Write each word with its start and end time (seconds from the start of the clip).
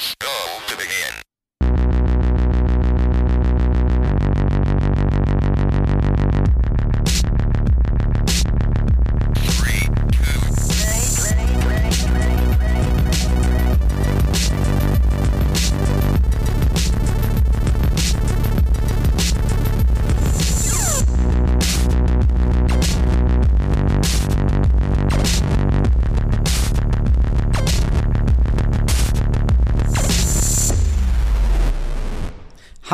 Press 0.00 0.14
go 0.18 0.39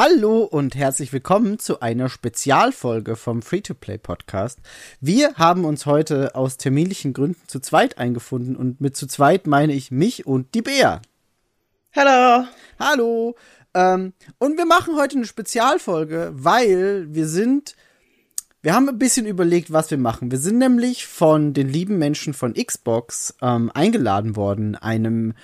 Hallo 0.09 0.45
und 0.45 0.77
herzlich 0.77 1.12
willkommen 1.12 1.59
zu 1.59 1.80
einer 1.80 2.09
Spezialfolge 2.09 3.16
vom 3.16 3.42
Free-to-Play 3.42 3.98
Podcast. 3.98 4.60
Wir 5.01 5.34
haben 5.34 5.64
uns 5.64 5.84
heute 5.84 6.37
aus 6.37 6.59
terminlichen 6.59 7.12
Gründen 7.12 7.41
zu 7.48 7.59
zweit 7.59 7.98
eingefunden 7.98 8.55
und 8.55 8.80
mit 8.80 8.97
zu 8.97 9.09
zweit 9.09 9.48
meine 9.48 9.73
ich 9.73 9.91
mich 9.91 10.24
und 10.24 10.55
die 10.55 10.62
Bea. 10.62 11.02
Hallo. 11.92 12.47
Hallo. 12.78 13.34
Ähm, 13.74 14.12
und 14.38 14.56
wir 14.56 14.64
machen 14.64 14.95
heute 14.97 15.16
eine 15.16 15.27
Spezialfolge, 15.27 16.30
weil 16.34 17.12
wir 17.12 17.27
sind, 17.27 17.75
wir 18.62 18.75
haben 18.75 18.88
ein 18.88 18.98
bisschen 18.98 19.27
überlegt, 19.27 19.73
was 19.73 19.91
wir 19.91 19.98
machen. 19.98 20.30
Wir 20.30 20.38
sind 20.38 20.59
nämlich 20.59 21.05
von 21.05 21.52
den 21.52 21.69
lieben 21.69 21.98
Menschen 21.98 22.33
von 22.33 22.55
Xbox 22.55 23.34
ähm, 23.42 23.73
eingeladen 23.75 24.36
worden, 24.36 24.77
einem 24.77 25.34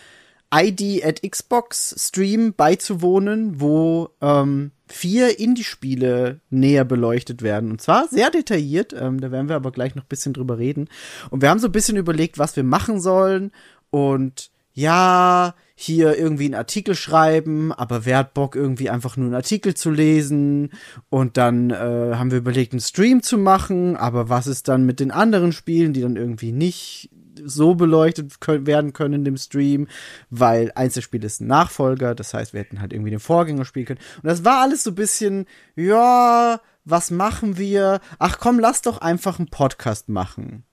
ID 0.52 1.05
at 1.05 1.23
Xbox 1.23 1.95
Stream 1.98 2.52
beizuwohnen, 2.55 3.61
wo 3.61 4.11
ähm, 4.20 4.73
vier 4.87 5.39
Indie-Spiele 5.39 6.41
näher 6.50 6.84
beleuchtet 6.84 7.42
werden. 7.42 7.70
Und 7.70 7.81
zwar 7.81 8.09
sehr 8.09 8.31
detailliert, 8.31 8.94
ähm, 8.98 9.20
da 9.20 9.31
werden 9.31 9.48
wir 9.48 9.56
aber 9.56 9.72
gleich 9.72 9.94
noch 9.94 10.05
ein 10.05 10.09
bisschen 10.09 10.34
drüber 10.34 10.59
reden. 10.59 10.89
Und 11.31 11.41
wir 11.42 11.48
haben 11.48 11.59
so 11.59 11.69
ein 11.69 11.72
bisschen 11.72 11.97
überlegt, 11.97 12.39
was 12.39 12.55
wir 12.56 12.64
machen 12.64 13.00
sollen. 13.00 13.53
Und 13.91 14.50
ja, 14.75 15.55
hier 15.75 16.17
irgendwie 16.17 16.47
einen 16.47 16.55
Artikel 16.55 16.94
schreiben, 16.94 17.72
aber 17.72 18.05
wer 18.05 18.19
hat 18.19 18.34
Bock, 18.34 18.55
irgendwie 18.55 18.89
einfach 18.89 19.16
nur 19.16 19.27
einen 19.27 19.34
Artikel 19.34 19.75
zu 19.75 19.91
lesen? 19.91 20.70
Und 21.09 21.37
dann 21.37 21.70
äh, 21.70 21.75
haben 22.14 22.31
wir 22.31 22.39
überlegt, 22.39 22.72
einen 22.72 22.81
Stream 22.81 23.22
zu 23.22 23.39
machen, 23.39 23.97
aber 23.97 24.28
was 24.28 24.47
ist 24.47 24.69
dann 24.69 24.84
mit 24.84 25.00
den 25.00 25.11
anderen 25.11 25.53
Spielen, 25.53 25.92
die 25.92 26.03
dann 26.03 26.16
irgendwie 26.16 26.53
nicht 26.53 27.11
so 27.45 27.75
beleuchtet 27.75 28.41
können, 28.41 28.67
werden 28.67 28.93
können 28.93 29.15
in 29.15 29.25
dem 29.25 29.37
Stream, 29.37 29.89
weil 30.31 30.73
Spiele 31.01 31.27
ist 31.27 31.41
ein 31.41 31.47
Nachfolger, 31.47 32.15
das 32.15 32.34
heißt, 32.34 32.53
wir 32.53 32.61
hätten 32.61 32.81
halt 32.81 32.93
irgendwie 32.93 33.11
den 33.11 33.21
Vorgänger 33.21 33.65
spielen 33.65 33.87
können. 33.87 34.01
Und 34.23 34.29
das 34.29 34.45
war 34.45 34.61
alles 34.61 34.84
so 34.84 34.91
ein 34.91 34.97
bisschen, 34.97 35.47
ja, 35.77 36.61
was 36.84 37.11
machen 37.11 37.59
wir? 37.59 38.01
Ach 38.19 38.39
komm, 38.39 38.59
lass 38.59 38.83
doch 38.83 38.99
einfach 38.99 39.39
einen 39.39 39.49
Podcast 39.49 40.09
machen. 40.09 40.65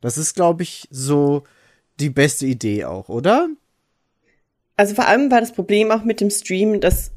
Das 0.00 0.18
ist, 0.18 0.34
glaube 0.34 0.62
ich, 0.62 0.86
so 0.90 1.44
die 1.98 2.10
beste 2.10 2.46
Idee 2.46 2.84
auch, 2.84 3.08
oder? 3.08 3.48
Also 4.76 4.94
vor 4.94 5.06
allem 5.06 5.30
war 5.30 5.40
das 5.40 5.52
Problem 5.52 5.90
auch 5.90 6.04
mit 6.04 6.20
dem 6.20 6.30
Stream, 6.30 6.80
dass, 6.80 7.10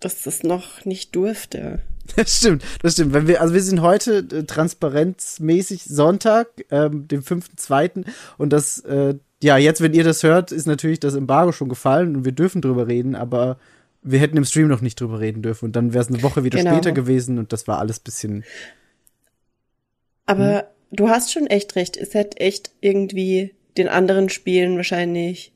dass 0.00 0.22
das 0.22 0.42
noch 0.42 0.84
nicht 0.84 1.14
durfte. 1.14 1.80
Das 2.16 2.36
stimmt, 2.38 2.64
das 2.82 2.94
stimmt. 2.94 3.12
Wenn 3.12 3.26
wir, 3.28 3.40
also 3.40 3.54
wir 3.54 3.62
sind 3.62 3.80
heute 3.82 4.18
äh, 4.32 4.44
transparenzmäßig 4.44 5.84
Sonntag, 5.84 6.48
ähm, 6.70 7.06
dem 7.06 7.22
5.2. 7.22 8.04
Und 8.38 8.52
das, 8.52 8.80
äh, 8.80 9.14
ja, 9.42 9.56
jetzt, 9.56 9.80
wenn 9.80 9.94
ihr 9.94 10.04
das 10.04 10.22
hört, 10.22 10.50
ist 10.50 10.66
natürlich 10.66 11.00
das 11.00 11.14
Embargo 11.14 11.52
schon 11.52 11.68
gefallen 11.68 12.16
und 12.16 12.24
wir 12.24 12.32
dürfen 12.32 12.60
drüber 12.62 12.88
reden, 12.88 13.14
aber 13.14 13.58
wir 14.02 14.18
hätten 14.20 14.36
im 14.36 14.44
Stream 14.44 14.68
noch 14.68 14.80
nicht 14.80 15.00
drüber 15.00 15.20
reden 15.20 15.42
dürfen 15.42 15.66
und 15.66 15.76
dann 15.76 15.92
wäre 15.92 16.02
es 16.02 16.08
eine 16.08 16.22
Woche 16.22 16.44
wieder 16.44 16.58
Genau. 16.58 16.72
später 16.72 16.92
gewesen 16.92 17.38
und 17.38 17.52
das 17.52 17.68
war 17.68 17.78
alles 17.78 18.00
bisschen. 18.00 18.44
Aber 20.26 20.58
Hm. 20.60 20.64
du 20.92 21.08
hast 21.08 21.32
schon 21.32 21.46
echt 21.46 21.76
recht. 21.76 21.96
Es 21.96 22.14
hätte 22.14 22.38
echt 22.40 22.70
irgendwie 22.80 23.54
den 23.76 23.88
anderen 23.88 24.28
Spielen 24.28 24.76
wahrscheinlich 24.76 25.52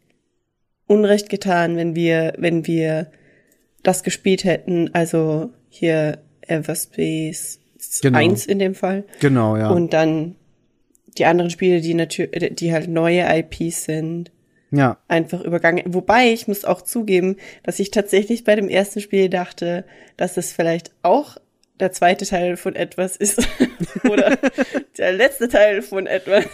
Unrecht 0.87 1.29
getan, 1.29 1.77
wenn 1.77 1.95
wir, 1.95 2.35
wenn 2.39 2.67
wir 2.67 3.11
das 3.83 4.03
gespielt 4.03 4.45
hätten. 4.45 4.91
Also 4.95 5.51
hier 5.69 6.19
Everspace 6.53 7.59
Genau. 8.01 8.19
1 8.19 8.47
in 8.47 8.59
dem 8.59 8.75
Fall. 8.75 9.05
Genau, 9.21 9.57
ja. 9.57 9.71
Und 9.71 9.93
dann 9.93 10.37
die 11.19 11.25
anderen 11.25 11.51
Spiele, 11.51 11.81
die 11.81 11.95
natürlich, 11.95 12.55
die 12.55 12.73
halt 12.73 12.89
neue 12.89 13.23
IPs 13.23 13.85
sind. 13.85 14.31
ja. 14.71 14.99
einfach 15.09 15.41
übergangen. 15.43 15.83
Wobei 15.93 16.33
ich 16.33 16.49
muss 16.49 16.65
auch 16.65 16.83
zugeben, 16.83 17.37
dass 17.65 17.79
ich 17.81 17.91
tatsächlich 17.91 18.45
bei 18.45 18.55
dem 18.57 18.69
ersten 18.69 19.01
Spiel 19.01 19.29
dachte, 19.29 19.85
dass 20.17 20.37
es 20.37 20.53
vielleicht 20.53 20.93
auch 21.03 21.37
der 21.81 21.93
zweite 21.93 22.25
Teil 22.25 22.57
von 22.57 22.77
etwas 22.77 23.17
ist 23.17 23.47
oder 24.09 24.39
der 24.97 25.13
letzte 25.13 25.49
Teil 25.49 25.83
von 25.83 26.07
etwas 26.07 26.45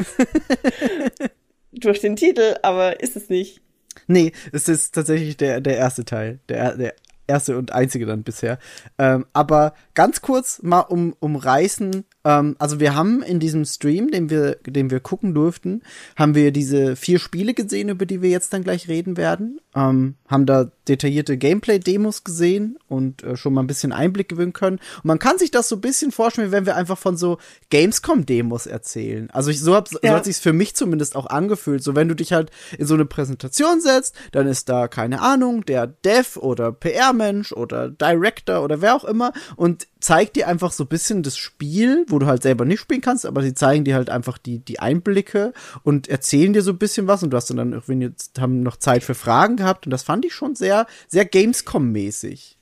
durch 1.72 2.00
den 2.00 2.16
Titel, 2.16 2.56
aber 2.62 3.00
ist 3.00 3.16
es 3.16 3.28
nicht. 3.28 3.60
Nee, 4.06 4.32
es 4.52 4.68
ist 4.68 4.94
tatsächlich 4.94 5.36
der, 5.36 5.60
der 5.60 5.76
erste 5.76 6.04
Teil. 6.04 6.38
Der, 6.48 6.76
der 6.76 6.94
erste 7.28 7.56
und 7.56 7.72
einzige 7.72 8.06
dann 8.06 8.22
bisher. 8.22 8.58
Ähm, 8.98 9.26
aber 9.32 9.74
ganz 9.94 10.20
kurz 10.22 10.62
mal 10.62 10.80
um, 10.80 11.14
umreißen. 11.20 12.04
Ähm, 12.24 12.56
also 12.58 12.80
wir 12.80 12.94
haben 12.94 13.22
in 13.22 13.38
diesem 13.38 13.64
Stream, 13.64 14.10
den 14.10 14.30
wir, 14.30 14.56
den 14.66 14.90
wir 14.90 15.00
gucken 15.00 15.34
durften, 15.34 15.82
haben 16.16 16.34
wir 16.34 16.50
diese 16.50 16.96
vier 16.96 17.18
Spiele 17.18 17.54
gesehen, 17.54 17.90
über 17.90 18.06
die 18.06 18.22
wir 18.22 18.30
jetzt 18.30 18.52
dann 18.52 18.64
gleich 18.64 18.88
reden 18.88 19.16
werden. 19.16 19.60
Ähm, 19.74 20.16
haben 20.26 20.46
da 20.46 20.70
detaillierte 20.88 21.36
Gameplay-Demos 21.36 22.24
gesehen 22.24 22.78
und 22.88 23.22
äh, 23.22 23.36
schon 23.36 23.54
mal 23.54 23.62
ein 23.62 23.66
bisschen 23.66 23.92
Einblick 23.92 24.28
gewinnen 24.28 24.52
können. 24.52 24.78
Und 24.96 25.04
man 25.04 25.18
kann 25.18 25.38
sich 25.38 25.50
das 25.50 25.68
so 25.68 25.76
ein 25.76 25.80
bisschen 25.80 26.12
vorstellen, 26.12 26.52
wenn 26.52 26.66
wir 26.66 26.76
einfach 26.76 26.98
von 26.98 27.16
so 27.16 27.38
Gamescom-Demos 27.70 28.66
erzählen. 28.66 29.30
Also 29.30 29.50
ich, 29.50 29.60
so, 29.60 29.74
hab, 29.74 29.88
so 29.88 29.98
Ja. 30.02 30.14
hat 30.14 30.24
sich's 30.24 30.38
für 30.40 30.52
mich 30.52 30.74
zumindest 30.74 31.16
auch 31.16 31.26
angefühlt. 31.26 31.82
So 31.82 31.94
wenn 31.94 32.08
du 32.08 32.14
dich 32.14 32.32
halt 32.32 32.50
in 32.76 32.86
so 32.86 32.94
eine 32.94 33.04
Präsentation 33.04 33.80
setzt, 33.80 34.14
dann 34.32 34.46
ist 34.46 34.68
da, 34.68 34.88
keine 34.88 35.20
Ahnung, 35.20 35.64
der 35.64 35.86
Dev 35.86 36.38
oder 36.38 36.72
PR-Mensch 36.72 37.52
oder 37.52 37.90
Director 37.90 38.62
oder 38.64 38.80
wer 38.80 38.94
auch 38.94 39.04
immer 39.04 39.32
und 39.56 39.86
zeigt 40.00 40.36
dir 40.36 40.46
einfach 40.46 40.70
so 40.70 40.84
ein 40.84 40.88
bisschen 40.88 41.22
das 41.24 41.36
Spiel, 41.36 42.04
wo 42.08 42.20
du 42.20 42.26
halt 42.26 42.42
selber 42.42 42.64
nicht 42.64 42.80
spielen 42.80 43.00
kannst, 43.00 43.26
aber 43.26 43.42
sie 43.42 43.54
zeigen 43.54 43.84
dir 43.84 43.96
halt 43.96 44.10
einfach 44.10 44.38
die, 44.38 44.60
die 44.60 44.78
Einblicke 44.78 45.52
und 45.82 46.08
erzählen 46.08 46.52
dir 46.52 46.62
so 46.62 46.70
ein 46.70 46.78
bisschen 46.78 47.08
was 47.08 47.22
und 47.24 47.30
du 47.30 47.36
hast 47.36 47.50
dann, 47.50 47.56
dann 47.56 47.72
irgendwie 47.72 48.04
jetzt 48.04 48.40
haben 48.40 48.62
noch 48.62 48.76
Zeit 48.76 49.02
für 49.02 49.14
Fragen 49.14 49.56
gehabt 49.56 49.86
und 49.86 49.90
das 49.90 50.04
fand 50.04 50.24
ich 50.24 50.34
schon 50.34 50.54
sehr, 50.54 50.77
sehr 51.08 51.24
Gamescom-mäßig. 51.24 52.56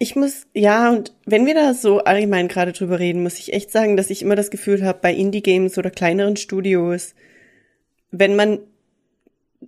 Ich 0.00 0.14
muss, 0.14 0.46
ja, 0.54 0.90
und 0.90 1.12
wenn 1.26 1.44
wir 1.44 1.54
da 1.54 1.74
so 1.74 1.98
allgemein 1.98 2.46
gerade 2.46 2.72
drüber 2.72 3.00
reden, 3.00 3.22
muss 3.22 3.38
ich 3.38 3.52
echt 3.52 3.72
sagen, 3.72 3.96
dass 3.96 4.10
ich 4.10 4.22
immer 4.22 4.36
das 4.36 4.50
Gefühl 4.50 4.84
habe, 4.84 5.00
bei 5.02 5.12
Indie-Games 5.12 5.76
oder 5.76 5.90
kleineren 5.90 6.36
Studios, 6.36 7.14
wenn 8.12 8.36
man 8.36 8.60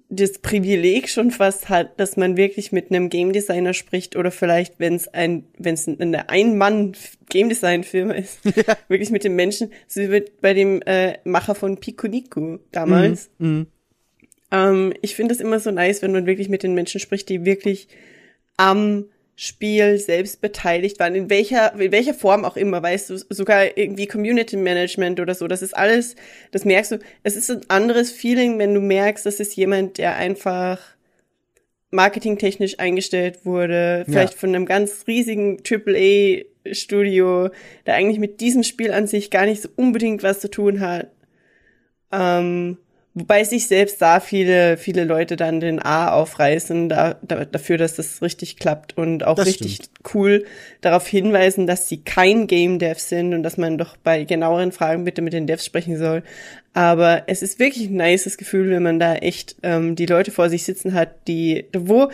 das 0.08 0.38
Privileg 0.38 1.08
schon 1.08 1.32
fast 1.32 1.68
hat, 1.68 1.98
dass 1.98 2.16
man 2.16 2.36
wirklich 2.36 2.70
mit 2.70 2.90
einem 2.90 3.08
Game 3.08 3.32
Designer 3.32 3.74
spricht 3.74 4.14
oder 4.14 4.30
vielleicht, 4.30 4.78
wenn 4.78 4.94
es 4.94 5.08
ein, 5.08 5.46
wenn 5.58 5.74
es 5.74 5.88
eine 5.88 6.28
Ein-Mann 6.28 6.92
Game 7.28 7.48
Design 7.48 7.82
Firma 7.82 8.14
ist, 8.14 8.38
wirklich 8.88 9.10
mit 9.10 9.24
dem 9.24 9.34
Menschen, 9.34 9.72
so 9.88 10.00
wie 10.00 10.24
bei 10.40 10.54
dem 10.54 10.80
äh, 10.82 11.18
Macher 11.24 11.56
von 11.56 11.78
Pikuniku 11.78 12.58
damals. 12.70 13.30
Mhm. 13.38 13.66
Ähm, 14.50 14.92
ich 15.02 15.14
finde 15.14 15.34
es 15.34 15.40
immer 15.40 15.60
so 15.60 15.70
nice, 15.70 16.02
wenn 16.02 16.12
man 16.12 16.26
wirklich 16.26 16.48
mit 16.48 16.62
den 16.62 16.74
Menschen 16.74 17.00
spricht, 17.00 17.28
die 17.28 17.44
wirklich 17.44 17.88
am 18.56 19.06
Spiel 19.36 19.98
selbst 19.98 20.42
beteiligt 20.42 20.98
waren, 20.98 21.14
in 21.14 21.30
welcher, 21.30 21.72
in 21.80 21.92
welcher 21.92 22.12
Form 22.12 22.44
auch 22.44 22.58
immer, 22.58 22.82
weißt 22.82 23.08
du, 23.08 23.16
sogar 23.30 23.78
irgendwie 23.78 24.06
Community 24.06 24.58
Management 24.58 25.18
oder 25.18 25.34
so, 25.34 25.48
das 25.48 25.62
ist 25.62 25.74
alles, 25.74 26.14
das 26.50 26.66
merkst 26.66 26.92
du, 26.92 26.98
es 27.22 27.36
ist 27.36 27.50
ein 27.50 27.62
anderes 27.68 28.10
Feeling, 28.10 28.58
wenn 28.58 28.74
du 28.74 28.80
merkst, 28.80 29.24
das 29.24 29.40
ist 29.40 29.56
jemand, 29.56 29.96
der 29.96 30.16
einfach 30.16 30.78
marketingtechnisch 31.90 32.78
eingestellt 32.78 33.46
wurde, 33.46 34.04
vielleicht 34.06 34.34
von 34.34 34.50
einem 34.50 34.66
ganz 34.66 35.04
riesigen 35.06 35.62
AAA-Studio, 35.68 37.48
der 37.86 37.94
eigentlich 37.94 38.18
mit 38.20 38.40
diesem 38.40 38.62
Spiel 38.62 38.92
an 38.92 39.06
sich 39.06 39.30
gar 39.30 39.46
nicht 39.46 39.62
so 39.62 39.70
unbedingt 39.74 40.22
was 40.22 40.40
zu 40.40 40.50
tun 40.50 40.80
hat. 40.80 41.10
Ähm, 42.12 42.76
wobei 43.14 43.44
sich 43.44 43.66
selbst 43.66 44.00
da 44.00 44.20
viele, 44.20 44.76
viele 44.76 45.04
Leute 45.04 45.36
dann 45.36 45.60
den 45.60 45.80
A 45.80 46.12
aufreißen 46.12 46.88
da, 46.88 47.16
da, 47.22 47.44
dafür, 47.44 47.76
dass 47.76 47.96
das 47.96 48.22
richtig 48.22 48.56
klappt 48.56 48.96
und 48.96 49.24
auch 49.24 49.34
Das 49.36 49.46
richtig 49.46 49.76
stimmt. 49.76 49.90
cool 50.14 50.44
darauf 50.80 51.06
hinweisen, 51.06 51.66
dass 51.66 51.88
sie 51.88 51.98
kein 52.02 52.46
Game 52.46 52.78
Dev 52.78 53.00
sind 53.00 53.34
und 53.34 53.42
dass 53.42 53.56
man 53.56 53.78
doch 53.78 53.96
bei 53.96 54.24
genaueren 54.24 54.72
Fragen 54.72 55.04
bitte 55.04 55.22
mit 55.22 55.32
den 55.32 55.46
Devs 55.46 55.64
sprechen 55.64 55.96
soll. 55.98 56.22
Aber 56.72 57.24
es 57.26 57.42
ist 57.42 57.58
wirklich 57.58 57.88
ein 57.88 57.96
nices 57.96 58.38
Gefühl, 58.38 58.70
wenn 58.70 58.82
man 58.82 59.00
da 59.00 59.16
echt 59.16 59.56
ähm, 59.62 59.96
die 59.96 60.06
Leute 60.06 60.30
vor 60.30 60.48
sich 60.48 60.64
sitzen 60.64 60.94
hat, 60.94 61.26
die, 61.26 61.66
wo 61.76 62.10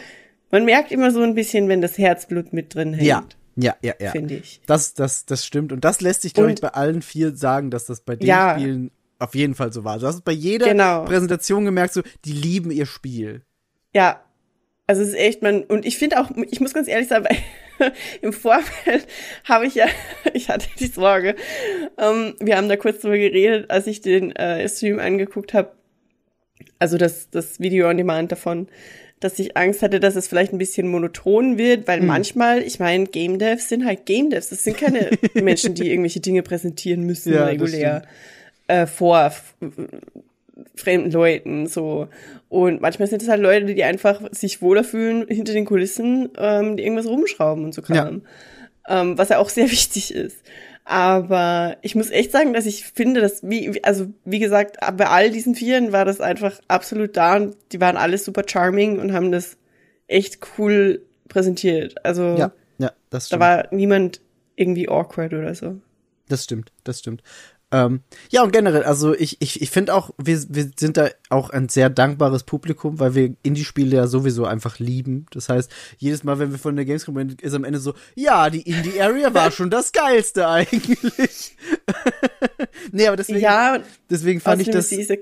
man 0.51 0.65
merkt 0.65 0.93
immer 0.93 1.11
so 1.11 1.21
ein 1.23 1.35
bisschen, 1.35 1.69
wenn 1.69 1.83
das 1.83 1.99
Herzblut 1.99 2.53
mit 2.53 2.75
drin 2.75 2.95
hängt. 2.95 3.07
Ja, 3.07 3.27
ja, 3.57 3.75
ja, 3.83 3.95
ja. 4.01 4.11
Finde 4.13 4.37
ich. 4.37 4.61
Das, 4.67 4.95
das, 4.95 5.27
das 5.27 5.45
stimmt. 5.45 5.73
Und 5.73 5.85
das 5.85 6.01
lässt 6.01 6.23
sich, 6.23 6.33
glaube 6.35 6.53
ich, 6.53 6.61
bei 6.61 6.69
allen 6.69 7.03
vier 7.03 7.37
sagen, 7.37 7.71
dass 7.71 7.85
das 7.87 8.01
bei 8.01 8.17
den 8.17 8.27
Ja. 8.27 8.57
Spielen 8.59 8.91
auf 9.19 9.35
jeden 9.35 9.55
Fall 9.55 9.73
so 9.73 9.85
war. 9.85 9.99
Du 9.99 10.07
hast 10.07 10.17
es 10.17 10.21
bei 10.21 10.33
jeder 10.33 10.67
Genau. 10.67 11.05
Präsentation 11.05 11.65
gemerkt, 11.65 11.95
so, 11.95 12.03
die 12.25 12.33
lieben 12.33 12.71
ihr 12.71 12.87
Spiel. 12.87 13.43
Ja. 13.95 14.23
Also 14.89 15.03
es 15.03 15.09
ist 15.09 15.17
echt, 15.17 15.43
man, 15.43 15.65
und 15.65 15.85
ich 15.85 15.99
finde 15.99 16.21
auch, 16.21 16.31
ich 16.49 16.61
muss 16.61 16.73
ganz 16.73 16.87
ehrlich 16.87 17.09
sagen, 17.09 17.27
im 18.23 18.33
Vorfeld 18.33 19.07
habe 19.45 19.67
ich 19.67 19.75
ja, 19.75 19.87
ich 20.33 20.49
hatte 20.49 20.67
die 20.79 20.87
Sorge, 20.87 21.35
ähm, 21.99 22.35
wir 22.41 22.57
haben 22.57 22.69
da 22.69 22.77
kurz 22.77 23.01
drüber 23.01 23.19
geredet, 23.19 23.71
als 23.71 23.89
ich 23.89 24.01
den 24.01 24.35
äh, 24.37 24.69
Stream 24.69 25.01
angeguckt 25.01 25.55
habe, 25.55 25.73
also 26.79 26.99
das, 26.99 27.31
das 27.31 27.59
Video 27.59 27.89
on 27.89 27.97
Demand 27.97 28.31
davon, 28.31 28.69
dass 29.19 29.39
ich 29.39 29.57
Angst 29.57 29.83
hatte, 29.83 29.99
dass 29.99 30.15
es 30.15 30.29
vielleicht 30.29 30.53
ein 30.53 30.59
bisschen 30.59 30.89
monoton 30.89 31.59
wird, 31.59 31.89
weil 31.89 32.03
manchmal, 32.03 32.63
ich 32.63 32.79
meine, 32.79 33.07
Game 33.07 33.39
Devs 33.39 33.69
sind 33.69 33.85
halt 33.87 34.05
Game 34.07 34.31
Devs, 34.31 34.51
das 34.51 34.63
sind 34.63 34.77
keine 34.77 35.11
Menschen, 35.35 35.75
die 35.75 35.91
irgendwelche 35.91 36.21
Dinge 36.21 36.43
präsentieren 36.43 37.03
müssen 37.03 37.33
Ja, 37.33 37.41
das 37.41 37.49
regulär 37.49 38.03
äh, 38.69 38.87
vor 38.87 39.33
fremden 40.75 41.11
Leuten 41.11 41.67
so 41.67 42.09
und 42.49 42.81
manchmal 42.81 43.09
sind 43.09 43.23
es 43.23 43.29
halt 43.29 43.43
Leute, 43.43 43.67
die 43.67 43.85
einfach 43.85 44.23
sich 44.33 44.63
wohler 44.63 44.85
fühlen 44.85 45.27
hinter 45.29 45.53
den 45.53 45.65
Kulissen, 45.65 46.31
ähm, 46.39 46.77
die 46.77 46.85
irgendwas 46.85 47.07
rumschrauben 47.07 47.65
und 47.65 47.75
so 47.75 47.83
Kram, 47.83 48.23
ähm, 48.89 49.19
was 49.19 49.29
ja 49.29 49.39
auch 49.39 49.49
sehr 49.49 49.71
wichtig 49.71 50.15
ist. 50.15 50.39
Aber 50.89 51.77
ich 51.83 51.97
muss 51.97 52.11
echt 52.11 52.31
sagen, 52.31 52.53
dass 52.53 52.65
ich 52.65 52.85
finde, 52.85 53.21
dass 53.21 53.43
wie, 53.43 53.83
also 53.83 54.07
wie 54.25 54.39
gesagt, 54.39 54.77
bei 54.97 55.09
all 55.09 55.31
diesen 55.31 55.57
Vieren 55.57 55.91
war 55.91 56.05
das 56.05 56.21
einfach 56.21 56.61
absolut 56.69 57.17
da 57.17 57.37
und 57.37 57.57
die 57.73 57.81
waren 57.81 57.97
alle 57.97 58.17
super 58.19 58.45
charming 58.47 59.01
und 59.01 59.13
haben 59.13 59.33
das 59.33 59.57
echt 60.07 60.39
cool 60.59 61.03
präsentiert. 61.29 61.97
Also 62.05 62.37
Ja, 62.39 62.53
ja, 62.79 62.93
das 63.11 63.25
da 63.25 63.27
stimmt. 63.27 63.41
war 63.41 63.69
niemand 63.73 64.21
irgendwie 64.55 64.89
awkward 64.89 65.35
oder 65.35 65.55
so. 65.57 65.81
Das 66.29 66.45
stimmt, 66.45 66.73
das 66.85 67.01
stimmt. 67.01 67.23
Ähm, 67.77 68.01
ja, 68.31 68.43
und 68.43 68.53
generell, 68.53 68.85
also 68.85 69.15
ich, 69.15 69.37
ich, 69.41 69.61
ich 69.61 69.71
finde 69.71 69.95
auch, 69.95 70.11
wir, 70.17 70.43
wir 70.49 70.71
sind 70.79 70.97
da 70.97 71.11
auch 71.29 71.51
ein 71.51 71.69
sehr 71.69 71.91
dankbares 71.91 72.45
Publikum, 72.45 72.99
weil 72.99 73.15
wir 73.15 73.35
Indie-Spiele 73.43 73.97
ja 73.97 74.07
sowieso 74.07 74.47
einfach 74.47 74.79
lieben. 74.79 75.27
Das 75.31 75.51
heißt, 75.51 75.71
jedes 75.99 76.25
Mal, 76.25 76.39
wenn 76.39 76.53
wir 76.53 76.59
von 76.59 76.75
der 76.75 76.87
Gamescom 76.87 77.17
reden, 77.17 77.37
ist 77.41 77.53
am 77.53 77.65
Ende 77.65 77.79
so, 77.79 77.95
ja, 78.15 78.49
die 78.49 78.63
Indie-Area 78.63 79.35
war 79.35 79.51
schon 79.51 79.69
das 79.69 79.93
Geilste 79.93 80.49
eigentlich. 80.49 81.57
nee, 82.93 83.07
aber 83.07 83.17
deswegen, 83.17 83.41
Ja, 83.41 83.79
deswegen 84.09 84.41
fand 84.41 84.63
ich 84.63 84.71
das. 84.71 84.89
diese, 84.89 85.19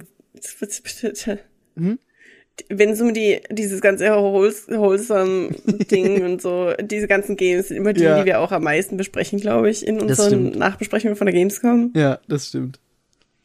wenn 2.69 2.91
es 2.91 3.01
um 3.01 3.15
die, 3.15 3.41
dieses 3.51 3.81
ganze 3.81 4.11
Wholes- 4.11 4.69
wholesome 4.69 5.51
Ding 5.91 6.23
und 6.25 6.43
so, 6.43 6.73
diese 6.81 7.09
ganzen 7.09 7.37
Games 7.37 7.69
sind 7.69 7.77
immer 7.79 7.93
die, 7.93 8.03
Ja. 8.03 8.19
die 8.21 8.27
wir 8.27 8.41
auch 8.41 8.53
am 8.53 8.65
meisten 8.65 8.97
besprechen, 8.97 9.41
glaube 9.41 9.71
ich, 9.71 9.87
in 9.87 10.01
unseren. 10.01 10.51
Nachbesprechungen 10.51 11.17
von 11.17 11.27
der 11.27 11.35
Gamescom. 11.35 11.93
Ja, 11.97 12.19
das 12.29 12.49
stimmt. 12.49 12.79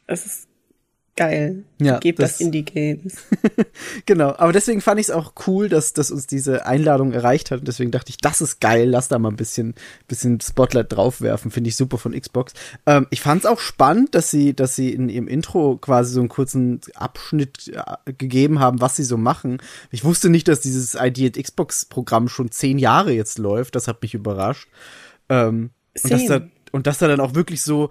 Es 0.07 0.25
ist 0.25 0.48
geil. 1.19 1.63
Ja, 1.81 1.99
Gebt 1.99 2.19
das, 2.19 2.31
das- 2.31 2.41
Indie-Games. 2.41 3.15
Genau, 4.05 4.33
aber 4.37 4.51
deswegen 4.53 4.81
fand 4.81 4.99
ich 4.99 5.07
es 5.07 5.11
auch 5.11 5.33
cool, 5.47 5.69
dass, 5.69 5.93
dass 5.93 6.11
uns 6.11 6.25
diese 6.27 6.65
Einladung 6.65 7.11
erreicht 7.13 7.51
hat. 7.51 7.59
Und 7.59 7.67
deswegen 7.67 7.91
dachte 7.91 8.09
ich, 8.09 8.17
das 8.17 8.41
ist 8.41 8.59
geil, 8.59 8.89
lass 8.89 9.07
da 9.09 9.19
mal 9.19 9.29
ein 9.29 9.35
bisschen, 9.35 9.75
bisschen 10.07 10.39
Spotlight 10.41 10.91
draufwerfen. 10.91 11.51
Finde 11.51 11.69
ich 11.69 11.75
super 11.75 11.97
von 11.97 12.19
Xbox. 12.19 12.53
Ähm, 12.85 13.07
ich 13.09 13.21
fand 13.21 13.43
es 13.43 13.45
auch 13.49 13.59
spannend, 13.59 14.15
dass 14.15 14.31
sie, 14.31 14.53
dass 14.53 14.75
sie 14.75 14.91
in 14.91 15.09
ihrem 15.09 15.27
Intro 15.27 15.77
quasi 15.77 16.13
so 16.13 16.19
einen 16.21 16.29
kurzen 16.29 16.79
Abschnitt 16.95 17.67
äh, 17.73 18.13
gegeben 18.13 18.59
haben, 18.59 18.81
was 18.81 18.95
sie 18.95 19.03
so 19.03 19.17
machen. 19.17 19.61
Ich 19.91 20.03
wusste 20.03 20.29
nicht, 20.29 20.47
dass 20.47 20.61
dieses 20.61 20.95
ID 20.95 21.37
at 21.37 21.43
Xbox-Programm 21.43 22.29
schon 22.29 22.51
zehn 22.51 22.79
Jahre 22.79 23.11
jetzt 23.11 23.37
läuft. 23.37 23.75
Das 23.75 23.87
hat 23.87 24.01
mich 24.01 24.13
überrascht. 24.13 24.67
Ähm, 25.29 25.71
und 26.03 26.11
dass 26.11 26.25
da, 26.25 26.41
und 26.71 26.87
dass 26.87 26.97
da 26.99 27.07
dann 27.07 27.19
auch 27.19 27.35
wirklich 27.35 27.61
so, 27.61 27.89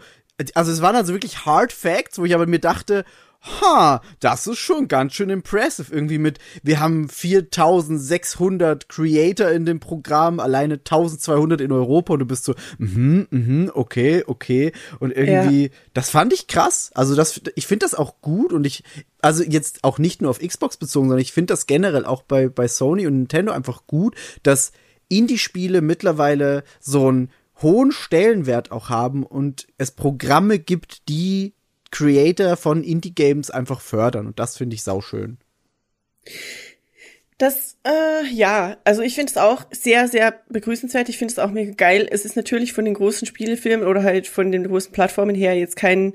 also 0.54 0.72
es 0.72 0.82
waren 0.82 0.96
also 0.96 1.12
wirklich 1.12 1.44
Hard 1.44 1.72
Facts, 1.72 2.18
wo 2.18 2.24
ich 2.24 2.34
aber 2.34 2.46
mir 2.46 2.60
dachte, 2.60 3.04
ha, 3.40 4.02
das 4.20 4.46
ist 4.46 4.58
schon 4.58 4.88
ganz 4.88 5.14
schön 5.14 5.30
impressive. 5.30 5.92
Irgendwie 5.92 6.18
mit, 6.18 6.38
wir 6.62 6.80
haben 6.80 7.08
4600 7.08 8.88
Creator 8.88 9.50
in 9.50 9.64
dem 9.64 9.80
Programm, 9.80 10.40
alleine 10.40 10.74
1200 10.74 11.60
in 11.60 11.72
Europa 11.72 12.14
und 12.14 12.20
du 12.20 12.26
bist 12.26 12.44
so, 12.44 12.54
mhm, 12.78 13.26
mhm, 13.30 13.70
okay, 13.74 14.24
okay. 14.26 14.72
Und 14.98 15.12
irgendwie, 15.12 15.70
das 15.94 16.10
fand 16.10 16.32
ich 16.32 16.46
krass. 16.46 16.90
Also 16.94 17.14
das, 17.14 17.40
ich 17.54 17.66
finde 17.66 17.84
das 17.84 17.94
auch 17.94 18.20
gut 18.20 18.52
und 18.52 18.66
ich, 18.66 18.82
also 19.20 19.42
jetzt 19.42 19.84
auch 19.84 19.98
nicht 19.98 20.20
nur 20.20 20.30
auf 20.30 20.40
Xbox 20.40 20.76
bezogen, 20.76 21.08
sondern 21.08 21.22
ich 21.22 21.32
finde 21.32 21.52
das 21.52 21.66
generell 21.66 22.04
auch 22.04 22.22
bei, 22.22 22.48
bei 22.48 22.68
Sony 22.68 23.06
und 23.06 23.16
Nintendo 23.16 23.52
einfach 23.52 23.86
gut, 23.86 24.14
dass 24.42 24.72
Indie-Spiele 25.08 25.80
mittlerweile 25.80 26.64
so 26.80 27.08
einen 27.08 27.30
hohen 27.60 27.92
Stellenwert 27.92 28.70
auch 28.70 28.88
haben 28.88 29.24
und 29.24 29.66
es 29.78 29.90
Programme 29.90 30.58
gibt, 30.58 31.08
die 31.08 31.54
Creator 31.90 32.56
von 32.56 32.84
Indie-Games 32.84 33.50
einfach 33.50 33.80
fördern 33.80 34.26
und 34.26 34.38
das 34.38 34.56
finde 34.56 34.74
ich 34.74 34.82
sauschön. 34.82 35.38
Das, 37.38 37.76
äh, 37.86 38.26
ja, 38.32 38.78
also 38.82 39.00
ich 39.00 39.14
finde 39.14 39.30
es 39.30 39.36
auch 39.36 39.66
sehr, 39.70 40.08
sehr 40.08 40.34
begrüßenswert. 40.48 41.08
Ich 41.08 41.18
finde 41.18 41.32
es 41.32 41.38
auch 41.38 41.52
mega 41.52 41.72
geil. 41.72 42.08
Es 42.10 42.24
ist 42.24 42.34
natürlich 42.34 42.72
von 42.72 42.84
den 42.84 42.94
großen 42.94 43.26
Spielefilmen 43.26 43.86
oder 43.86 44.02
halt 44.02 44.26
von 44.26 44.50
den 44.50 44.66
großen 44.66 44.90
Plattformen 44.90 45.36
her 45.36 45.54
jetzt 45.54 45.76
kein, 45.76 46.14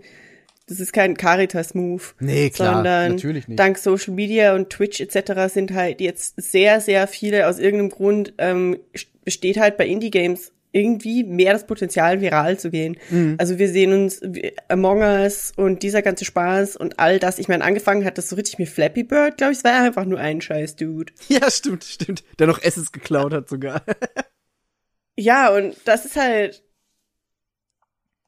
das 0.68 0.82
ist 0.82 0.92
kein 0.92 1.16
Caritas-Move. 1.16 2.04
Nee, 2.20 2.50
klar, 2.50 2.76
sondern 2.76 3.14
natürlich 3.14 3.48
nicht. 3.48 3.58
dank 3.58 3.78
Social 3.78 4.14
Media 4.14 4.54
und 4.54 4.70
Twitch 4.70 5.00
etc. 5.00 5.54
sind 5.54 5.74
halt 5.74 6.02
jetzt 6.02 6.42
sehr, 6.42 6.82
sehr 6.82 7.08
viele, 7.08 7.48
aus 7.48 7.58
irgendeinem 7.58 7.92
Grund 7.92 8.34
ähm, 8.38 8.78
besteht 9.24 9.58
halt 9.58 9.78
bei 9.78 9.88
Indie-Games 9.88 10.52
irgendwie 10.74 11.24
mehr 11.24 11.54
das 11.54 11.66
Potenzial, 11.68 12.20
viral 12.20 12.60
zu 12.60 12.70
gehen. 12.72 12.98
Mhm. 13.10 13.36
Also 13.38 13.60
wir 13.60 13.70
sehen 13.70 13.94
uns 13.94 14.22
Among 14.68 15.00
Us 15.02 15.54
und 15.56 15.84
dieser 15.84 16.02
ganze 16.02 16.26
Spaß 16.26 16.76
und 16.76 17.00
all 17.00 17.20
das. 17.20 17.40
Ich 17.40 17.48
meine, 17.48 17.64
angefangen 17.64 18.04
hat 18.04 18.18
das 18.18 18.28
so 18.28 18.36
richtig 18.36 18.60
mit 18.60 18.68
Flappy 18.68 19.04
Bird, 19.04 19.38
glaube 19.38 19.54
ich. 19.54 19.60
Es 19.60 19.64
war 19.64 19.82
einfach 19.84 20.04
nur 20.06 20.20
ein 20.20 20.42
scheiß 20.42 20.76
Dude. 20.76 21.14
Ja, 21.30 21.50
stimmt, 21.50 21.84
stimmt. 21.86 22.24
Der 22.40 22.48
noch 22.48 22.62
Essens 22.62 22.92
geklaut 22.92 23.34
hat 23.34 23.48
sogar. 23.48 23.84
Ja, 25.16 25.54
und 25.56 25.76
das 25.86 26.06
ist 26.06 26.16
halt, 26.16 26.64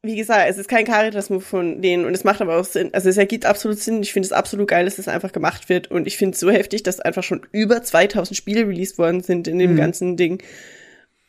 wie 0.04 0.16
gesagt, 0.16 0.48
es 0.48 0.60
ist 0.60 0.70
kein 0.70 0.86
Caritas-Move 0.86 1.42
von 1.42 1.82
denen 1.82 2.06
und 2.06 2.14
es 2.14 2.24
macht 2.24 2.40
aber 2.42 2.60
auch 2.60 2.64
Sinn. 2.66 2.94
Also 2.94 3.10
es 3.10 3.18
ergibt 3.18 3.48
absolut 3.48 3.80
Sinn. 3.80 4.04
Ich 4.04 4.14
finde 4.14 4.28
es 4.28 4.32
absolut 4.32 4.68
geil, 4.68 4.86
dass 4.86 4.98
das 4.98 5.08
einfach 5.08 5.32
gemacht 5.32 5.68
wird 5.68 5.90
und 5.90 6.06
ich 6.06 6.16
finde 6.18 6.36
es 6.36 6.40
so 6.40 6.52
heftig, 6.52 6.84
dass 6.84 7.00
einfach 7.00 7.24
schon 7.24 7.42
über 7.52 7.82
2000 7.82 8.38
Spiele 8.38 8.68
released 8.68 9.00
worden 9.00 9.22
sind 9.22 9.48
in 9.48 9.58
dem 9.58 9.72
Mhm. 9.74 9.78
ganzen 9.78 10.16
Ding. 10.16 10.44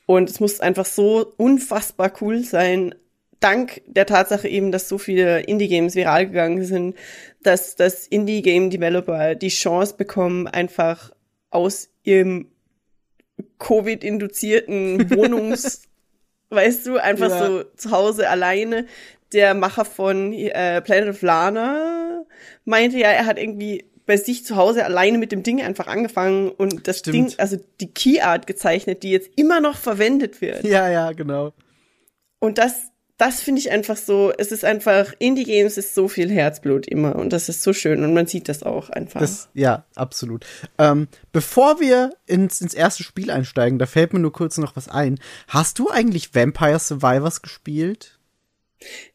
Und 0.06 0.30
es 0.30 0.40
muss 0.40 0.60
einfach 0.60 0.86
so 0.86 1.32
unfassbar 1.36 2.12
cool 2.20 2.44
sein, 2.44 2.94
dank 3.40 3.82
der 3.86 4.06
Tatsache 4.06 4.48
eben, 4.48 4.72
dass 4.72 4.88
so 4.88 4.98
viele 4.98 5.40
Indie-Games 5.40 5.94
viral 5.94 6.26
gegangen 6.26 6.64
sind, 6.64 6.96
dass, 7.42 7.76
dass 7.76 8.06
Indie-Game-Developer 8.06 9.34
die 9.34 9.48
Chance 9.48 9.96
bekommen, 9.96 10.46
einfach 10.46 11.12
aus 11.50 11.90
ihrem 12.04 12.48
Covid-induzierten 13.58 15.10
Wohnungs, 15.16 15.82
weißt 16.50 16.86
du, 16.86 16.96
einfach 16.98 17.28
Ja. 17.30 17.46
so 17.46 17.64
zu 17.76 17.90
Hause 17.90 18.28
alleine. 18.28 18.86
Der 19.32 19.54
Macher 19.54 19.84
von 19.84 20.32
äh, 20.32 20.80
Planet 20.82 21.10
of 21.10 21.22
Lana 21.22 22.24
meinte 22.64 22.98
ja, 22.98 23.08
er 23.10 23.26
hat 23.26 23.38
irgendwie 23.38 23.84
bei 24.06 24.16
sich 24.16 24.44
zu 24.44 24.56
Hause 24.56 24.84
alleine 24.84 25.18
mit 25.18 25.32
dem 25.32 25.42
Ding 25.42 25.60
einfach 25.60 25.88
angefangen 25.88 26.50
und 26.50 26.88
das 26.88 27.00
Stimmt. 27.00 27.14
Ding, 27.14 27.34
also 27.38 27.58
die 27.80 27.90
Key 27.92 28.20
Art 28.20 28.46
gezeichnet, 28.46 29.02
die 29.02 29.10
jetzt 29.10 29.30
immer 29.36 29.60
noch 29.60 29.76
verwendet 29.76 30.40
wird. 30.40 30.64
ja, 30.64 30.88
ja, 30.88 31.12
genau. 31.12 31.52
Und 32.38 32.58
das, 32.58 32.90
das 33.16 33.40
finde 33.40 33.60
ich 33.60 33.70
einfach 33.70 33.96
so, 33.96 34.32
es 34.36 34.52
ist 34.52 34.64
einfach, 34.64 35.12
Indie-Games 35.18 35.78
ist 35.78 35.94
so 35.94 36.06
viel 36.06 36.30
Herzblut 36.30 36.86
immer 36.86 37.16
und 37.16 37.32
das 37.32 37.48
ist 37.48 37.62
so 37.62 37.72
schön 37.72 38.04
und 38.04 38.14
man 38.14 38.26
sieht 38.26 38.48
das 38.48 38.62
auch 38.62 38.90
einfach. 38.90 39.20
Das, 39.20 39.48
ja, 39.54 39.84
absolut. 39.94 40.44
Ähm, 40.78 41.08
bevor 41.32 41.80
wir 41.80 42.10
ins, 42.26 42.60
ins 42.60 42.74
erste 42.74 43.02
Spiel 43.02 43.30
einsteigen, 43.30 43.78
da 43.78 43.86
fällt 43.86 44.12
mir 44.12 44.20
nur 44.20 44.32
kurz 44.32 44.58
noch 44.58 44.76
was 44.76 44.88
ein. 44.88 45.18
Hast 45.48 45.78
du 45.78 45.90
eigentlich 45.90 46.34
Vampire 46.34 46.78
Survivors 46.78 47.42
gespielt? 47.42 48.15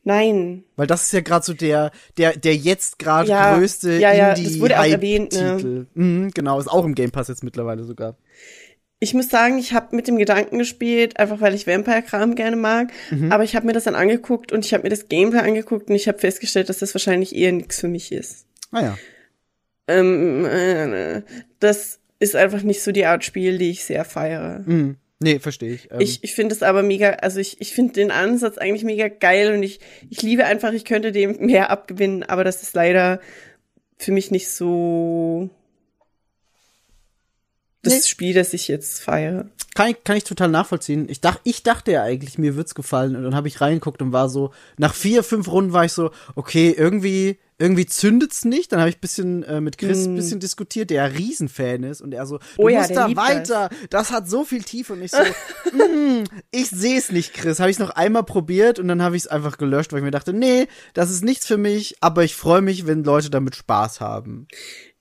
Nein, 0.04 0.64
Weil 0.76 0.88
das 0.88 1.04
ist 1.04 1.14
ja 1.14 1.22
gerade 1.22 1.46
so 1.46 1.54
der, 1.54 1.92
der, 2.18 2.36
der 2.36 2.56
jetzt 2.56 2.98
gerade 3.00 3.30
Ja, 3.30 3.56
größte 3.58 3.94
ja, 3.94 4.14
ja, 4.14 4.34
das 4.34 4.60
wurde 4.60 4.80
auch 4.80 4.86
erwähnt, 4.86 5.34
ne? 5.34 5.88
Mhm, 5.94 6.32
genau, 6.34 6.60
ist 6.60 6.68
auch 6.68 6.86
im 6.86 6.96
Game 6.96 7.12
Pass 7.12 7.28
jetzt 7.28 7.44
mittlerweile 7.44 7.84
sogar. 7.84 8.18
Ich 9.00 9.14
muss 9.16 9.30
sagen, 9.30 9.58
ich 9.58 9.74
habe 9.74 9.96
mit 9.96 10.08
dem 10.08 10.18
Gedanken 10.18 10.60
gespielt, 10.60 11.20
einfach 11.20 11.42
weil 11.42 11.56
ich 11.56 11.66
Vampire-Kram 11.66 12.36
gerne 12.36 12.56
mag. 12.56 12.92
Mhm. 13.10 13.32
Aber 13.32 13.44
ich 13.44 13.56
habe 13.56 13.66
mir 13.66 13.74
das 13.74 13.86
dann 13.86 13.96
angeguckt 13.96 14.52
und 14.52 14.64
ich 14.64 14.74
habe 14.74 14.84
mir 14.84 14.90
das 14.90 15.08
Gameplay 15.08 15.40
angeguckt 15.40 15.90
und 15.90 15.96
ich 15.96 16.08
habe 16.08 16.20
festgestellt, 16.20 16.70
dass 16.70 16.80
das 16.80 16.94
wahrscheinlich 16.94 17.36
eher 17.36 17.52
nichts 17.52 17.80
für 17.80 17.88
mich 17.88 18.12
ist. 18.12 18.46
Ah 18.72 18.82
ja. 18.82 18.98
Ähm, 19.88 20.46
äh, 20.46 21.24
das 21.60 22.00
ist 22.20 22.36
einfach 22.36 22.62
nicht 22.62 22.84
so 22.84 22.92
die 22.92 23.06
Art 23.06 23.26
Spiel, 23.26 23.58
die 23.58 23.72
ich 23.72 23.84
sehr 23.84 24.06
feiere. 24.06 24.62
Mhm. 24.66 24.98
Nee, 25.24 25.40
verstehe 25.40 25.74
ich. 25.76 25.92
Ähm, 25.92 26.00
Ich, 26.02 26.24
ich 26.24 26.34
finde 26.34 26.56
es 26.56 26.64
aber 26.64 26.82
mega, 26.82 27.12
also 27.12 27.40
ich, 27.40 27.62
ich 27.62 27.74
finde 27.74 27.94
den 27.94 28.10
Ansatz 28.12 28.58
eigentlich 28.58 28.84
mega 28.84 29.08
geil 29.08 29.54
und 29.54 29.62
ich, 29.62 29.80
ich 30.10 30.22
liebe 30.24 30.46
einfach, 30.46 30.74
ich 30.74 30.84
könnte 30.84 31.12
dem 31.12 31.38
mehr 31.46 31.70
abgewinnen, 31.70 32.24
aber 32.24 32.44
das 32.44 32.64
ist 32.64 32.74
leider 32.74 33.22
für 33.98 34.12
mich 34.12 34.32
nicht 34.32 34.50
so 34.50 35.50
das 37.84 37.94
Nee. 37.94 38.02
Spiel, 38.02 38.34
das 38.34 38.54
ich 38.54 38.68
jetzt 38.68 39.02
feiere. 39.02 39.50
kann, 39.76 39.92
ich, 39.92 40.04
kann 40.04 40.18
ich 40.18 40.24
total 40.24 40.50
nachvollziehen. 40.50 41.08
Ich, 41.10 41.22
dach, 41.22 41.40
ich 41.44 41.64
dachte 41.64 41.92
ja 41.92 42.04
eigentlich, 42.04 42.38
mir 42.38 42.56
wird's 42.56 42.76
gefallen 42.76 43.16
und 43.16 43.24
dann 43.24 43.36
habe 43.36 43.48
ich 43.48 43.62
reingeguckt 43.62 44.02
und 44.02 44.12
war 44.14 44.28
so, 44.30 44.52
nach 44.78 44.94
vier, 44.96 45.24
fünf 45.24 45.48
Runden 45.52 45.74
war 45.74 45.86
ich 45.86 45.94
so, 45.94 46.12
okay, 46.36 46.74
irgendwie 46.76 47.38
irgendwie 47.62 47.86
zündet's 47.86 48.44
nicht. 48.44 48.72
Dann 48.72 48.80
habe 48.80 48.90
ich 48.90 48.98
ein 48.98 49.02
bisschen 49.02 49.44
äh, 49.44 49.62
mit 49.62 49.78
Chris 49.78 50.06
ein 50.06 50.16
bisschen 50.16 50.40
diskutiert, 50.40 50.90
der 50.90 50.98
ja 50.98 51.06
Riesenfan 51.06 51.84
ist 51.84 52.02
und 52.02 52.14
er 52.14 52.26
so, 52.26 52.40
du. 52.40 52.44
Oh 52.58 52.70
ja, 52.70 52.80
musst 52.80 52.96
da 52.96 53.16
weiter. 53.16 53.70
Das. 53.90 54.12
hat 54.12 54.28
so 54.28 54.44
viel 54.44 54.64
Tiefe 54.64 54.94
und 54.94 55.04
ich 55.04 55.12
so, 55.12 55.18
mm, 55.72 56.24
ich 56.52 56.70
sehe 56.70 56.98
es 56.98 57.12
nicht, 57.12 57.34
Chris. 57.34 57.60
Habe 57.60 57.70
ich 57.70 57.80
noch 57.80 57.92
einmal 57.92 58.24
probiert 58.24 58.80
und 58.80 58.88
dann 58.88 59.02
habe 59.02 59.16
ich 59.16 59.24
es 59.24 59.28
einfach 59.28 59.58
gelöscht, 59.58 59.94
weil 59.94 60.00
ich 60.00 60.06
mir 60.06 60.12
dachte, 60.12 60.34
nee, 60.34 60.68
das 60.94 61.12
ist 61.12 61.24
nichts 61.24 61.46
für 61.46 61.58
mich, 61.58 61.96
aber 62.02 62.24
ich 62.24 62.36
freue 62.36 62.62
mich, 62.62 62.88
wenn 62.88 63.04
Leute 63.04 63.30
damit 63.30 63.56
Spaß 63.56 64.02
haben. 64.02 64.48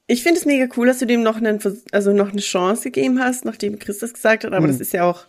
Ich 0.07 0.23
finde 0.23 0.41
es 0.41 0.45
mega 0.45 0.67
cool, 0.77 0.87
dass 0.87 0.99
du 0.99 1.07
dem 1.07 1.23
noch 1.23 1.37
einen, 1.37 1.61
also 1.93 2.13
noch 2.13 2.33
eine 2.33 2.41
Chance 2.41 2.83
gegeben 2.85 3.21
hast, 3.21 3.45
nachdem 3.45 3.79
Chris 3.79 3.99
das 3.99 4.13
gesagt 4.13 4.45
hat, 4.45 4.53
aber 4.53 4.67
Hm. 4.67 4.73
das 4.73 4.81
ist 4.81 4.93
ja 4.93 5.05
auch, 5.05 5.25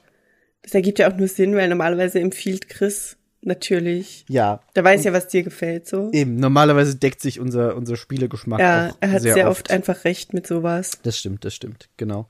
das 0.63 0.73
ergibt 0.73 0.99
ja 0.99 1.09
auch 1.09 1.15
nur 1.15 1.27
Sinn, 1.27 1.55
weil 1.55 1.69
normalerweise 1.69 2.19
empfiehlt 2.19 2.67
Chris 2.67 3.17
natürlich. 3.41 4.25
Ja, 4.29 4.61
Der 4.75 4.83
weiß 4.83 5.03
ja, 5.03 5.13
was 5.13 5.27
dir 5.27 5.43
gefällt, 5.43 5.87
so. 5.87 6.09
eben. 6.11 6.35
Normalerweise 6.37 6.95
deckt 6.95 7.21
sich 7.21 7.39
unser 7.39 7.75
unser 7.75 7.95
Spielegeschmack 7.97 8.59
Ja, 8.59 8.91
er 8.99 9.11
hat 9.11 9.21
sehr, 9.21 9.33
sehr, 9.33 9.49
oft. 9.49 9.61
oft. 9.67 9.71
einfach 9.71 10.03
recht 10.05 10.33
mit 10.33 10.47
sowas. 10.47 10.91
Das 11.03 11.17
stimmt, 11.17 11.43
das 11.45 11.53
stimmt, 11.53 11.89
genau. 11.97 12.27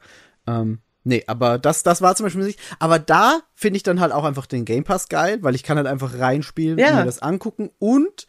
Ähm, 0.47 0.79
nee, 1.03 1.23
aber 1.27 1.57
das, 1.59 1.83
das 1.83 2.01
war 2.01 2.15
zum 2.15 2.25
Beispiel 2.25 2.43
nicht. 2.45 2.59
Aber 2.79 2.99
da 2.99 3.41
finde 3.55 3.77
ich 3.77 3.83
dann 3.83 3.99
halt 3.99 4.11
auch 4.11 4.23
einfach 4.23 4.45
den 4.45 4.65
Game 4.65 4.83
Pass 4.83 5.09
geil, 5.09 5.39
weil 5.41 5.55
ich 5.55 5.63
kann 5.63 5.77
halt 5.77 5.87
einfach 5.87 6.17
reinspielen 6.17 6.77
Ja. 6.79 6.89
und 6.91 6.95
mir 6.97 7.05
das 7.05 7.21
angucken. 7.21 7.69
Und 7.79 8.27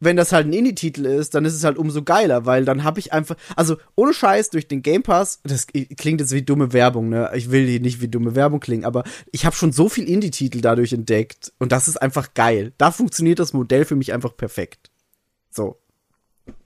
wenn 0.00 0.16
das 0.16 0.32
halt 0.32 0.46
ein 0.46 0.52
Indie-Titel 0.52 1.04
ist, 1.06 1.34
dann 1.34 1.44
ist 1.44 1.54
es 1.54 1.62
halt 1.62 1.78
umso 1.78 2.02
geiler, 2.02 2.46
weil 2.46 2.64
dann 2.64 2.84
habe 2.84 2.98
ich 2.98 3.12
einfach, 3.12 3.36
also 3.54 3.76
ohne 3.94 4.14
Scheiß 4.14 4.50
durch 4.50 4.66
den 4.66 4.82
Game 4.82 5.02
Pass, 5.02 5.40
das 5.44 5.66
klingt 5.68 6.20
jetzt 6.20 6.32
wie 6.32 6.42
dumme 6.42 6.72
Werbung, 6.72 7.10
ne? 7.10 7.30
Ich 7.34 7.50
will 7.50 7.66
hier 7.66 7.80
nicht 7.80 8.00
wie 8.00 8.08
dumme 8.08 8.34
Werbung 8.34 8.60
klingen, 8.60 8.84
aber 8.84 9.04
ich 9.30 9.44
habe 9.44 9.54
schon 9.54 9.72
so 9.72 9.88
viel 9.88 10.08
Indie-Titel 10.08 10.60
dadurch 10.60 10.92
entdeckt 10.92 11.52
und 11.58 11.70
das 11.70 11.86
ist 11.86 11.96
einfach 11.98 12.34
geil. 12.34 12.72
Da 12.78 12.90
funktioniert 12.90 13.38
das 13.38 13.52
Modell 13.52 13.84
für 13.84 13.96
mich 13.96 14.12
einfach 14.12 14.36
perfekt. 14.36 14.90
So. 15.50 15.76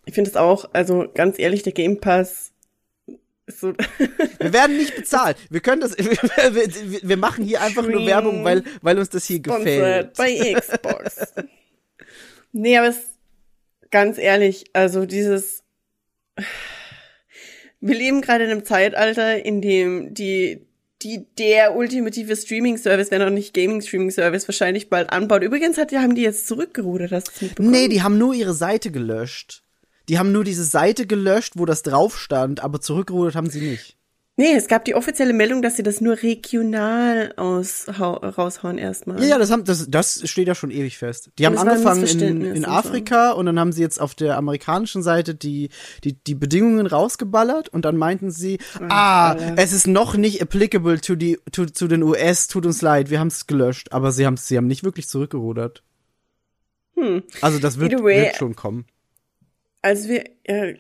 Ich 0.07 0.15
finde 0.15 0.31
es 0.31 0.37
auch, 0.37 0.71
also 0.73 1.07
ganz 1.13 1.39
ehrlich, 1.39 1.63
der 1.63 1.73
Game 1.73 2.01
Pass 2.01 2.53
so, 3.47 3.75
Wir 4.39 4.53
werden 4.53 4.77
nicht 4.77 4.97
bezahlt. 4.97 5.37
Wir 5.51 5.61
können 5.61 5.83
das, 5.83 5.97
wir, 5.99 6.07
wir, 6.07 7.01
wir 7.03 7.17
machen 7.17 7.45
hier 7.45 7.61
einfach 7.61 7.83
nur 7.83 7.93
Schwing. 7.93 8.07
Werbung, 8.07 8.45
weil, 8.45 8.65
weil 8.83 8.99
uns 8.99 9.11
das 9.11 9.25
hier 9.25 9.41
gefällt. 9.41 10.15
bei 10.15 10.55
Xbox. 10.55 11.35
nee, 12.53 12.79
aber 12.79 12.89
es, 12.89 13.14
ganz 13.95 14.19
ehrlich, 14.19 14.65
also 14.73 15.07
dieses, 15.07 15.63
wir 17.81 17.95
leben 17.95 18.23
gerade 18.23 18.43
in 18.43 18.51
einem 18.51 18.65
Zeitalter, 18.65 19.45
in 19.45 19.63
dem 19.63 20.15
die, 20.15 20.67
die, 21.03 21.27
der 21.39 21.77
ultimative 21.77 22.35
Streaming-Service, 22.35 23.13
wenn 23.13 23.23
auch 23.23 23.31
nicht 23.31 23.55
Gaming-Streaming-Service, 23.55 24.49
wahrscheinlich 24.49 24.91
bald 24.91 25.11
anbaut. 25.11 25.45
Übrigens 25.45 25.79
hat, 25.79 25.93
haben 25.93 26.17
die 26.17 26.23
jetzt 26.23 26.49
zurückgerudert, 26.49 27.13
hast 27.13 27.41
du 27.41 27.45
mitbekommen? 27.45 27.71
Nee, 27.71 27.87
die 27.87 28.03
haben 28.03 28.19
nur 28.19 28.35
ihre 28.35 28.55
Seite 28.55 28.91
gelöscht. 28.91 29.63
Die 30.09 30.19
haben 30.19 30.33
nur 30.33 30.43
diese 30.43 30.65
Seite 30.65 31.07
gelöscht, 31.07 31.53
wo 31.55 31.65
das 31.65 31.85
drauf 31.85 32.19
stand, 32.19 32.65
aber 32.65 32.81
zurückgerudert 32.81 33.37
haben 33.37 33.49
sie 33.49 33.61
nicht. 33.61 33.97
Nee, 34.37 34.55
es 34.57 34.67
gab 34.67 34.85
die 34.85 34.97
offizielle 34.97 35.33
Meldung, 35.33 35.63
dass 35.63 35.77
sie 35.77 35.85
das 35.85 36.01
nur 36.01 36.21
regional 36.21 37.33
aushau 37.37 38.15
raushauen 38.15 38.79
erstmal. 38.79 39.21
Ja, 39.23 39.29
ja, 39.29 39.39
das, 39.39 39.53
haben, 39.53 39.65
das, 39.65 39.89
das 39.89 40.29
steht 40.29 40.49
ja 40.49 40.57
schon 40.57 40.73
ewig 40.73 40.99
fest. 40.99 41.31
Die 41.39 41.47
haben 41.47 41.57
angefangen 41.57 42.05
in, 42.05 42.43
in. 42.43 42.65
Afrika 42.65 43.31
und 43.31 43.47
dann 43.47 43.61
haben 43.61 43.71
sie 43.71 43.81
jetzt 43.81 44.01
auf 44.01 44.17
der 44.17 44.37
amerikanischen 44.37 45.05
Seite 45.05 45.37
die, 45.37 45.69
die, 46.03 46.15
die 46.15 46.35
Bedingungen 46.35 46.89
rausgeballert 46.89 47.69
und 47.69 47.85
dann 47.85 47.97
meinten 47.97 48.33
sie, 48.33 48.59
ah, 48.89 49.37
es 49.55 49.73
ist 49.73 49.87
noch 49.87 50.17
nicht 50.17 50.43
applicable 50.43 51.01
to, 51.01 51.15
die, 51.15 51.39
to, 51.53 51.67
zu 51.67 51.87
den 51.87 52.03
US, 52.03 52.49
tut 52.49 52.67
uns 52.67 52.83
leid, 52.83 53.11
wir 53.11 53.21
haben 53.21 53.29
es 53.29 53.47
gelöscht, 53.47 53.93
aber 53.93 54.11
sie 54.11 54.27
haben 54.27 54.37
sie 54.37 54.57
haben 54.57 54.67
nicht 54.67 54.83
wirklich 54.83 55.07
zurückgerudert. 55.07 55.85
Hm. 56.97 57.23
Also 57.41 57.61
das 57.61 57.79
wird, 57.79 58.03
way, 58.03 58.23
wird 58.25 58.37
schon 58.37 58.57
kommen. 58.57 58.85
Also 59.85 60.09
wir, 60.09 60.25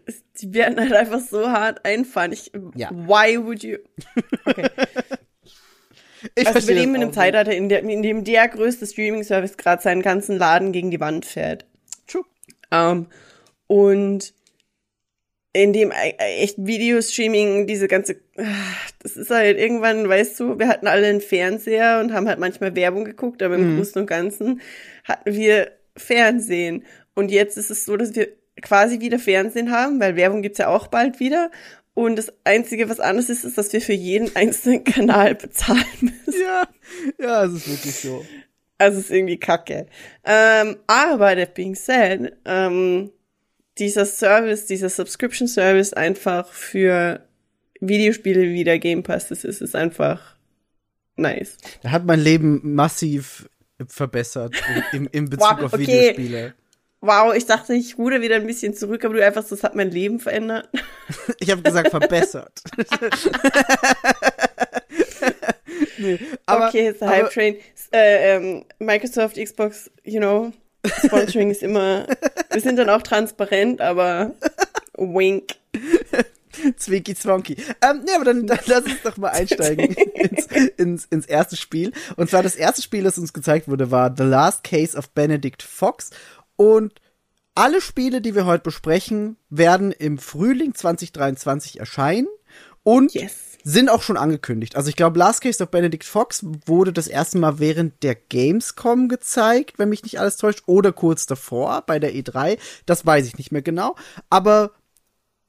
es- 0.07 0.23
die 0.41 0.55
werden 0.55 0.81
halt 0.81 0.93
einfach 0.95 1.21
so 1.21 1.49
hart 1.51 1.85
einfahren. 1.85 2.33
Ich, 2.33 2.51
Ja. 2.75 2.91
Why 2.91 3.39
would 3.45 3.63
you? 3.63 3.77
Okay. 4.45 4.69
Ich 6.37 6.47
Also 6.47 6.67
wir 6.69 6.75
leben 6.77 6.95
in 6.95 7.03
einem 7.03 7.13
Zeitalter, 7.13 7.53
in, 7.55 7.69
der, 7.69 7.81
in 7.83 8.03
dem 8.03 8.25
der 8.25 8.49
größte 8.49 8.87
Streaming-Service 8.87 9.59
gerade 9.59 9.83
seinen 9.83 10.01
ganzen 10.01 10.39
Laden 10.39 10.73
gegen 10.73 10.91
die 10.91 10.99
Wand 10.99 11.27
fährt. 11.27 11.67
True. 12.07 12.25
Ähm, 12.71 13.09
und 13.67 14.33
in 15.53 15.75
dem 15.75 15.91
e- 15.93 16.15
echt 16.19 16.57
Videostreaming, 16.57 17.67
diese 17.67 17.89
ganze, 17.89 18.17
ah, 18.39 18.43
das 19.03 19.19
ist 19.19 19.29
halt 19.31 19.59
irgendwann, 19.59 20.09
weißt 20.09 20.41
du, 20.41 20.59
wir 20.59 20.67
hatten 20.69 20.87
alle 20.87 21.07
einen 21.09 21.21
Fernseher 21.21 22.01
und 22.01 22.15
haben 22.15 22.27
halt 22.27 22.39
manchmal 22.39 22.75
Werbung 22.75 23.05
geguckt, 23.05 23.43
aber 23.43 23.57
im 23.57 23.77
Großen 23.77 24.01
und 24.01 24.07
Ganzen 24.07 24.63
hatten 25.05 25.35
wir 25.35 25.73
Fernsehen. 25.95 26.85
Und 27.15 27.31
jetzt 27.31 27.59
ist 27.59 27.71
es 27.71 27.85
so, 27.85 27.99
dass 27.99 28.15
wir 28.15 28.29
quasi 28.63 29.01
wieder 29.01 29.19
Fernsehen 29.19 29.71
haben, 29.71 30.01
weil 30.01 30.17
Werbung 30.17 30.43
gibt's 30.43 30.59
ja 30.59 30.69
auch 30.69 30.87
bald 30.87 31.21
wieder. 31.21 31.51
Und 31.95 32.17
das 32.17 32.33
Einzige, 32.43 32.89
was 32.89 32.99
anders 32.99 33.31
ist, 33.31 33.45
ist, 33.45 33.57
dass 33.57 33.73
wir 33.73 33.81
für 33.81 33.93
jeden 33.93 34.35
einzelnen 34.35 34.85
Kanal 34.85 35.35
bezahlen 35.35 35.85
müssen. 36.01 36.43
Ja, 36.43 36.69
ja, 37.21 37.45
es 37.45 37.55
ist 37.55 37.69
wirklich 37.69 37.95
so. 37.95 38.25
Also 38.79 38.99
es 38.99 39.05
ist 39.05 39.11
irgendwie 39.13 39.39
kacke. 39.39 39.87
Ähm, 40.25 40.77
aber 40.89 41.37
that 41.37 41.55
being 41.55 41.77
said, 41.77 42.37
ähm, 42.45 43.13
dieser 43.79 44.05
Service, 44.05 44.67
dieser 44.67 44.89
Subscription 44.89 45.49
Service 45.49 45.93
einfach 45.93 46.49
für 46.49 47.25
Videospiele 47.81 48.43
wie 48.51 48.65
der 48.65 48.79
Game 48.79 49.03
Pass 49.03 49.29
das 49.29 49.45
ist, 49.45 49.61
ist 49.61 49.77
einfach 49.77 50.37
nice. 51.17 51.57
Da 51.83 51.91
hat 51.91 52.05
mein 52.05 52.21
Leben 52.21 52.75
massiv 52.75 53.49
verbessert 53.87 54.55
im, 54.93 55.09
im, 55.13 55.29
Bezug 55.29 55.59
Wow, 55.59 55.65
auf 55.65 55.73
okay. 55.73 55.87
Videospiele. 55.87 56.55
Wow, 57.07 57.35
ich 57.35 57.45
dachte, 57.45 57.75
ich 57.75 57.99
ruder 57.99 58.23
wieder 58.23 58.37
ein 58.37 58.47
bisschen 58.47 58.73
zurück, 58.73 59.05
aber 59.05 59.13
du 59.13 59.25
einfach, 59.25 59.45
das 59.47 59.63
hat 59.63 59.75
mein 59.75 59.91
Leben 59.91 60.21
verändert. 60.21 60.71
Ich 61.39 61.51
habe 61.51 61.61
gesagt 61.61 61.91
verbessert. 61.91 62.63
nee, 65.99 66.19
aber, 66.47 66.69
okay, 66.69 66.89
it's 66.89 67.03
a 67.03 67.07
Hype 67.07 67.31
Train. 67.31 67.57
Äh, 67.93 68.37
ähm, 68.37 68.65
Microsoft, 68.79 69.37
Xbox, 69.37 69.91
you 70.03 70.19
know, 70.19 70.53
Sponsoring 71.05 71.51
ist 71.51 71.63
immer, 71.63 72.07
wir 72.51 72.61
sind 72.63 72.79
dann 72.79 72.89
auch 72.89 73.03
transparent, 73.03 73.83
aber 73.83 74.33
wink. 74.97 75.57
Zwinky 76.77 77.15
Zwonky. 77.15 77.57
Ähm, 77.83 78.03
nee, 78.05 78.13
aber 78.15 78.25
dann, 78.25 78.47
dann 78.47 78.59
lass 78.67 78.85
uns 78.85 79.03
doch 79.03 79.17
mal 79.17 79.31
einsteigen 79.31 79.95
ins, 80.15 80.47
ins, 80.77 81.05
ins 81.07 81.27
erste 81.27 81.57
Spiel. 81.57 81.93
Und 82.17 82.31
zwar 82.31 82.43
das 82.43 82.55
erste 82.55 82.83
Spiel, 82.83 83.03
das 83.05 83.19
uns 83.19 83.33
gezeigt 83.33 83.69
wurde, 83.69 83.91
war 83.91 84.15
The 84.17 84.23
Last 84.23 84.65
Case 84.65 84.97
of 84.97 85.11
Benedict 85.11 85.63
Fox. 85.63 86.11
Und 86.57 87.01
alle 87.55 87.81
Spiele, 87.81 88.21
die 88.21 88.35
wir 88.35 88.47
heute 88.47 88.65
besprechen, 88.65 89.37
werden 89.49 89.93
im 89.93 90.19
Frühling 90.19 90.75
2023 90.75 91.79
erscheinen 91.79 92.27
und 92.83 93.15
Yes. 93.15 93.59
sind 93.63 93.89
auch 93.89 94.03
schon 94.03 94.17
angekündigt. 94.17 94.77
Also 94.77 94.89
ich 94.89 94.97
glaube, 94.97 95.19
Last 95.19 95.41
Case 95.41 95.63
of 95.63 95.71
Benedict 95.71 96.05
Fox 96.05 96.45
wurde 96.67 96.93
das 96.93 97.07
erste 97.07 97.39
Mal 97.39 97.59
während 97.59 98.03
der 98.03 98.15
Gamescom 98.15 99.09
gezeigt, 99.09 99.79
wenn 99.79 99.89
mich 99.89 100.03
nicht 100.03 100.19
alles 100.19 100.37
täuscht, 100.37 100.65
oder 100.67 100.93
kurz 100.93 101.27
davor 101.27 101.83
bei 101.87 101.99
der 101.99 102.13
E3. 102.13 102.59
Das 102.87 103.07
weiß 103.07 103.27
ich 103.27 103.39
nicht 103.39 103.53
mehr 103.53 103.63
genau. 103.63 103.95
Aber 104.31 104.73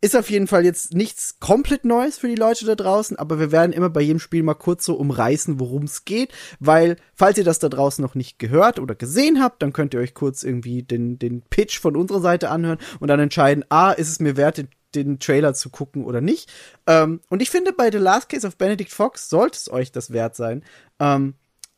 ist 0.02 0.16
auf 0.16 0.30
jeden 0.30 0.48
Fall 0.48 0.66
jetzt 0.66 0.94
nichts 0.94 1.40
komplett 1.40 1.86
Neues 1.86 2.18
für 2.18 2.28
die 2.28 2.36
Leute 2.36 2.66
da 2.66 2.76
draußen, 2.76 3.18
aber 3.18 3.40
wir 3.40 3.52
werden 3.52 3.72
immer 3.72 3.90
bei 3.90 4.02
jedem 4.02 4.20
Spiel 4.20 4.44
mal 4.44 4.54
kurz 4.54 4.86
so 4.86 4.96
umreißen, 4.96 5.60
worum 5.60 5.84
es 5.84 6.06
geht, 6.06 6.32
weil, 6.60 6.98
falls 7.14 7.38
ihr 7.38 7.44
das 7.44 7.60
da 7.60 7.70
draußen 7.70 8.02
noch 8.02 8.14
nicht 8.14 8.38
gehört 8.38 8.80
oder 8.80 8.94
gesehen 8.94 9.42
habt, 9.42 9.62
dann 9.62 9.74
könnt 9.74 9.94
ihr 9.94 10.00
euch 10.00 10.14
kurz 10.14 10.44
irgendwie 10.44 10.84
den, 10.84 11.18
den 11.18 11.42
Pitch 11.42 11.80
von 11.80 11.96
unserer 11.96 12.22
Seite 12.22 12.50
anhören 12.50 12.80
und 13.00 13.08
dann 13.08 13.20
entscheiden, 13.20 13.66
ah, 13.70 13.92
ist 13.92 14.10
es 14.10 14.20
mir 14.20 14.38
wert, 14.38 14.58
den, 14.58 14.68
den 14.94 15.20
Trailer 15.20 15.54
zu 15.54 15.70
gucken 15.70 16.06
oder 16.06 16.22
nicht. 16.22 16.52
Ähm, 16.88 17.22
und 17.30 17.42
ich 17.42 17.50
finde, 17.50 17.74
bei 17.74 17.92
The 17.92 17.98
Last 17.98 18.30
Case 18.30 18.46
of 18.46 18.58
Benedict 18.58 18.92
Fox 18.92 19.30
sollte 19.30 19.58
es 19.58 19.72
euch 19.72 19.92
das 19.92 20.12
wert 20.12 20.36
sein. 20.36 20.64
Ähm, 21.00 21.36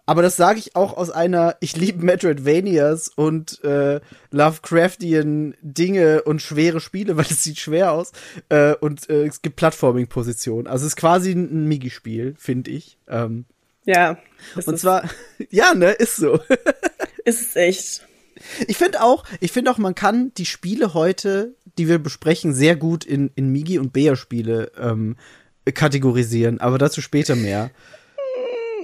aber 0.08 0.22
das 0.22 0.38
sage 0.38 0.58
ich 0.58 0.76
auch 0.78 0.96
aus 0.96 1.10
einer, 1.12 1.58
ich 1.60 1.76
liebe 1.76 2.04
Metroidvanias 2.04 3.10
und 3.10 3.62
äh, 3.66 4.00
Lovecraftian 4.32 5.54
Dinge 5.62 6.24
und 6.24 6.42
schwere 6.42 6.80
Spiele, 6.80 7.18
weil 7.18 7.26
es 7.30 7.44
sieht 7.44 7.60
schwer 7.60 7.92
aus. 7.92 8.14
Äh, 8.48 8.74
und 8.76 9.10
äh, 9.10 9.26
es 9.26 9.42
gibt 9.42 9.58
Plattforming-Positionen. 9.58 10.66
Also 10.66 10.86
es 10.86 10.94
ist 10.94 10.96
quasi 10.96 11.34
ein, 11.34 11.68
Migi-Spiel, 11.68 12.36
finde 12.38 12.72
ich. 12.72 12.98
Ähm, 13.10 13.46
Ja. 13.84 14.18
und 14.66 14.80
zwar, 14.80 15.04
ja, 15.50 15.74
ne, 15.74 15.92
ist 15.92 16.16
so. 16.16 16.40
ist 17.26 17.42
es 17.42 17.56
echt. 17.58 18.08
Ich 18.68 18.78
finde 18.78 19.04
auch, 19.04 19.26
ich 19.42 19.52
finde 19.52 19.72
auch, 19.72 19.78
man 19.78 19.94
kann 19.94 20.32
die 20.38 20.46
Spiele 20.46 20.94
heute, 20.94 21.54
die 21.78 21.90
wir 21.90 22.00
besprechen, 22.00 22.54
sehr 22.54 22.78
gut 22.78 23.04
in, 23.04 23.30
in 23.36 23.52
Migi- 23.52 23.80
und 23.80 23.92
Bea-Spiele 23.92 24.72
ähm, 24.80 25.18
kategorisieren, 25.74 26.62
aber 26.62 26.78
dazu 26.78 27.02
später 27.02 27.36
mehr. 27.36 27.72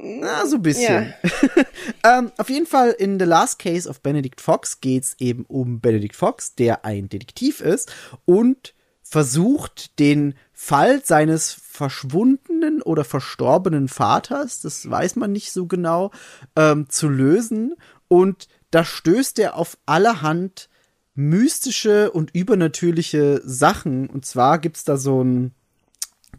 Na, 0.04 0.46
so 0.46 0.58
ein 0.58 0.62
bisschen. 0.62 1.14
ähm, 2.04 2.32
auf 2.38 2.50
jeden 2.50 2.66
Fall 2.66 2.92
in 2.92 3.18
The 3.20 3.26
Last 3.26 3.60
Case 3.60 3.90
of 3.90 4.02
Benedict 4.02 4.42
Fox 4.42 4.82
geht's 4.82 5.16
eben 5.20 5.46
um 5.46 5.80
Benedict 5.80 6.16
Fox, 6.16 6.56
der 6.56 6.84
ein 6.84 7.08
Detektiv 7.08 7.62
ist 7.62 7.94
und 8.26 8.74
versucht, 9.02 10.00
den 10.00 10.34
Fall 10.52 11.06
seines 11.06 11.54
verschwundenen 11.54 12.82
oder 12.82 13.06
verstorbenen 13.06 13.88
Vaters, 13.88 14.62
das 14.62 14.90
weiß 14.90 15.16
man 15.16 15.32
nicht 15.32 15.52
so 15.52 15.68
genau, 15.68 16.12
ähm, 16.56 16.90
zu 16.90 17.08
lösen. 17.08 17.76
Und 18.08 18.48
da 18.72 18.84
stößt 18.84 19.40
er 19.40 19.56
auf 19.56 19.78
allerhand 19.86 20.70
mystische 21.16 22.12
und 22.12 22.36
übernatürliche 22.36 23.42
Sachen. 23.46 24.10
Und 24.10 24.26
zwar 24.26 24.60
gibt's 24.60 24.84
da 24.84 24.98
so 24.98 25.24
ein 25.24 25.54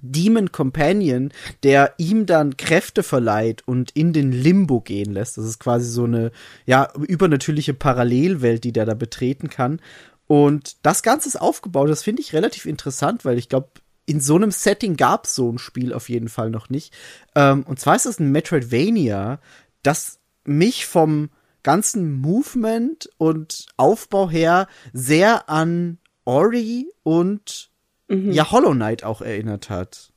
Demon 0.03 0.53
Companion, 0.53 1.33
der 1.63 1.95
ihm 1.99 2.27
dann 2.27 2.57
Kräfte 2.57 3.03
verleiht 3.03 3.67
und 3.67 3.91
in 3.93 4.13
den 4.13 4.33
Limbo 4.33 4.81
gehen 4.81 5.13
lässt. 5.13 5.39
Das 5.39 5.45
ist 5.45 5.59
quasi 5.59 5.89
so 5.89 6.05
eine, 6.05 6.31
ja, 6.67 6.93
übernatürliche 6.97 7.75
Parallelwelt, 7.75 8.65
die 8.65 8.73
der 8.73 8.87
da 8.87 8.95
betreten 8.95 9.49
kann. 9.49 9.81
Und 10.27 10.77
das 10.83 11.03
Ganze 11.03 11.29
ist 11.29 11.41
aufgebaut, 11.41 11.89
das 11.89 12.03
finde 12.03 12.23
ich 12.23 12.33
relativ 12.33 12.67
interessant, 12.67 13.25
weil 13.25 13.39
ich 13.39 13.49
glaube, 13.49 13.69
in 14.07 14.21
so 14.21 14.37
einem 14.37 14.51
Setting 14.51 14.97
gab 14.97 15.25
es 15.25 15.35
so 15.35 15.51
ein 15.51 15.59
Spiel 15.59 15.93
auf 15.93 16.09
jeden 16.09 16.29
Fall 16.29 16.51
noch 16.51 16.69
nicht. 16.69 16.95
Ähm, 17.35 17.65
und 17.65 17.81
zwar 17.81 17.97
ist 17.97 18.07
das 18.07 18.21
ein 18.21 18.33
Metroidvania, 18.33 19.41
das 19.83 20.19
mich 20.45 20.87
vom 20.87 21.31
ganzen 21.63 22.13
Movement 22.21 23.09
und 23.17 23.67
Aufbau 23.77 24.31
her 24.31 24.69
sehr 24.93 25.49
an 25.49 25.99
Ori 26.25 26.91
und 27.03 27.71
ja 28.09 28.51
Hollow 28.51 28.73
Knight 28.73 29.03
auch 29.05 29.21
erinnert 29.23 29.71
hat. 29.71 30.13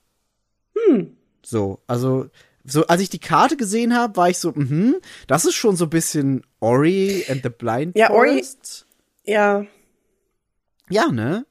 So, 1.43 1.79
also 1.87 2.29
so 2.63 2.85
als 2.87 3.01
ich 3.01 3.09
die 3.09 3.19
Karte 3.19 3.55
gesehen 3.57 3.95
habe, 3.95 4.17
war 4.17 4.29
ich 4.29 4.37
so, 4.39 4.51
mhm, 4.53 4.97
das 5.27 5.45
ist 5.45 5.55
schon 5.55 5.75
so 5.75 5.85
ein 5.85 5.89
bisschen 5.89 6.45
Ori 6.59 7.23
and 7.29 7.41
the 7.43 7.49
Blind 7.49 7.97
Ja, 7.97 8.11
Ori- 8.11 8.29
Forest. 8.33 8.87
Ja, 9.25 9.65
Ja, 10.89 11.11
ne? 11.11 11.45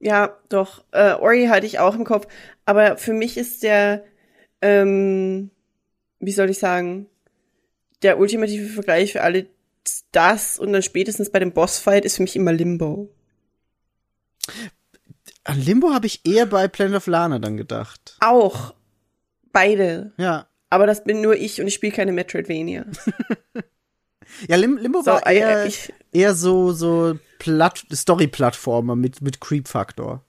ja, 0.00 0.36
doch. 0.48 0.84
Äh, 0.90 1.14
Ori 1.14 1.46
hatte 1.46 1.66
ich 1.66 1.78
auch 1.78 1.94
im 1.94 2.04
Kopf. 2.04 2.26
Aber 2.66 2.96
für 2.98 3.12
mich 3.12 3.36
ist 3.38 3.62
der, 3.62 4.04
ähm, 4.60 5.50
wie 6.20 6.32
soll 6.32 6.50
ich 6.50 6.58
sagen, 6.58 7.06
der 8.02 8.18
ultimative 8.18 8.68
Vergleich 8.68 9.12
für 9.12 9.22
alle 9.22 9.46
das 10.12 10.58
und 10.58 10.72
dann 10.72 10.82
spätestens 10.82 11.30
bei 11.30 11.38
dem 11.38 11.52
Bossfight 11.52 12.04
ist 12.04 12.16
für 12.16 12.22
mich 12.22 12.36
immer 12.36 12.52
Limbo. 12.52 13.08
An 15.44 15.60
Limbo 15.60 15.92
habe 15.92 16.06
ich 16.06 16.24
eher 16.26 16.46
bei 16.46 16.68
Planet 16.68 16.96
of 16.96 17.06
Lana 17.06 17.38
dann 17.38 17.56
gedacht. 17.56 18.16
Auch 18.20 18.74
beide. 19.52 20.12
Ja. 20.16 20.46
Aber 20.70 20.86
das 20.86 21.04
bin 21.04 21.20
nur 21.20 21.36
ich 21.36 21.60
und 21.60 21.66
ich 21.68 21.74
spiele 21.74 21.92
keine 21.94 22.12
Metroidvania. 22.12 22.86
Ja, 24.48 24.56
Lim 24.56 24.78
Limbo 24.78 25.00
So, 25.00 25.12
war 25.12 25.26
äh, 25.28 25.36
eher, 25.38 25.66
ich- 25.66 25.92
eher 26.12 26.34
so, 26.34 26.72
so 26.72 27.16
Platt 27.38 27.84
Story-Plattformer 27.92 28.96
mit, 28.96 29.20
mit 29.20 29.40
Creep-Faktor. 29.40 30.24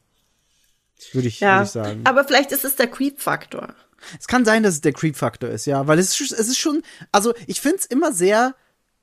Würde 1.14 1.28
ich, 1.28 1.40
Ja, 1.40 1.58
würd 1.60 1.66
ich 1.66 1.72
sagen. 1.72 2.02
aber 2.04 2.24
vielleicht 2.24 2.52
ist 2.52 2.66
es 2.66 2.76
der 2.76 2.88
Creep-Faktor. 2.88 3.74
Es 4.20 4.28
kann 4.28 4.46
sein, 4.46 4.62
dass 4.64 4.76
es 4.76 4.82
der 4.82 4.94
Creep-Faktor 4.94 5.50
ist, 5.50 5.66
ja, 5.66 5.88
weil 5.88 5.98
es 5.98 6.20
ist, 6.20 6.32
es 6.34 6.48
ist 6.48 6.60
schon, 6.60 6.84
also 7.12 7.34
ich 7.48 7.62
finde 7.62 7.78
es 7.78 7.86
immer 7.86 8.12
sehr 8.14 8.54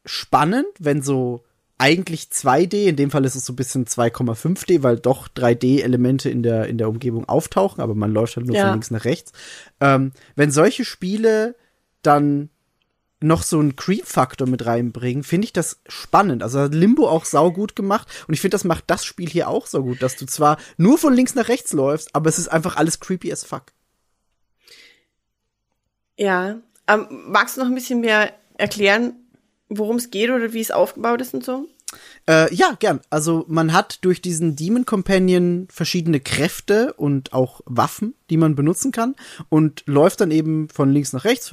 spannend, 0.05 0.67
wenn 0.79 1.03
so 1.03 1.45
eigentlich 1.83 2.29
2D, 2.33 2.85
in 2.87 2.95
dem 2.95 3.11
Fall 3.11 3.25
ist 3.25 3.35
es 3.35 3.45
so 3.45 3.53
ein 3.53 3.57
bisschen 3.57 3.87
2,5D, 3.87 4.85
weil 4.85 5.01
doch 5.01 5.27
3D-Elemente 5.29 6.31
in 6.31 6.45
der, 6.45 6.69
in 6.69 6.79
der 6.79 6.89
Umgebung 6.89 7.29
auftauchen, 7.29 7.83
aber 7.83 7.97
man 7.97 8.13
läuft 8.13 8.37
halt 8.37 8.47
nur 8.47 8.55
Ja. 8.55 8.63
von 8.63 8.73
links 8.73 8.93
nach 8.93 9.05
rechts. 9.05 9.33
Ähm, 9.81 10.13
wenn 10.37 10.53
solche 10.53 10.85
Spiele 10.85 11.57
dann 12.03 12.51
noch 13.21 13.43
so 13.43 13.59
einen 13.59 13.75
Creep-Faktor 13.75 14.47
mit 14.49 14.65
reinbringen, 14.65 15.25
finde 15.25 15.47
ich 15.47 15.53
das 15.53 15.81
spannend. 15.89 16.45
Also 16.45 16.61
hat 16.61 16.75
Limbo 16.75 17.09
auch 17.09 17.25
saugut 17.25 17.75
gemacht 17.75 18.07
und 18.29 18.35
ich 18.35 18.41
finde, 18.41 18.55
das 18.55 18.63
macht 18.65 18.85
das 18.87 19.05
Spiel 19.05 19.29
hier 19.29 19.49
auch 19.49 19.67
so 19.67 19.83
gut, 19.83 20.03
dass 20.03 20.15
du 20.17 20.25
zwar 20.27 20.59
nur 20.77 20.99
von 20.99 21.13
links 21.15 21.35
nach 21.35 21.49
rechts 21.49 21.73
läufst, 21.73 22.15
aber 22.15 22.29
es 22.29 22.39
ist 22.39 22.47
einfach 22.49 22.77
alles 22.77 23.01
creepy 23.01 23.33
as 23.33 23.43
fuck. 23.45 23.73
Ja. 26.17 26.61
Ähm, 26.87 27.07
magst 27.27 27.57
du 27.57 27.61
noch 27.61 27.69
ein 27.69 27.75
bisschen 27.75 28.01
mehr 28.01 28.33
erklären, 28.57 29.15
worum 29.69 29.97
es 29.97 30.11
geht 30.11 30.31
oder 30.31 30.53
wie 30.53 30.61
es 30.61 30.71
aufgebaut 30.71 31.21
ist 31.21 31.35
und 31.35 31.45
so? 31.45 31.67
Äh, 32.29 32.55
ja, 32.55 32.77
gern. 32.79 33.01
Also 33.11 33.45
man 33.49 33.73
hat 33.73 34.05
durch 34.05 34.23
diesen 34.23 34.57
Demon 34.57 34.87
Companion 34.87 35.67
verschiedene 35.71 36.21
Kräfte 36.21 36.93
und 36.95 37.33
auch 37.33 37.61
Waffen, 37.65 38.15
die 38.31 38.37
man 38.37 38.55
benutzen 38.55 38.93
kann 38.93 39.17
und 39.49 39.83
läuft 39.87 40.21
dann 40.21 40.31
eben 40.31 40.69
von 40.69 40.91
links 40.91 41.13
nach 41.13 41.25
rechts, 41.25 41.53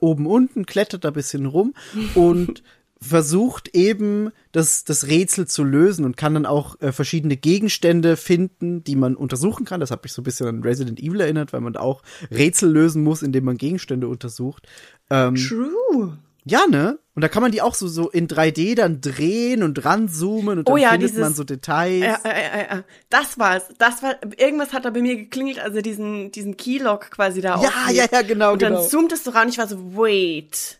oben 0.00 0.26
unten, 0.26 0.66
klettert 0.66 1.04
da 1.04 1.08
ein 1.08 1.14
bisschen 1.14 1.46
rum 1.46 1.74
und 2.14 2.62
versucht 3.02 3.74
eben 3.74 4.30
das, 4.52 4.84
das 4.84 5.08
Rätsel 5.08 5.48
zu 5.48 5.64
lösen 5.64 6.04
und 6.04 6.16
kann 6.16 6.34
dann 6.34 6.46
auch 6.46 6.80
äh, 6.80 6.92
verschiedene 6.92 7.36
Gegenstände 7.36 8.16
finden, 8.16 8.84
die 8.84 8.96
man 8.96 9.16
untersuchen 9.16 9.64
kann. 9.64 9.80
Das 9.80 9.90
hat 9.90 10.04
mich 10.04 10.12
so 10.12 10.22
ein 10.22 10.24
bisschen 10.24 10.46
an 10.46 10.62
Resident 10.62 11.00
Evil 11.00 11.20
erinnert, 11.20 11.52
weil 11.52 11.60
man 11.60 11.72
da 11.72 11.80
auch 11.80 12.02
Rätsel 12.30 12.70
lösen 12.70 13.02
muss, 13.02 13.22
indem 13.22 13.44
man 13.44 13.58
Gegenstände 13.58 14.06
untersucht. 14.06 14.68
Ähm, 15.10 15.34
True. 15.34 16.18
Ja, 16.44 16.66
ne? 16.66 16.98
Und 17.14 17.20
da 17.22 17.28
kann 17.28 17.42
man 17.42 17.52
die 17.52 17.60
auch 17.60 17.74
so, 17.74 17.88
so 17.88 18.08
in 18.08 18.26
3D 18.26 18.74
dann 18.74 19.00
drehen 19.02 19.62
und 19.62 19.84
ranzoomen 19.84 20.58
und 20.60 20.68
dann 20.68 20.74
Oh 20.74 20.78
ja, 20.78 20.90
findet 20.92 21.10
dieses- 21.10 21.20
man 21.22 21.34
so 21.34 21.44
Details. 21.44 22.02
Ja, 22.02 22.18
äh, 22.24 22.30
äh, 22.74 22.78
äh, 22.78 22.82
das 23.10 23.38
war's. 23.38 23.64
Das 23.78 24.02
war 24.02 24.16
irgendwas 24.38 24.72
hat 24.72 24.84
da 24.86 24.90
bei 24.90 25.02
mir 25.02 25.16
geklingelt, 25.16 25.60
als 25.60 25.74
er 25.76 25.82
diesen 25.82 26.32
diesen 26.32 26.56
Keylock 26.56 27.10
quasi 27.10 27.42
da 27.42 27.60
Ja, 27.60 27.68
aufhebt. 27.68 27.90
ja, 27.96 28.06
ja, 28.10 28.22
genau, 28.22 28.52
Und 28.54 28.62
dann 28.62 28.72
genau. 28.74 28.86
zoomt 28.86 29.12
es 29.12 29.24
so 29.24 29.30
ran. 29.32 29.50
Ich 29.50 29.58
war 29.58 29.68
so, 29.68 29.94
wait, 29.94 30.78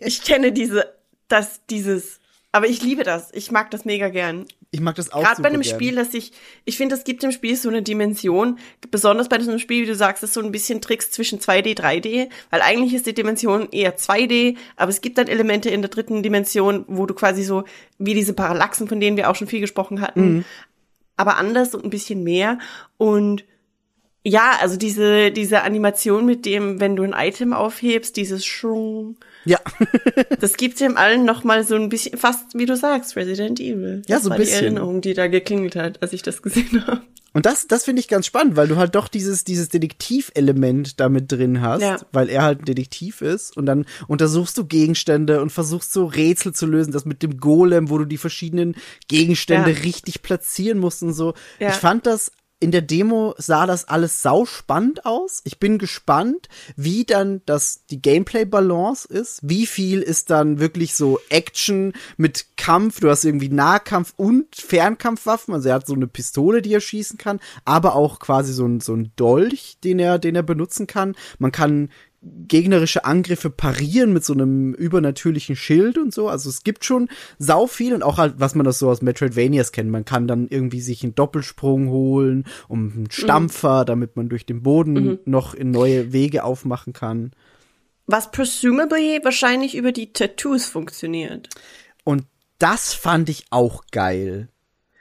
ich 0.00 0.22
kenne 0.22 0.52
diese, 0.52 0.86
das, 1.28 1.60
dieses. 1.68 2.19
Aber 2.52 2.66
ich 2.66 2.82
liebe 2.82 3.04
das. 3.04 3.30
Ich 3.32 3.52
mag 3.52 3.70
das 3.70 3.84
mega 3.84 4.08
gern. 4.08 4.44
Ich 4.72 4.80
mag 4.80 4.96
das 4.96 5.12
auch 5.12 5.22
Gerade 5.22 5.40
bei 5.42 5.48
einem 5.48 5.62
gern. 5.62 5.74
Spiel, 5.74 5.94
das 5.94 6.14
ich, 6.14 6.32
ich 6.64 6.76
finde, 6.76 6.96
es 6.96 7.04
gibt 7.04 7.22
im 7.22 7.30
Spiel 7.32 7.54
so 7.56 7.68
eine 7.68 7.82
Dimension, 7.82 8.58
besonders 8.90 9.28
bei 9.28 9.38
so 9.40 9.50
einem 9.50 9.60
Spiel, 9.60 9.82
wie 9.82 9.86
du 9.86 9.94
sagst, 9.94 10.22
ist 10.24 10.34
so 10.34 10.40
ein 10.42 10.50
bisschen 10.50 10.80
Tricks 10.80 11.10
zwischen 11.12 11.38
2D, 11.38 11.76
3D, 11.76 12.28
weil 12.50 12.60
eigentlich 12.62 12.94
ist 12.94 13.06
die 13.06 13.14
Dimension 13.14 13.68
eher 13.70 13.96
2D, 13.96 14.56
aber 14.76 14.90
es 14.90 15.00
gibt 15.00 15.18
dann 15.18 15.28
Elemente 15.28 15.70
in 15.70 15.80
der 15.82 15.90
dritten 15.90 16.22
Dimension, 16.24 16.84
wo 16.88 17.06
du 17.06 17.14
quasi 17.14 17.44
so, 17.44 17.64
wie 17.98 18.14
diese 18.14 18.32
Parallaxen, 18.32 18.88
von 18.88 18.98
denen 19.00 19.16
wir 19.16 19.30
auch 19.30 19.36
schon 19.36 19.48
viel 19.48 19.60
gesprochen 19.60 20.00
hatten, 20.00 20.20
Mhm. 20.38 20.44
aber 21.16 21.36
anders 21.36 21.74
und 21.74 21.84
ein 21.84 21.90
bisschen 21.90 22.22
mehr 22.24 22.58
und 22.96 23.44
ja, 24.22 24.58
also 24.60 24.76
diese, 24.76 25.30
diese 25.30 25.62
Animation 25.62 26.26
mit 26.26 26.44
dem, 26.44 26.78
wenn 26.80 26.96
du 26.96 27.02
ein 27.04 27.14
Item 27.16 27.52
aufhebst, 27.52 28.16
dieses 28.16 28.44
Schrung, 28.44 29.16
Ja, 29.44 29.58
das 30.40 30.56
gibt 30.58 30.78
dem 30.80 30.96
allen 30.96 31.24
noch 31.24 31.42
mal 31.44 31.64
so 31.64 31.74
ein 31.74 31.88
bisschen, 31.88 32.18
fast 32.18 32.44
wie 32.54 32.66
du 32.66 32.76
sagst, 32.76 33.16
Resident 33.16 33.60
Evil. 33.60 34.02
Ja, 34.06 34.16
das 34.16 34.24
so 34.24 34.30
ein 34.30 34.36
bisschen. 34.38 34.58
die 34.58 34.64
Erinnerung, 34.66 35.00
die 35.00 35.14
da 35.14 35.26
geklingelt 35.28 35.76
hat, 35.76 36.02
als 36.02 36.12
ich 36.12 36.22
das 36.22 36.42
gesehen 36.42 36.84
habe. 36.86 37.00
und 37.32 37.46
das, 37.46 37.66
das 37.66 37.84
finde 37.84 38.00
ich 38.00 38.08
ganz 38.08 38.26
spannend, 38.26 38.56
weil 38.56 38.68
du 38.68 38.76
halt 38.76 38.94
doch 38.94 39.08
dieses, 39.08 39.44
dieses 39.44 39.68
Detektivelement 39.70 41.00
damit 41.00 41.30
drin 41.32 41.60
hast, 41.62 41.80
Ja. 41.82 41.96
weil 42.12 42.28
er 42.28 42.42
halt 42.42 42.60
ein 42.60 42.64
Detektiv 42.66 43.22
ist 43.22 43.56
und 43.56 43.66
dann 43.66 43.86
untersuchst 44.08 44.56
du 44.58 44.64
Gegenstände 44.66 45.40
und 45.40 45.50
versuchst 45.50 45.92
so 45.92 46.04
Rätsel 46.06 46.52
zu 46.54 46.66
lösen, 46.66 46.92
das 46.92 47.04
mit 47.04 47.22
dem 47.22 47.38
Golem, 47.38 47.88
wo 47.90 47.98
du 47.98 48.04
die 48.04 48.18
verschiedenen 48.18 48.74
Gegenstände 49.08 49.70
Ja. 49.70 49.78
richtig 49.78 50.22
platzieren 50.22 50.78
musst 50.78 51.02
und 51.02 51.12
so. 51.14 51.34
Ja. 51.58 51.68
Ich 51.70 51.76
fand 51.76 52.06
das 52.06 52.32
in 52.60 52.70
der 52.70 52.82
Demo 52.82 53.34
sah 53.38 53.66
das 53.66 53.88
alles 53.88 54.20
sau 54.20 54.44
spannend 54.44 55.06
aus. 55.06 55.40
Ich 55.44 55.58
bin 55.58 55.78
gespannt, 55.78 56.48
wie 56.76 57.04
dann 57.04 57.40
das 57.46 57.86
die 57.86 58.02
Gameplay 58.02 58.44
Balance 58.44 59.08
ist. 59.08 59.40
Wie 59.42 59.66
viel 59.66 60.02
ist 60.02 60.28
dann 60.28 60.60
wirklich 60.60 60.94
so 60.94 61.18
Action 61.30 61.94
mit 62.18 62.46
Kampf? 62.58 63.00
Du 63.00 63.08
hast 63.08 63.24
irgendwie 63.24 63.48
Nahkampf 63.48 64.12
und 64.16 64.54
Fernkampfwaffen. 64.54 65.54
Also 65.54 65.70
er 65.70 65.76
hat 65.76 65.86
so 65.86 65.94
eine 65.94 66.06
Pistole, 66.06 66.60
die 66.60 66.74
er 66.74 66.80
schießen 66.80 67.16
kann, 67.16 67.40
aber 67.64 67.96
auch 67.96 68.18
quasi 68.18 68.52
so 68.52 68.66
ein 68.66 68.80
so 68.80 68.94
ein 68.94 69.10
Dolch, 69.16 69.78
den 69.82 69.98
er 69.98 70.18
den 70.18 70.36
er 70.36 70.42
benutzen 70.42 70.86
kann. 70.86 71.16
Man 71.38 71.52
kann 71.52 71.88
gegnerische 72.22 73.04
Angriffe 73.04 73.48
parieren 73.48 74.12
mit 74.12 74.24
so 74.24 74.34
einem 74.34 74.74
übernatürlichen 74.74 75.56
Schild 75.56 75.96
und 75.96 76.12
so. 76.12 76.28
Also 76.28 76.50
es 76.50 76.64
gibt 76.64 76.84
schon 76.84 77.08
sau 77.38 77.66
viel 77.66 77.94
und 77.94 78.02
auch 78.02 78.18
halt, 78.18 78.34
was 78.36 78.54
man 78.54 78.64
das 78.64 78.78
so 78.78 78.90
aus 78.90 79.00
Metroidvanias 79.00 79.72
kennt. 79.72 79.90
Man 79.90 80.04
kann 80.04 80.28
dann 80.28 80.46
irgendwie 80.48 80.82
sich 80.82 81.02
einen 81.02 81.14
Doppelsprung 81.14 81.88
holen, 81.88 82.44
um 82.68 82.92
einen 82.94 83.10
Stampfer, 83.10 83.86
damit 83.86 84.16
man 84.16 84.28
durch 84.28 84.44
den 84.44 84.62
Boden 84.62 85.18
noch 85.24 85.54
in 85.54 85.70
neue 85.70 86.12
Wege 86.12 86.44
aufmachen 86.44 86.92
kann. 86.92 87.32
Was 88.06 88.30
presumably 88.30 89.20
wahrscheinlich 89.22 89.74
über 89.74 89.92
die 89.92 90.12
Tattoos 90.12 90.66
funktioniert. 90.66 91.48
Und 92.04 92.24
das 92.58 92.92
fand 92.92 93.28
ich 93.30 93.46
auch 93.50 93.84
geil. 93.92 94.48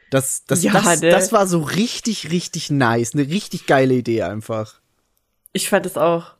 Das, 0.10 0.45
das, 0.45 0.63
Ja, 0.63 0.71
das, 0.71 1.01
ne? 1.01 1.10
das 1.10 1.32
war 1.32 1.47
so 1.47 1.60
richtig, 1.62 2.32
richtig 2.32 2.71
nice. 2.71 3.13
Eine 3.13 3.27
richtig 3.27 3.65
geile 3.65 3.95
Idee 3.95 4.23
einfach. 4.23 4.79
Ich 5.53 5.69
fand 5.69 5.86
es 5.86 5.97
auch. 5.97 6.38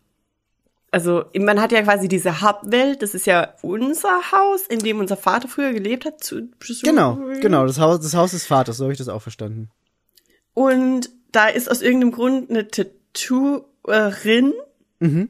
Also, 0.92 1.26
man 1.36 1.62
hat 1.62 1.72
ja 1.72 1.82
quasi 1.84 2.08
diese 2.08 2.42
Hubwelt, 2.42 3.02
das 3.02 3.14
ist 3.14 3.28
ja 3.28 3.54
unser 3.62 4.32
Haus, 4.32 4.66
in 4.68 4.80
dem 4.80 5.00
unser 5.00 5.18
Vater 5.18 5.48
früher 5.48 5.72
gelebt 5.72 6.06
hat. 6.06 6.24
Zu, 6.24 6.50
Genau, 6.84 7.20
genau. 7.42 7.66
Das 7.66 7.80
Haus, 7.80 8.00
das 8.00 8.16
Haus 8.16 8.32
des 8.32 8.48
Vaters, 8.48 8.78
so 8.78 8.86
habe 8.86 8.94
ich 8.94 8.98
das 8.98 9.10
auch 9.10 9.22
verstanden. 9.22 9.70
Und 10.54 11.10
da 11.32 11.48
ist 11.48 11.70
aus 11.70 11.82
irgendeinem 11.82 12.12
Grund 12.12 12.50
eine 12.50 12.68
Tattooerin. 12.68 14.54
Mhm. 15.00 15.30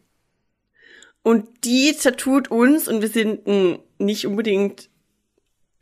Und 1.23 1.47
die 1.65 1.93
tattooht 1.93 2.49
uns 2.49 2.87
und 2.87 3.01
wir 3.01 3.09
sind 3.09 3.45
ein 3.45 3.79
nicht 3.97 4.25
unbedingt 4.25 4.89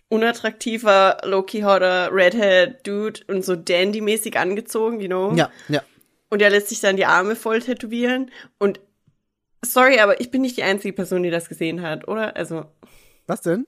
unattraktiver, 0.09 1.17
low-key 1.23 1.63
hotter, 1.63 2.09
redhead 2.11 2.85
Dude 2.85 3.21
und 3.27 3.45
so 3.45 3.55
dandy-mäßig 3.55 4.37
angezogen, 4.37 4.99
you 4.99 5.07
know? 5.07 5.33
Ja, 5.35 5.51
ja. 5.67 5.83
Und 6.29 6.41
er 6.41 6.49
lässt 6.49 6.69
sich 6.69 6.79
dann 6.79 6.97
die 6.97 7.05
Arme 7.05 7.35
voll 7.35 7.61
tätowieren. 7.61 8.31
Und 8.57 8.79
sorry, 9.71 9.99
aber 9.99 10.19
ich 10.21 10.32
bin 10.32 10.41
nicht 10.41 10.58
die 10.58 10.63
einzige 10.63 10.93
Person, 10.93 11.23
die 11.23 11.30
das 11.30 11.49
gesehen 11.49 11.82
hat, 11.82 12.08
oder? 12.08 12.36
Also, 12.36 12.65
Was 13.27 13.41
denn? 13.41 13.67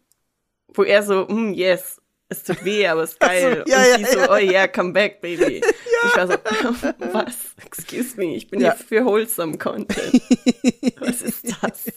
wo 0.73 0.83
er 0.83 1.01
so, 1.03 1.25
mm, 1.27 1.53
yes, 1.53 1.99
es 2.29 2.43
tut 2.43 2.63
weh, 2.63 2.85
aber 2.87 3.03
es 3.03 3.11
ist 3.13 3.19
geil. 3.19 3.63
ja, 3.67 3.77
und 3.77 3.83
ja, 3.85 3.97
sie 3.97 4.05
so, 4.05 4.19
ja. 4.19 4.31
oh 4.31 4.37
yeah, 4.37 4.67
come 4.67 4.93
back, 4.93 5.21
baby. 5.21 5.61
Ich 6.05 6.15
war 6.15 6.27
so, 6.27 6.33
was? 7.13 7.35
Excuse 7.65 8.15
me, 8.15 8.33
ich 8.35 8.47
bin 8.49 8.61
Ja. 8.61 8.73
hier 8.73 8.85
für 8.85 9.03
wholesome 9.05 9.57
Content. 9.57 10.13
was 10.99 11.21
ist 11.21 11.45
das? 11.61 11.91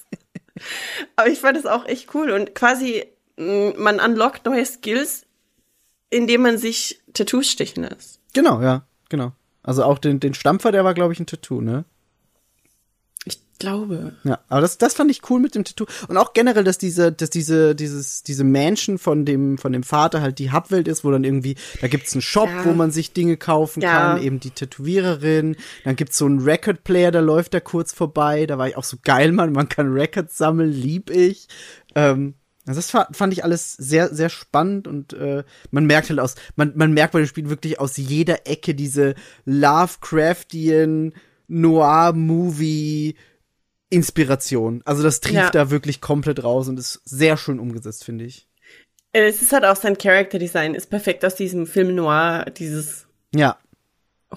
Aber 1.15 1.29
ich 1.29 1.39
fand 1.39 1.57
das 1.57 1.67
auch 1.67 1.87
echt 1.87 2.13
cool 2.15 2.31
und 2.33 2.53
quasi, 2.57 3.05
mh, 3.37 3.75
man 3.77 4.01
unlockt 4.01 4.45
neue 4.45 4.67
Skills, 4.67 5.25
indem 6.11 6.43
man 6.43 6.59
sich 6.59 7.01
Tattoos 7.15 7.49
stechen 7.49 7.85
lässt. 7.85 8.19
Genau, 8.35 8.61
ja, 8.61 8.85
genau. 9.09 9.33
Also 9.63 9.85
auch 9.85 9.99
den, 10.01 10.19
den 10.19 10.35
Stampfer, 10.35 10.73
der 10.73 10.85
war, 10.85 10.95
glaube 10.95 11.13
ich, 11.13 11.21
ein 11.21 11.27
Tattoo, 11.27 11.61
ne? 11.61 11.85
Glaube. 13.63 14.13
Ja, 14.25 14.39
aber 14.49 14.61
das, 14.61 14.77
das 14.77 14.95
fand 14.95 15.11
ich 15.11 15.23
cool 15.31 15.41
mit 15.41 15.55
dem 15.55 15.65
Tattoo. 15.65 15.87
Und 16.09 16.17
auch 16.19 16.33
generell, 16.35 16.65
dass 16.65 16.77
diese, 16.79 17.11
dass 17.13 17.31
diese, 17.31 17.75
dieses, 17.75 18.23
diese 18.23 18.45
Mansion 18.45 18.99
von 18.99 19.25
dem, 19.25 19.57
von 19.57 19.73
dem 19.73 19.83
Vater 19.83 20.21
halt 20.21 20.39
die 20.39 20.53
Hubwelt 20.53 20.87
ist, 20.89 21.05
wo 21.05 21.11
dann 21.11 21.25
irgendwie, 21.25 21.55
da 21.81 21.89
gibt's 21.89 22.13
einen 22.13 22.23
Shop, 22.23 22.49
Ja. 22.51 22.65
wo 22.65 22.73
man 22.73 22.91
sich 22.91 23.13
Dinge 23.13 23.37
kaufen 23.37 23.81
Ja. 23.83 24.15
kann, 24.15 24.23
eben 24.23 24.39
die 24.41 24.51
Tätowiererin. 24.51 25.57
Dann 25.85 25.97
gibt's 25.97 26.19
so 26.19 26.27
einen 26.27 26.41
Record-Player, 26.41 27.11
da 27.11 27.21
läuft 27.21 27.55
da 27.55 27.61
kurz 27.61 27.93
vorbei. 27.93 28.47
Da 28.47 28.59
war 28.59 28.69
ich 28.69 28.77
auch 28.77 28.85
so 28.85 28.99
geil, 29.03 29.33
Mann, 29.33 29.53
man 29.53 29.69
kann 29.69 29.93
Records 29.93 30.37
sammeln, 30.37 30.71
lieb 30.73 31.09
ich. 31.11 31.49
Ähm, 31.95 32.35
also 32.67 32.79
das 32.79 32.91
fa- 32.91 33.09
fand 33.13 33.33
ich 33.33 33.43
alles 33.43 33.73
sehr, 33.75 34.15
sehr 34.15 34.29
spannend 34.29 34.87
und 34.87 35.15
äh, 35.15 35.43
man 35.73 35.85
merkt 35.87 36.11
halt 36.11 36.21
aus, 36.21 36.37
man, 36.55 36.73
man 36.77 36.93
merkt 36.93 37.13
bei 37.13 37.19
dem 37.19 37.27
Spiel 37.27 37.49
wirklich 37.49 37.81
aus 37.81 37.97
jeder 37.97 38.47
Ecke 38.47 38.75
diese 38.75 39.15
Lovecraftian 39.45 41.13
Noir-Movie 41.49 43.17
Inspiration. 43.93 44.83
Also 44.85 45.03
das 45.03 45.21
trieft 45.21 45.35
Ja. 45.37 45.51
da 45.51 45.71
wirklich 45.71 46.01
komplett 46.01 46.43
raus 46.43 46.69
und 46.69 46.79
ist 46.79 47.01
sehr 47.05 47.37
schön 47.37 47.61
umgesetzt, 47.61 48.05
finde 48.05 48.25
ich. 48.25 48.49
Äh, 49.13 49.27
Es 49.29 49.43
ist 49.43 49.53
halt 49.53 49.65
auch 49.65 49.77
sein 49.77 49.99
Character 49.99 50.39
Design, 50.39 50.75
ist 50.75 50.89
perfekt 50.91 51.25
aus 51.25 51.35
diesem 51.35 51.67
Film 51.67 51.95
Noir, 51.95 52.47
dieses 52.57 53.07
Ja, 53.35 53.59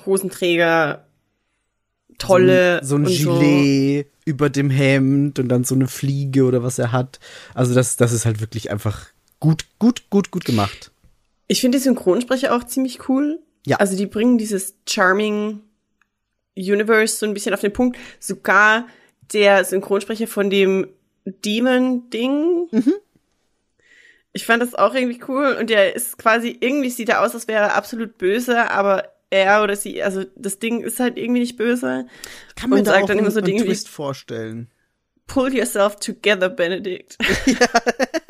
Hosenträger, 0.06 1.06
tolle. 2.18 2.82
so 2.84 2.96
ein 2.96 3.06
und 3.06 3.08
Gilet 3.08 4.08
über 4.26 4.50
dem 4.50 4.70
Hemd 4.70 5.40
und 5.40 5.48
dann 5.50 5.64
so 5.64 5.76
eine 5.76 5.88
Fliege 5.88 6.44
oder 6.46 6.64
was 6.64 6.80
er 6.80 6.92
hat. 6.92 7.20
Also 7.54 7.74
das, 7.74 7.96
das 7.96 8.12
ist 8.12 8.26
halt 8.26 8.42
wirklich 8.42 8.72
einfach 8.72 9.08
gut, 9.40 9.66
gut, 9.80 10.10
gut, 10.10 10.32
gut 10.32 10.46
gemacht. 10.46 10.92
Ich 11.48 11.62
finde 11.62 11.78
die 11.78 11.84
Synchronsprecher 11.84 12.56
auch 12.56 12.64
ziemlich 12.64 13.08
cool. 13.08 13.40
Ja. 13.66 13.78
Also 13.78 13.96
die 13.96 14.08
bringen 14.08 14.38
dieses 14.38 14.76
Charming 14.88 15.62
Universe 16.58 17.18
so 17.18 17.26
ein 17.26 17.34
bisschen 17.34 17.54
auf 17.54 17.62
den 17.62 17.74
Punkt. 17.74 17.98
Sogar 18.20 18.88
der 19.34 19.64
Synchronsprecher 19.64 20.28
von 20.28 20.50
dem 20.50 20.88
Demon-Ding. 21.26 22.68
Mhm. 22.72 22.94
Ich 24.34 24.46
fand 24.46 24.62
das 24.62 24.76
auch 24.76 24.94
irgendwie 24.94 25.22
cool. 25.28 25.56
Und 25.60 25.70
der 25.70 25.96
ist 25.96 26.18
quasi, 26.18 26.58
irgendwie 26.60 26.90
sieht 26.90 27.10
er 27.10 27.22
aus, 27.22 27.34
als 27.34 27.48
wäre 27.48 27.64
er 27.64 27.76
absolut 27.76 28.18
böse, 28.18 28.70
aber 28.70 29.10
er 29.30 29.64
oder 29.64 29.76
sie, 29.76 30.04
also 30.04 30.24
das 30.36 30.60
Ding 30.60 30.82
ist 30.82 31.00
halt 31.00 31.18
irgendwie 31.18 31.42
nicht 31.42 31.58
böse. 31.58 32.08
Ich 32.50 32.56
kann 32.56 32.70
mir 32.70 32.78
Und 32.78 32.88
da 32.88 32.96
auch 32.96 33.02
dann 33.02 33.12
einen, 33.12 33.20
immer 33.20 33.32
so 33.32 33.40
einen 33.40 33.48
Dinge 33.48 33.64
Twist 33.64 33.90
vorstellen. 33.90 34.70
Pull 35.28 35.54
yourself 35.54 35.96
together, 35.98 36.50
Benedict. 36.50 37.18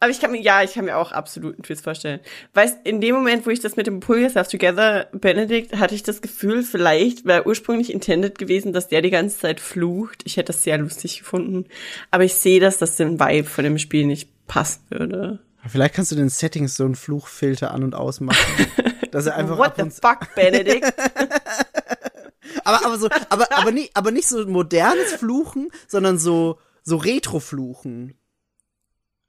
Aber 0.00 0.10
ich 0.10 0.20
kann 0.20 0.32
mir, 0.32 0.40
ja, 0.40 0.62
ich 0.62 0.74
kann 0.74 0.84
mir 0.84 0.98
auch 0.98 1.12
absolut 1.12 1.54
einen 1.54 1.62
Twist 1.62 1.84
vorstellen. 1.84 2.20
Weißt, 2.52 2.78
in 2.84 3.00
dem 3.00 3.14
Moment, 3.14 3.46
wo 3.46 3.50
ich 3.50 3.60
das 3.60 3.76
mit 3.76 3.86
dem 3.86 4.00
Pull 4.00 4.20
Yourself 4.20 4.48
Together 4.48 5.08
Benedict, 5.12 5.76
hatte 5.76 5.94
ich 5.94 6.02
das 6.02 6.20
Gefühl, 6.20 6.62
vielleicht 6.62 7.24
wäre 7.24 7.46
ursprünglich 7.46 7.92
intended 7.92 8.38
gewesen, 8.38 8.72
dass 8.72 8.88
der 8.88 9.02
die 9.02 9.10
ganze 9.10 9.38
Zeit 9.38 9.60
flucht. 9.60 10.22
Ich 10.26 10.36
hätte 10.36 10.52
das 10.52 10.62
sehr 10.62 10.78
lustig 10.78 11.20
gefunden. 11.20 11.66
Aber 12.10 12.24
ich 12.24 12.34
sehe, 12.34 12.60
dass 12.60 12.78
das 12.78 12.96
dem 12.96 13.18
Vibe 13.18 13.48
von 13.48 13.64
dem 13.64 13.78
Spiel 13.78 14.06
nicht 14.06 14.28
passen 14.46 14.82
würde. 14.90 15.38
Vielleicht 15.66 15.94
kannst 15.94 16.12
du 16.12 16.16
den 16.16 16.28
Settings 16.28 16.76
so 16.76 16.84
einen 16.84 16.94
Fluchfilter 16.94 17.70
an- 17.72 17.84
und 17.84 17.94
ausmachen. 17.94 18.66
dass 19.10 19.26
er 19.26 19.36
einfach 19.36 19.56
What 19.56 19.74
the 19.76 19.88
fuck, 19.90 20.34
Benedict? 20.34 20.92
aber, 22.64 22.84
aber 22.84 22.98
so, 22.98 23.08
aber, 23.28 23.46
aber 23.56 23.70
nicht, 23.70 23.96
aber 23.96 24.10
nicht 24.10 24.28
so 24.28 24.46
modernes 24.46 25.12
Fluchen, 25.12 25.70
sondern 25.86 26.18
so, 26.18 26.58
so 26.82 26.96
Retro-Fluchen. 26.96 28.18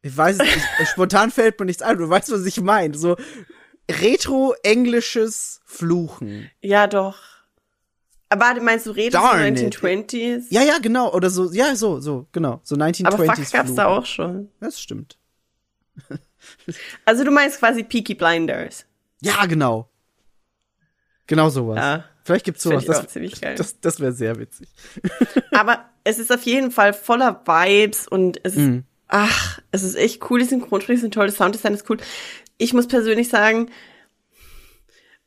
Ich 0.05 0.15
weiß 0.15 0.37
es 0.37 0.43
nicht, 0.45 0.89
spontan 0.91 1.31
fällt 1.31 1.59
mir 1.59 1.65
nichts 1.65 1.81
ein, 1.81 1.97
du 1.97 2.07
weißt, 2.07 2.31
was 2.31 2.45
ich 2.45 2.61
meine. 2.61 2.95
So 2.95 3.15
retro-englisches 3.89 5.61
Fluchen. 5.65 6.51
ja, 6.61 6.85
doch. 6.85 7.17
Aber 8.29 8.59
meinst 8.61 8.85
du 8.85 8.93
it. 8.95 9.15
1920s? 9.15 10.45
Ja, 10.49 10.61
ja, 10.61 10.77
genau, 10.79 11.11
oder 11.11 11.31
so, 11.31 11.51
ja, 11.51 11.75
so, 11.75 11.99
so, 11.99 12.27
genau, 12.31 12.59
so 12.63 12.75
1920s 12.75 13.05
Aber 13.07 13.25
fuck 13.25 13.51
gab's 13.51 13.73
da 13.73 13.85
auch 13.87 14.05
schon. 14.05 14.49
Das 14.59 14.79
stimmt. 14.79 15.17
Also 17.05 17.23
du 17.23 17.31
meinst 17.31 17.57
quasi 17.57 17.83
Peaky 17.83 18.13
Blinders. 18.13 18.85
Ja, 19.21 19.45
genau. 19.47 19.89
Genau 21.25 21.49
sowas. 21.49 21.77
Ja. 21.77 22.05
Vielleicht 22.23 22.45
gibt's 22.45 22.61
sowas. 22.61 22.85
Das, 22.85 23.11
geil. 23.41 23.55
das, 23.55 23.79
das 23.79 23.99
wäre 23.99 24.11
sehr 24.11 24.37
witzig. 24.37 24.67
Aber 25.51 25.89
es 26.03 26.19
ist 26.19 26.31
auf 26.31 26.43
jeden 26.43 26.69
Fall 26.69 26.93
voller 26.93 27.41
Vibes 27.45 28.07
und 28.07 28.39
es 28.43 28.53
ist, 28.53 28.59
Mhm. 28.59 28.83
Ach, 29.07 29.59
es 29.71 29.83
ist 29.83 29.95
echt 29.95 30.29
cool, 30.29 30.39
die 30.39 30.45
Synchronsprecher 30.45 31.01
sind 31.01 31.13
toll, 31.13 31.27
das 31.27 31.37
Sounddesign 31.37 31.73
ist 31.73 31.89
cool. 31.89 31.97
Ich 32.57 32.73
muss 32.73 32.87
persönlich 32.87 33.29
sagen, 33.29 33.69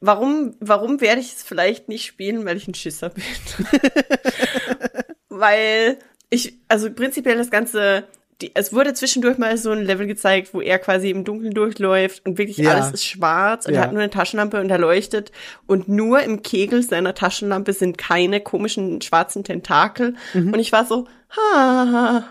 warum, 0.00 0.54
warum 0.60 1.00
werde 1.00 1.20
ich 1.20 1.32
es 1.34 1.42
vielleicht 1.42 1.88
nicht 1.88 2.06
spielen, 2.06 2.44
weil 2.44 2.56
ich 2.56 2.68
ein 2.68 2.74
Schisser 2.74 3.10
bin? 3.10 3.24
weil 5.28 5.98
ich, 6.30 6.54
also 6.68 6.90
prinzipiell 6.92 7.36
das 7.36 7.50
Ganze, 7.50 8.04
die, 8.40 8.52
es 8.54 8.72
wurde 8.72 8.94
zwischendurch 8.94 9.38
mal 9.38 9.56
so 9.58 9.70
ein 9.72 9.84
Level 9.84 10.06
gezeigt, 10.06 10.54
wo 10.54 10.60
er 10.60 10.78
quasi 10.78 11.10
im 11.10 11.24
Dunkeln 11.24 11.54
durchläuft 11.54 12.24
und 12.26 12.38
wirklich 12.38 12.58
Ja. 12.58 12.74
alles 12.74 12.92
ist 12.92 13.04
schwarz 13.04 13.66
und 13.66 13.74
Ja. 13.74 13.80
er 13.80 13.84
hat 13.86 13.92
nur 13.92 14.02
eine 14.02 14.10
Taschenlampe 14.10 14.60
und 14.60 14.70
er 14.70 14.78
leuchtet 14.78 15.32
und 15.66 15.88
nur 15.88 16.20
im 16.20 16.42
Kegel 16.42 16.82
seiner 16.82 17.14
Taschenlampe 17.14 17.72
sind 17.72 17.98
keine 17.98 18.40
komischen 18.40 19.00
schwarzen 19.02 19.44
Tentakel 19.44 20.14
Mhm. 20.34 20.52
und 20.54 20.60
ich 20.60 20.72
war 20.72 20.84
so, 20.86 21.06
ha, 21.36 22.24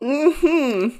mhm. 0.00 0.92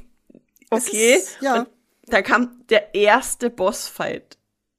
okay. 0.70 1.14
ist- 1.16 1.38
ja. 1.40 1.60
Und 1.60 1.68
da 2.06 2.22
kam 2.22 2.62
der 2.70 2.94
erste 2.94 3.50
Bossfight. 3.50 4.38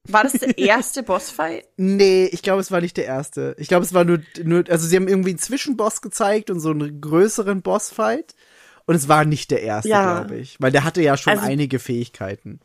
War 0.10 0.24
das 0.24 0.34
der 0.34 0.58
erste 0.58 1.04
Bossfight? 1.04 1.66
Nee, 1.76 2.28
ich 2.32 2.42
glaube, 2.42 2.62
es 2.62 2.72
war 2.72 2.80
nicht 2.80 2.96
der 2.96 3.06
erste. 3.06 3.56
Ich 3.60 3.68
glaube, 3.68 3.84
es 3.86 3.94
war 3.94 4.06
nur, 4.06 4.20
nur, 4.44 4.64
also 4.70 4.88
sie 4.88 4.96
haben 4.96 5.10
irgendwie 5.10 5.32
einen 5.32 5.40
Zwischenboss 5.40 6.02
gezeigt 6.02 6.50
und 6.50 6.62
so 6.62 6.70
einen 6.72 7.02
größeren 7.02 7.62
Bossfight. 7.62 8.34
Und 8.86 8.96
es 8.96 9.10
war 9.10 9.26
nicht 9.26 9.52
der 9.52 9.62
erste, 9.64 9.90
Ja. 9.90 10.20
glaube 10.22 10.38
ich. 10.40 10.56
Weil 10.62 10.72
der 10.72 10.86
hatte 10.86 11.02
ja 11.02 11.18
schon 11.18 11.34
Also- 11.34 11.46
einige 11.46 11.80
Fähigkeiten. 11.80 12.62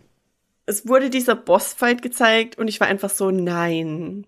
es 0.66 0.86
wurde 0.86 1.10
dieser 1.10 1.34
Bossfight 1.34 2.00
gezeigt 2.02 2.56
und 2.58 2.68
ich 2.68 2.78
war 2.78 2.86
einfach 2.86 3.10
so, 3.10 3.32
nein. 3.32 4.24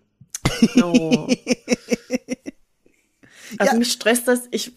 No. 0.74 1.28
Also 3.58 3.72
Ja. 3.72 3.78
mich 3.78 3.92
stresst 3.92 4.28
das. 4.28 4.42
Ich, 4.50 4.72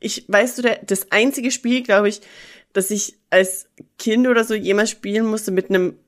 ich, 0.00 0.24
weißt 0.28 0.58
du, 0.58 0.62
der, 0.62 0.80
das 0.84 1.10
einzige 1.12 1.50
Spiel, 1.50 1.82
glaube 1.82 2.08
ich, 2.08 2.20
dass 2.72 2.90
ich 2.90 3.16
als 3.30 3.66
Kind 3.98 4.26
oder 4.26 4.44
so 4.44 4.54
jemals 4.54 4.90
spielen 4.90 5.26
musste 5.26 5.50
mit 5.50 5.68
einem, 5.70 5.98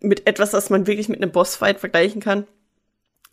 mit 0.00 0.26
etwas, 0.26 0.52
was 0.52 0.70
man 0.70 0.86
wirklich 0.86 1.08
mit 1.08 1.22
einem 1.22 1.32
Bossfight 1.32 1.80
vergleichen 1.80 2.20
kann, 2.20 2.46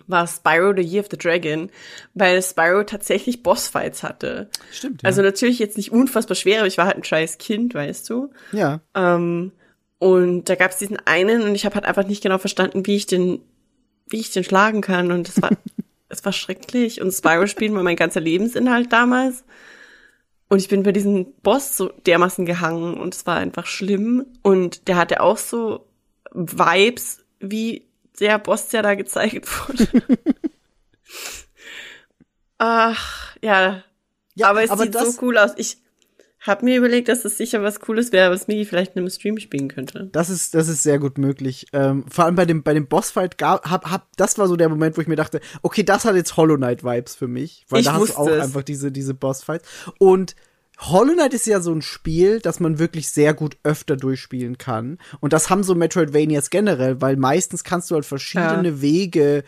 war 0.07 0.27
Spyro 0.27 0.73
the 0.75 0.81
Year 0.81 1.03
of 1.03 1.09
the 1.11 1.17
Dragon, 1.17 1.69
weil 2.13 2.41
Spyro 2.41 2.83
tatsächlich 2.83 3.43
Bossfights 3.43 4.03
hatte. 4.03 4.49
Stimmt. 4.71 5.03
Ja. 5.03 5.07
Also 5.07 5.21
natürlich 5.21 5.59
jetzt 5.59 5.77
nicht 5.77 5.91
unfassbar 5.91 6.35
schwer, 6.35 6.59
aber 6.59 6.67
ich 6.67 6.77
war 6.77 6.85
halt 6.87 6.97
ein 6.97 7.03
scheiß 7.03 7.37
Kind, 7.37 7.73
weißt 7.73 8.09
du. 8.09 8.31
ja. 8.51 8.81
Ähm, 8.95 9.51
und 9.99 10.45
da 10.49 10.55
gab 10.55 10.71
es 10.71 10.77
diesen 10.77 10.97
einen 11.05 11.43
und 11.43 11.53
ich 11.53 11.63
habe 11.65 11.75
halt 11.75 11.85
einfach 11.85 12.07
nicht 12.07 12.23
genau 12.23 12.39
verstanden, 12.39 12.87
wie 12.87 12.95
ich 12.95 13.05
den, 13.05 13.39
wie 14.09 14.19
ich 14.19 14.31
den 14.31 14.43
schlagen 14.43 14.81
kann. 14.81 15.11
Und 15.11 15.29
es 15.29 15.39
war, 15.43 15.51
es 16.11 16.23
war 16.25 16.33
schrecklich. 16.33 17.01
Und 17.01 17.11
Spyro 17.11 17.47
spielen 17.47 17.75
war 17.75 17.83
mein 17.83 17.95
ganzer 17.95 18.19
Lebensinhalt 18.19 18.91
damals. 18.91 19.43
Und 20.47 20.59
ich 20.59 20.67
bin 20.67 20.83
bei 20.83 20.91
diesem 20.91 21.33
Boss 21.43 21.77
so 21.77 21.93
dermaßen 22.05 22.45
gehangen 22.45 22.99
und 22.99 23.15
es 23.15 23.25
war 23.25 23.37
einfach 23.37 23.65
schlimm. 23.65 24.25
Und 24.41 24.87
der 24.87 24.97
hatte 24.97 25.21
auch 25.21 25.37
so 25.37 25.87
Vibes, 26.33 27.23
wie 27.39 27.87
der 28.19 28.37
Boss, 28.37 28.67
der 28.67 28.83
da 28.83 28.95
gezeigt 28.95 29.47
wurde. 29.47 29.87
Ach, 32.57 33.35
ja. 33.41 33.83
ja 34.35 34.49
aber 34.49 34.63
es 34.63 34.69
aber 34.69 34.83
sieht 34.83 34.93
so 34.93 35.13
cool 35.21 35.37
aus. 35.37 35.51
Ich 35.55 35.80
hab 36.41 36.63
mir 36.63 36.77
überlegt, 36.77 37.07
dass 37.07 37.21
das 37.21 37.37
sicher 37.37 37.61
was 37.61 37.79
Cooles 37.79 38.11
wäre, 38.11 38.31
was 38.31 38.47
Migi 38.47 38.65
vielleicht 38.65 38.95
in 38.95 38.99
einem 38.99 39.09
Stream 39.09 39.37
spielen 39.37 39.67
könnte. 39.67 40.09
Das 40.11 40.29
ist, 40.31 40.55
das 40.55 40.67
ist 40.67 40.81
sehr 40.81 40.97
gut 40.97 41.19
möglich. 41.19 41.67
Ähm, 41.71 42.03
vor 42.09 42.25
allem 42.25 42.35
bei 42.35 42.45
dem, 42.45 42.63
bei 42.63 42.73
dem 42.73 42.87
Bossfight 42.87 43.37
gab, 43.37 43.69
hab, 43.69 43.89
hab, 43.89 44.07
das 44.17 44.39
war 44.39 44.47
so 44.47 44.55
der 44.55 44.67
Moment, 44.67 44.97
wo 44.97 45.01
ich 45.01 45.07
mir 45.07 45.15
dachte, 45.15 45.39
okay, 45.61 45.83
das 45.83 46.03
hat 46.03 46.15
jetzt 46.15 46.37
Hollow 46.37 46.57
Knight 46.57 46.83
Vibes 46.83 47.15
für 47.15 47.27
mich, 47.27 47.65
weil 47.69 47.81
Ich 47.81 47.85
da 47.85 47.93
hast 47.93 48.09
du 48.09 48.17
auch 48.17 48.27
es. 48.27 48.43
einfach 48.43 48.63
diese, 48.63 48.91
diese 48.91 49.13
Bossfights. 49.13 49.67
Und 49.99 50.35
Hollow 50.79 51.13
Knight 51.13 51.35
ist 51.35 51.45
ja 51.45 51.61
so 51.61 51.71
ein 51.71 51.83
Spiel, 51.83 52.39
das 52.39 52.59
man 52.59 52.79
wirklich 52.79 53.09
sehr 53.09 53.35
gut 53.35 53.57
öfter 53.63 53.95
durchspielen 53.95 54.57
kann. 54.57 54.97
Und 55.19 55.33
das 55.33 55.51
haben 55.51 55.63
so 55.63 55.75
Metroidvanias 55.75 56.49
generell, 56.49 57.01
weil 57.01 57.17
meistens 57.17 57.63
kannst 57.63 57.91
du 57.91 57.95
halt 57.95 58.05
verschiedene 58.05 58.81
Wege 58.81 59.43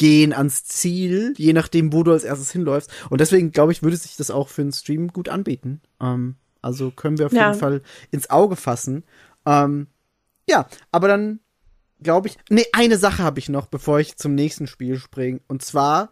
gehen 0.00 0.32
ans 0.32 0.64
Ziel, 0.64 1.34
je 1.36 1.52
nachdem, 1.52 1.92
wo 1.92 2.02
du 2.02 2.12
als 2.12 2.24
erstes 2.24 2.50
hinläufst. 2.50 2.90
Und 3.10 3.20
deswegen, 3.20 3.52
glaube 3.52 3.72
ich, 3.72 3.82
würde 3.82 3.98
sich 3.98 4.16
das 4.16 4.30
auch 4.30 4.48
für 4.48 4.62
einen 4.62 4.72
Stream 4.72 5.08
gut 5.08 5.28
anbieten. 5.28 5.82
Ähm, 6.00 6.36
also 6.62 6.90
können 6.90 7.18
wir 7.18 7.26
auf 7.26 7.34
Ja. 7.34 7.48
jeden 7.48 7.60
Fall 7.60 7.82
ins 8.10 8.30
Auge 8.30 8.56
fassen. 8.56 9.04
Ähm, 9.44 9.88
ja, 10.48 10.66
aber 10.90 11.06
dann 11.06 11.40
glaube 12.02 12.28
ich, 12.28 12.38
nee, 12.48 12.64
eine 12.72 12.96
Sache 12.96 13.22
habe 13.22 13.40
ich 13.40 13.50
noch, 13.50 13.66
bevor 13.66 14.00
ich 14.00 14.16
zum 14.16 14.34
nächsten 14.34 14.66
Spiel 14.66 14.98
springe. 14.98 15.42
Und 15.48 15.60
zwar, 15.60 16.10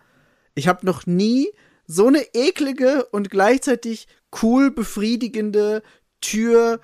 ich 0.55 0.69
habe 0.69 0.85
noch 0.85 1.07
nie 1.07 1.49
so 1.87 2.09
eine 2.09 2.21
eklige 2.35 3.07
und 3.07 3.31
gleichzeitig 3.31 4.07
cool 4.43 4.71
befriedigende 4.71 5.83
Tür 6.21 6.81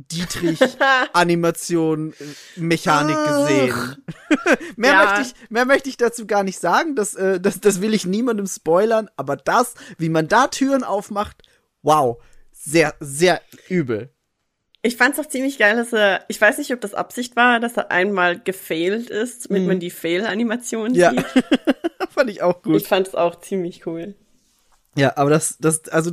Dietrich 0.00 0.60
Animation 1.12 2.12
äh, 2.12 2.60
Mechanik 2.60 3.16
gesehen. 3.26 3.96
mehr 4.76 4.92
Ja. 4.92 5.04
möchte 5.04 5.20
ich 5.22 5.50
mehr 5.50 5.64
möchte 5.64 5.88
ich 5.88 5.96
dazu 5.96 6.26
gar 6.26 6.44
nicht 6.44 6.60
sagen, 6.60 6.94
das, 6.94 7.14
äh, 7.14 7.40
das 7.40 7.60
das 7.60 7.80
will 7.80 7.92
ich 7.94 8.06
niemandem 8.06 8.46
spoilern, 8.46 9.10
aber 9.16 9.36
das, 9.36 9.74
wie 9.98 10.08
man 10.08 10.28
da 10.28 10.46
Türen 10.46 10.84
aufmacht, 10.84 11.42
wow, 11.82 12.22
sehr 12.52 12.94
sehr 13.00 13.40
übel. 13.68 14.10
Ich 14.82 14.96
fand's 14.96 15.18
auch 15.18 15.26
ziemlich 15.26 15.58
geil, 15.58 15.74
dass 15.76 15.92
er, 15.92 16.24
ich 16.28 16.40
weiß 16.40 16.58
nicht, 16.58 16.72
ob 16.72 16.80
das 16.80 16.94
Absicht 16.94 17.34
war, 17.34 17.58
dass 17.58 17.76
er 17.76 17.90
einmal 17.90 18.38
gefailt 18.38 19.10
ist, 19.10 19.50
damit 19.50 19.66
man 19.66 19.80
die 19.80 19.90
Fail-Animation 19.90 20.92
Mhm. 20.92 20.94
Ja. 20.96 21.10
sieht. 21.10 21.26
Fand 22.10 22.30
ich 22.30 22.42
auch 22.42 22.62
gut. 22.62 22.76
Ich 22.76 22.86
fand's 22.86 23.16
auch 23.16 23.40
ziemlich 23.40 23.86
cool. 23.86 24.14
Ja, 24.96 25.16
aber 25.16 25.30
das, 25.30 25.56
das, 25.58 25.88
also 25.88 26.12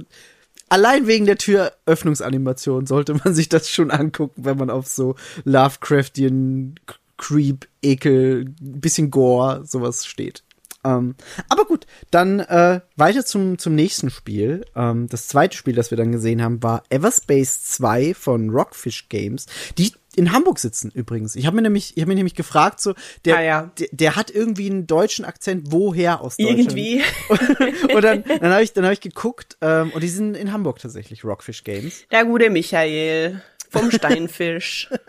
allein 0.70 1.08
wegen 1.08 1.26
der 1.26 1.38
Türöffnungsanimation 1.38 2.86
sollte 2.86 3.14
man 3.14 3.34
sich 3.34 3.50
das 3.50 3.70
schon 3.70 3.92
angucken, 3.92 4.46
wenn 4.46 4.58
man 4.58 4.70
auf 4.70 4.88
so 4.88 5.16
Lovecraftian 5.44 6.76
Creep, 7.18 7.68
Ekel, 7.82 8.54
bisschen 8.60 9.10
Gore, 9.10 9.64
sowas 9.66 10.06
steht. 10.06 10.44
Ähm, 10.84 11.16
aber 11.50 11.66
gut, 11.66 11.88
dann 12.12 12.40
äh, 12.42 12.82
weiter 12.96 13.26
zum, 13.26 13.58
zum 13.58 13.74
nächsten 13.74 14.12
Spiel. 14.12 14.66
Ähm, 14.76 15.08
das 15.10 15.28
zweite 15.28 15.58
Spiel, 15.58 15.74
das 15.74 15.90
wir 15.90 15.98
dann 15.98 16.12
gesehen 16.12 16.44
haben, 16.44 16.62
war 16.62 16.84
Everspace 16.90 17.64
2 17.64 18.14
von 18.14 18.52
Rockfish 18.52 19.10
Games, 19.10 19.48
die 19.78 19.94
in 20.18 20.32
Hamburg 20.32 20.60
sitzen 20.60 20.92
übrigens. 20.92 21.36
Ich 21.36 21.46
habe 21.46 21.56
mir 21.56 21.62
nämlich, 21.62 21.96
ich 21.96 22.02
habe 22.02 22.10
mir 22.10 22.16
nämlich 22.16 22.36
gefragt, 22.36 22.80
so 22.82 22.94
der, 23.26 23.38
Ah, 23.38 23.42
ja. 23.42 23.72
der, 23.80 23.88
der 23.92 24.16
hat 24.16 24.32
irgendwie 24.32 24.70
einen 24.70 24.88
deutschen 24.88 25.26
Akzent, 25.26 25.72
woher 25.72 26.22
aus 26.22 26.38
Deutschland? 26.38 26.60
Irgendwie. 26.60 27.02
und 27.94 28.04
dann, 28.04 28.24
dann 28.24 28.52
habe 28.52 28.64
ich, 28.64 28.74
dann 28.74 28.86
hab 28.86 28.92
ich 28.94 29.02
geguckt, 29.02 29.58
ähm, 29.62 29.92
und 29.94 30.02
die 30.04 30.10
sind 30.10 30.36
in 30.36 30.52
Hamburg 30.52 30.80
tatsächlich, 30.80 31.24
Rockfish 31.24 31.64
Games. 31.64 32.04
Der 32.12 32.26
gute 32.26 32.50
Michael 32.50 33.42
vom 33.70 33.92
Steinfisch. 33.92 34.90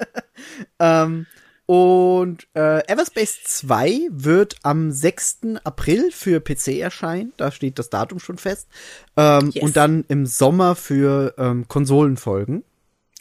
Ähm, 0.79 1.27
und 1.65 2.47
äh, 2.55 2.87
Everspace 2.87 3.43
2 3.45 4.09
wird 4.11 4.57
am 4.63 4.93
6. 4.93 5.39
April 5.65 6.11
für 6.13 6.41
PC 6.41 6.79
erscheinen. 6.79 7.33
Da 7.39 7.51
steht 7.51 7.79
das 7.79 7.91
Datum 7.91 8.21
schon 8.21 8.39
fest. 8.39 8.69
Ähm, 9.17 9.51
Yes. 9.53 9.65
Und 9.65 9.77
dann 9.77 10.05
im 10.09 10.27
Sommer 10.27 10.77
für 10.77 11.35
ähm, 11.39 11.67
Konsolen 11.69 12.17
folgen. 12.19 12.63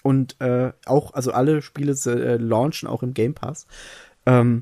Und 0.05 0.39
äh, 0.39 0.71
auch, 0.85 1.15
also 1.15 1.31
alle 1.31 1.63
Spiele 1.63 1.93
äh, 2.05 2.37
launchen 2.37 2.87
auch 2.87 3.01
im 3.01 3.15
Game 3.15 3.33
Pass. 3.33 3.65
Ähm, 4.27 4.61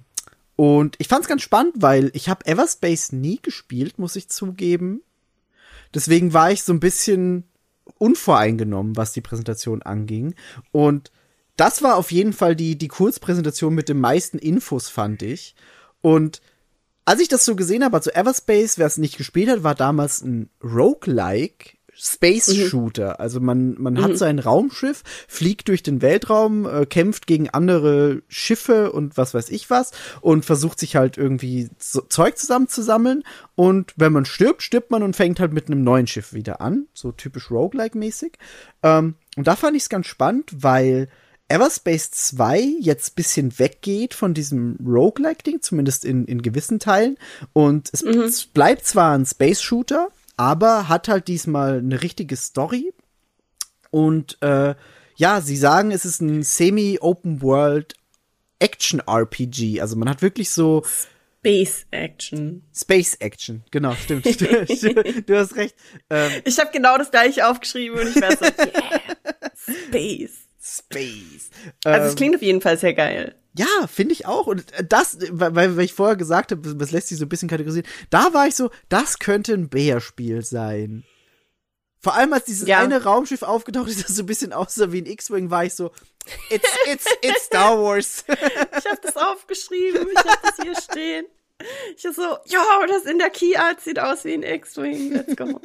und 0.56 0.95
ich 0.99 1.10
fand's 1.10 1.27
ganz 1.27 1.41
spannend, 1.41 1.73
weil 1.79 2.12
ich 2.13 2.29
habe 2.29 2.45
Everspace 2.45 3.12
nie 3.12 3.41
gespielt, 3.41 3.99
muss 3.99 4.15
ich 4.15 4.29
zugeben. 4.29 5.01
Deswegen 5.93 6.32
war 6.32 6.49
ich 6.53 6.63
so 6.63 6.71
ein 6.71 6.79
bisschen 6.79 7.43
unvoreingenommen, 7.97 8.95
was 8.95 9.12
die 9.12 9.19
Präsentation 9.19 9.82
anging. 9.82 10.34
Und 10.71 11.12
das 11.58 11.84
war 11.84 11.97
auf 11.97 12.13
jeden 12.13 12.32
Fall 12.32 12.56
die, 12.56 12.77
die 12.77 12.88
Kurzpräsentation 12.88 13.75
mit 13.75 13.89
den 13.89 13.99
meisten 13.99 14.39
Infos, 14.39 14.88
fand 14.88 15.23
ich. 15.23 15.56
Und 15.99 16.39
als 17.03 17.19
ich 17.19 17.27
das 17.27 17.43
so 17.43 17.58
gesehen 17.58 17.84
habe, 17.84 17.97
also 17.97 18.12
Everspace, 18.12 18.77
wer 18.77 18.88
es 18.88 18.97
nicht 18.97 19.17
gespielt 19.17 19.49
hat, 19.49 19.63
war 19.63 19.75
damals 19.75 20.21
ein 20.21 20.49
Roguelike 20.63 21.75
Space 22.05 22.53
Shooter. 22.53 23.21
Also 23.21 23.39
man, 23.39 23.75
man 23.79 24.01
hat 24.01 24.17
sein 24.17 24.39
Raumschiff, 24.39 25.03
fliegt 25.29 25.69
durch 25.69 25.83
den 25.83 26.01
Weltraum, 26.01 26.65
äh, 26.65 26.85
kämpft 26.85 27.27
gegen 27.27 27.49
andere 27.49 28.23
Schiffe 28.27 28.91
und 28.91 29.15
was 29.15 29.33
weiß 29.33 29.49
ich 29.49 29.69
was 29.69 29.91
und 30.19 30.43
versucht 30.43 30.79
sich 30.79 30.97
halt 30.97 31.17
irgendwie 31.17 31.69
Zeug 31.79 32.37
zusammenzusammeln. 32.37 33.23
Und 33.55 33.93
wenn 33.95 34.11
man 34.11 34.25
stirbt, 34.25 34.63
stirbt 34.63 34.91
man 34.91 35.01
und 35.01 35.15
fängt 35.15 35.39
halt 35.39 35.53
mit 35.53 35.67
einem 35.67 35.83
neuen 35.85 36.07
Schiff 36.07 36.33
wieder 36.33 36.59
an. 36.59 36.87
So 36.93 37.13
typisch 37.13 37.49
Roguelike-mäßig. 37.49 38.33
Ähm, 38.83 39.15
und 39.37 39.47
da 39.47 39.55
fand 39.55 39.77
ich 39.77 39.83
es 39.83 39.89
ganz 39.89 40.07
spannend, 40.07 40.51
weil 40.53 41.07
Everspace 41.47 42.11
2 42.11 42.59
jetzt 42.81 43.15
bisschen 43.15 43.57
weggeht 43.59 44.13
von 44.13 44.33
diesem 44.33 44.77
Roguelike-Ding, 44.85 45.61
zumindest 45.61 46.03
in, 46.03 46.25
in 46.25 46.41
gewissen 46.41 46.79
Teilen. 46.79 47.17
Und 47.53 47.89
es, 47.93 48.01
es 48.01 48.45
bleibt 48.45 48.85
zwar 48.85 49.17
ein 49.17 49.25
Space-Shooter, 49.25 50.09
aber 50.37 50.89
hat 50.89 51.07
halt 51.07 51.27
diesmal 51.27 51.79
eine 51.79 52.01
richtige 52.01 52.35
Story. 52.35 52.93
Und 53.91 54.37
äh, 54.41 54.75
ja, 55.15 55.41
sie 55.41 55.57
sagen, 55.57 55.91
es 55.91 56.05
ist 56.05 56.21
ein 56.21 56.41
semi-open-world 56.43 57.93
Action-RPG. 58.59 59.81
Also 59.81 59.95
man 59.95 60.09
hat 60.09 60.21
wirklich 60.21 60.49
so 60.49 60.83
Base 61.43 61.83
Action. 61.91 62.63
Space-Action. 62.73 63.63
Genau, 63.69 63.93
stimmt. 63.95 64.25
stimmt. 64.27 65.29
du 65.29 65.37
hast 65.37 65.55
recht. 65.57 65.75
Ähm, 66.09 66.31
Ich 66.45 66.57
habe 66.59 66.71
genau 66.71 66.97
das 66.97 67.11
gleiche 67.11 67.47
aufgeschrieben 67.47 67.99
und 67.99 68.07
ich 68.15 68.21
war 68.21 68.31
so, 68.31 68.45
yeah, 68.45 69.01
Space. 69.55 70.47
Space. 70.61 71.49
Also 71.83 72.05
es 72.05 72.11
Ähm, 72.13 72.15
klingt 72.15 72.35
auf 72.37 72.41
jeden 72.41 72.61
Fall 72.61 72.77
sehr 72.77 72.93
geil. 72.93 73.35
Ja, 73.55 73.87
finde 73.87 74.13
ich 74.13 74.25
auch. 74.25 74.47
Und 74.47 74.65
das, 74.89 75.17
weil, 75.31 75.55
weil 75.77 75.79
ich 75.81 75.93
vorher 75.93 76.15
gesagt 76.15 76.51
habe, 76.51 76.75
das 76.75 76.91
lässt 76.91 77.07
sich 77.09 77.17
so 77.19 77.25
ein 77.25 77.29
bisschen 77.29 77.49
kategorisieren. 77.49 77.87
Da 78.09 78.33
war 78.33 78.47
ich 78.47 78.55
so, 78.55 78.71
das 78.89 79.19
könnte 79.19 79.53
ein 79.53 79.69
Bär-Spiel 79.69 80.43
sein. 80.43 81.03
Vor 81.99 82.15
allem, 82.15 82.33
als 82.33 82.45
dieses 82.45 82.67
Ja. 82.67 82.79
eine 82.79 83.03
Raumschiff 83.03 83.43
aufgetaucht 83.43 83.87
ist, 83.89 84.03
das 84.03 84.15
so 84.15 84.23
ein 84.23 84.25
bisschen 84.25 84.51
aussah 84.53 84.91
wie 84.91 85.01
ein 85.01 85.05
X-Wing, 85.05 85.49
war 85.51 85.63
ich 85.65 85.73
so, 85.73 85.91
it's, 86.49 86.69
it's, 86.91 87.05
it's 87.21 87.45
Star 87.45 87.77
Wars. 87.81 88.25
Ich 88.27 88.85
habe 88.89 88.99
das 89.01 89.15
aufgeschrieben, 89.15 90.07
ich 90.11 90.17
habe 90.17 90.39
das 90.41 90.55
hier 90.61 90.75
stehen. 90.81 91.25
Ich 91.95 92.01
so, 92.01 92.37
ja, 92.45 92.63
das 92.89 93.05
in 93.05 93.19
der 93.19 93.29
Key 93.29 93.55
Art 93.55 93.79
sieht 93.79 93.99
aus 93.99 94.25
wie 94.25 94.33
ein 94.33 94.43
X-Wing. 94.43 95.13
Let's 95.13 95.35
go. 95.37 95.61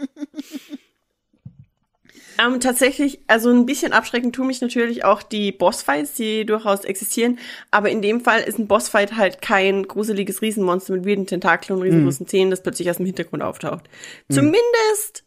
Ähm, 2.40 2.60
tatsächlich, 2.60 3.18
also 3.26 3.50
ein 3.50 3.66
bisschen 3.66 3.92
abschreckend 3.92 4.34
tun 4.34 4.46
mich 4.46 4.60
natürlich 4.60 5.04
auch 5.04 5.22
die 5.24 5.50
Bossfights, 5.50 6.14
die 6.14 6.46
durchaus 6.46 6.84
existieren. 6.84 7.38
Aber 7.72 7.90
in 7.90 8.00
dem 8.00 8.20
Fall 8.20 8.40
ist 8.42 8.58
ein 8.58 8.68
Bossfight 8.68 9.16
halt 9.16 9.42
kein 9.42 9.88
gruseliges 9.88 10.40
Riesenmonster 10.40 10.94
mit 10.94 11.04
wilden 11.04 11.26
Tentakeln 11.26 11.76
und 11.76 11.82
riesengroßen 11.84 12.28
Zähnen, 12.28 12.50
das 12.50 12.62
plötzlich 12.62 12.88
aus 12.90 12.98
dem 12.98 13.06
Hintergrund 13.06 13.42
auftaucht. 13.42 13.84
Zumindest 14.28 15.24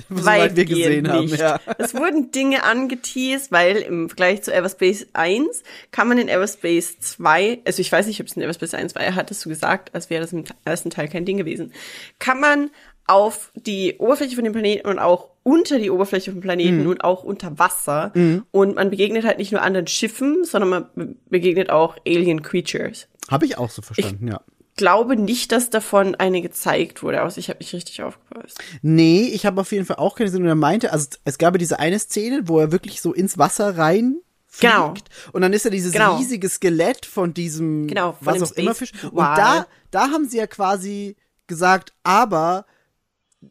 Soweit 0.08 0.56
wir 0.56 0.64
gesehen 0.64 1.08
haben, 1.08 1.26
nicht. 1.26 1.38
ja. 1.38 1.60
Es 1.78 1.94
wurden 1.94 2.30
Dinge 2.30 2.64
angeteased, 2.64 3.52
weil 3.52 3.76
im 3.76 4.08
Vergleich 4.08 4.42
zu 4.42 4.52
Everspace 4.52 5.08
1 5.12 5.62
kann 5.90 6.08
man 6.08 6.18
in 6.18 6.28
Everspace 6.28 6.98
2, 6.98 7.60
also 7.64 7.80
ich 7.80 7.92
weiß 7.92 8.06
nicht, 8.06 8.20
ob 8.20 8.26
es 8.26 8.34
in 8.34 8.42
Everspace 8.42 8.74
1 8.74 8.94
war, 8.94 9.14
hattest 9.14 9.44
du 9.44 9.48
gesagt, 9.48 9.94
als 9.94 10.10
wäre 10.10 10.22
das 10.22 10.32
im 10.32 10.44
ersten 10.64 10.90
Teil 10.90 11.08
kein 11.08 11.24
Ding 11.24 11.36
gewesen, 11.36 11.72
kann 12.18 12.40
man 12.40 12.70
auf 13.10 13.50
die 13.54 13.96
Oberfläche 13.98 14.34
von 14.36 14.44
dem 14.44 14.52
Planeten 14.52 14.86
und 14.88 14.98
auch 14.98 15.30
unter 15.42 15.78
die 15.78 15.90
Oberfläche 15.90 16.30
vom 16.32 16.40
Planeten 16.40 16.82
Mhm. 16.84 16.90
und 16.90 17.04
auch 17.04 17.24
unter 17.24 17.58
Wasser. 17.58 18.12
Und 18.50 18.74
man 18.76 18.90
begegnet 18.90 19.24
halt 19.24 19.38
nicht 19.38 19.52
nur 19.52 19.62
anderen 19.62 19.86
Schiffen, 19.86 20.44
sondern 20.44 20.68
man 20.70 20.86
be- 20.94 21.14
begegnet 21.28 21.70
auch 21.70 21.96
Alien 22.06 22.42
Creatures. 22.42 23.08
Habe 23.30 23.46
ich 23.46 23.56
auch 23.58 23.70
so 23.70 23.80
verstanden, 23.82 24.28
ja. 24.28 24.40
Glaube 24.76 25.16
nicht, 25.16 25.52
dass 25.52 25.68
davon 25.68 26.14
eine 26.14 26.40
gezeigt 26.40 27.02
wurde, 27.02 27.22
außer 27.22 27.38
ich 27.38 27.48
habe 27.50 27.58
nicht 27.58 27.72
richtig 27.74 28.02
aufgepasst. 28.02 28.58
Nee, 28.82 29.24
ich 29.32 29.44
habe 29.44 29.60
auf 29.60 29.72
jeden 29.72 29.84
Fall 29.84 29.96
auch 29.96 30.14
keine 30.16 30.30
Sinn. 30.30 30.42
Und 30.42 30.48
er 30.48 30.54
meinte, 30.54 30.92
also 30.92 31.08
es 31.24 31.36
gab 31.38 31.54
ja 31.54 31.58
diese 31.58 31.78
eine 31.78 31.98
Szene, 31.98 32.42
wo 32.46 32.58
er 32.60 32.72
wirklich 32.72 33.00
so 33.02 33.12
ins 33.12 33.36
Wasser 33.36 33.76
rein 33.76 34.20
fliegt. 34.46 34.72
Genau. 34.72 34.94
Und 35.32 35.42
dann 35.42 35.52
ist 35.52 35.64
ja 35.64 35.70
dieses 35.70 35.92
Genau. 35.92 36.16
riesige 36.16 36.48
Skelett 36.48 37.04
von 37.06 37.34
diesem, 37.34 37.88
Genau, 37.88 38.12
von 38.12 38.26
was 38.26 38.42
auch 38.42 38.56
immer 38.56 38.74
Space 38.74 38.90
Fisch. 38.90 39.04
Und 39.04 39.16
Wal. 39.16 39.36
da, 39.36 39.66
da 39.90 40.00
haben 40.10 40.26
sie 40.28 40.38
ja 40.38 40.46
quasi 40.46 41.16
gesagt, 41.46 41.92
aber 42.02 42.64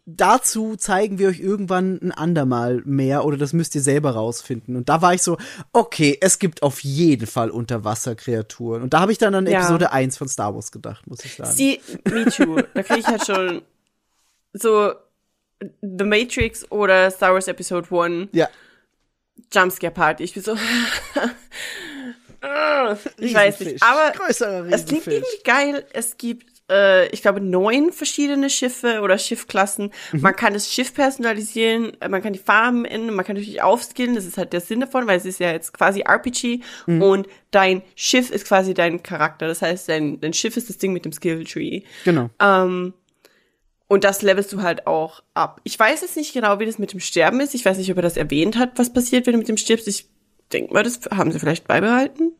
dazu 0.05 0.75
zeigen 0.75 1.17
wir 1.17 1.29
euch 1.29 1.39
irgendwann 1.39 1.99
ein 2.01 2.11
andermal 2.11 2.81
mehr 2.85 3.25
oder 3.25 3.37
das 3.37 3.53
müsst 3.53 3.73
ihr 3.75 3.81
selber 3.81 4.11
rausfinden. 4.11 4.75
Und 4.75 4.89
da 4.89 5.01
war 5.01 5.13
ich 5.13 5.23
so, 5.23 5.37
okay, 5.73 6.17
es 6.21 6.39
gibt 6.39 6.61
auf 6.61 6.81
jeden 6.83 7.25
Fall 7.27 7.49
Unterwasserkreaturen. 7.49 8.83
Und 8.83 8.93
da 8.93 8.99
habe 8.99 9.11
ich 9.11 9.17
dann 9.17 9.33
an 9.33 9.47
Ja. 9.47 9.59
Episode 9.59 9.91
1 9.91 10.17
von 10.17 10.27
Star 10.27 10.53
Wars 10.53 10.71
gedacht, 10.71 11.07
muss 11.07 11.25
ich 11.25 11.35
sagen. 11.35 11.51
Sie, 11.51 11.81
me 12.05 12.25
too. 12.25 12.61
Da 12.73 12.83
kriege 12.83 12.99
ich 12.99 13.07
halt 13.07 13.25
schon 13.25 13.61
so 14.53 14.93
The 15.81 16.05
Matrix 16.05 16.71
oder 16.71 17.09
Star 17.11 17.33
Wars 17.33 17.47
Episode 17.47 17.87
1 17.91 18.29
ja. 18.31 18.47
Jumpscare 19.51 19.93
Party. 19.93 20.23
Ich 20.23 20.33
bin 20.33 20.43
so, 20.43 20.55
Ah, 22.41 22.95
ich 23.17 23.33
weiß 23.33 23.59
nicht. 23.61 23.83
Aber 23.83 24.13
es 24.69 24.85
klingt 24.85 25.07
irgendwie 25.07 25.43
geil. 25.43 25.85
Es 25.91 26.17
gibt, 26.17 26.58
äh, 26.69 27.07
ich 27.09 27.21
glaube, 27.21 27.41
neun 27.41 27.91
verschiedene 27.91 28.49
Schiffe 28.49 29.01
oder 29.01 29.17
Schiffklassen. 29.17 29.91
Mhm. 30.11 30.21
Man 30.21 30.35
kann 30.35 30.53
das 30.53 30.71
Schiff 30.71 30.93
personalisieren, 30.93 31.91
äh, 32.01 32.09
man 32.09 32.21
kann 32.21 32.33
die 32.33 32.39
Farben 32.39 32.85
ändern, 32.85 33.15
man 33.15 33.25
kann 33.25 33.35
natürlich 33.35 33.61
aufskillen. 33.61 34.15
Das 34.15 34.25
ist 34.25 34.37
halt 34.37 34.53
der 34.53 34.61
Sinn 34.61 34.79
davon, 34.79 35.07
weil 35.07 35.17
es 35.17 35.25
ist 35.25 35.39
ja 35.39 35.51
jetzt 35.51 35.73
quasi 35.73 36.01
RPG 36.01 36.61
Mhm. 36.87 37.01
und 37.01 37.27
dein 37.51 37.81
Schiff 37.95 38.29
ist 38.31 38.45
quasi 38.47 38.73
dein 38.73 39.03
Charakter. 39.03 39.47
Das 39.47 39.61
heißt, 39.61 39.89
dein, 39.89 40.19
dein 40.21 40.33
Schiff 40.33 40.55
ist 40.57 40.69
das 40.69 40.77
Ding 40.77 40.93
mit 40.93 41.05
dem 41.05 41.11
Skill 41.11 41.43
Tree. 41.43 41.81
Genau. 42.05 42.29
Ähm, 42.39 42.93
und 43.87 44.03
das 44.03 44.21
levelst 44.21 44.53
du 44.53 44.61
halt 44.61 44.85
auch 44.85 45.23
ab. 45.33 45.61
Ich 45.63 45.79
weiß 45.79 46.01
jetzt 46.01 46.15
nicht 46.15 46.33
genau, 46.33 46.59
wie 46.59 46.65
das 46.67 46.77
mit 46.77 46.93
dem 46.93 46.99
Sterben 46.99 47.39
ist. 47.39 47.55
Ich 47.55 47.65
weiß 47.65 47.77
nicht, 47.79 47.89
ob 47.89 47.97
er 47.97 48.03
das 48.03 48.17
erwähnt 48.17 48.55
hat, 48.55 48.73
was 48.75 48.93
passiert, 48.93 49.25
wenn 49.25 49.33
du 49.33 49.39
mit 49.39 49.47
dem 49.47 49.57
stirbst. 49.57 49.87
Ich 49.87 50.07
denke 50.53 50.73
mal, 50.73 50.83
das 50.83 50.99
haben 51.11 51.31
sie 51.31 51.39
vielleicht 51.39 51.67
beibehalten. 51.67 52.33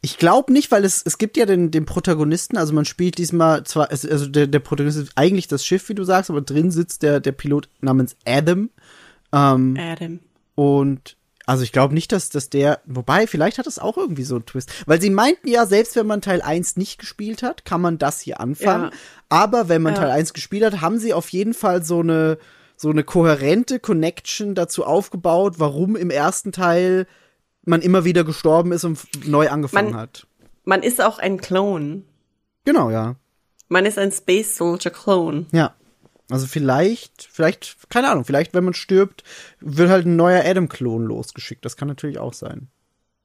Ich 0.00 0.18
glaube 0.18 0.52
nicht, 0.52 0.70
weil 0.70 0.84
es, 0.84 1.02
es 1.04 1.18
gibt 1.18 1.36
ja 1.36 1.46
den, 1.46 1.70
den 1.70 1.84
Protagonisten, 1.84 2.56
also 2.56 2.72
man 2.72 2.84
spielt 2.84 3.18
diesmal 3.18 3.64
zwar, 3.64 3.90
also 3.90 4.26
der, 4.26 4.46
der 4.46 4.60
Protagonist 4.60 4.98
ist 4.98 5.12
eigentlich 5.16 5.48
das 5.48 5.64
Schiff, 5.64 5.88
wie 5.88 5.94
du 5.94 6.04
sagst, 6.04 6.30
aber 6.30 6.40
drin 6.40 6.70
sitzt 6.70 7.02
der, 7.02 7.20
der 7.20 7.32
Pilot 7.32 7.68
namens 7.80 8.16
Adam. 8.24 8.70
Ähm, 9.32 9.76
Adam. 9.78 10.20
und 10.54 11.16
also 11.48 11.62
ich 11.62 11.72
glaube 11.72 11.94
nicht, 11.94 12.12
dass, 12.12 12.28
dass 12.28 12.50
der, 12.50 12.80
wobei, 12.84 13.26
vielleicht 13.26 13.56
hat 13.56 13.66
es 13.66 13.78
auch 13.78 13.96
irgendwie 13.96 14.24
so 14.24 14.34
einen 14.34 14.44
Twist. 14.44 14.70
Weil 14.84 15.00
sie 15.00 15.08
meinten 15.08 15.48
ja, 15.48 15.64
selbst 15.64 15.96
wenn 15.96 16.06
man 16.06 16.20
Teil 16.20 16.42
1 16.42 16.76
nicht 16.76 16.98
gespielt 16.98 17.42
hat, 17.42 17.64
kann 17.64 17.80
man 17.80 17.96
das 17.96 18.20
hier 18.20 18.38
anfangen. 18.38 18.90
Ja. 18.92 18.98
Aber 19.30 19.70
wenn 19.70 19.80
man 19.80 19.94
Ja. 19.94 20.00
Teil 20.00 20.10
1 20.10 20.34
gespielt 20.34 20.62
hat, 20.62 20.82
haben 20.82 20.98
sie 20.98 21.14
auf 21.14 21.30
jeden 21.30 21.54
Fall 21.54 21.82
so 21.82 22.00
eine, 22.00 22.36
so 22.76 22.90
eine 22.90 23.02
kohärente 23.02 23.80
Connection 23.80 24.54
dazu 24.54 24.84
aufgebaut, 24.84 25.54
warum 25.56 25.96
im 25.96 26.10
ersten 26.10 26.52
Teil 26.52 27.06
man 27.68 27.82
immer 27.82 28.04
wieder 28.04 28.24
gestorben 28.24 28.72
ist 28.72 28.84
und 28.84 29.00
neu 29.26 29.48
angefangen 29.48 29.92
Man- 29.92 30.00
hat. 30.00 30.26
Man 30.64 30.82
ist 30.82 31.00
auch 31.02 31.18
ein 31.18 31.38
Clone. 31.38 32.02
Genau, 32.64 32.90
ja. 32.90 33.16
Man 33.68 33.86
ist 33.86 33.98
ein 33.98 34.12
Space 34.12 34.56
Soldier 34.56 34.90
Clone. 34.90 35.46
Ja. 35.52 35.74
Also 36.30 36.46
vielleicht, 36.46 37.26
vielleicht, 37.30 37.88
keine 37.88 38.10
Ahnung, 38.10 38.24
vielleicht, 38.26 38.52
wenn 38.52 38.64
man 38.64 38.74
stirbt, 38.74 39.24
wird 39.60 39.88
halt 39.88 40.04
ein 40.04 40.16
neuer 40.16 40.44
Adam-Klon 40.44 41.04
losgeschickt. 41.04 41.64
Das 41.64 41.76
kann 41.78 41.88
natürlich 41.88 42.18
auch 42.18 42.34
sein. 42.34 42.68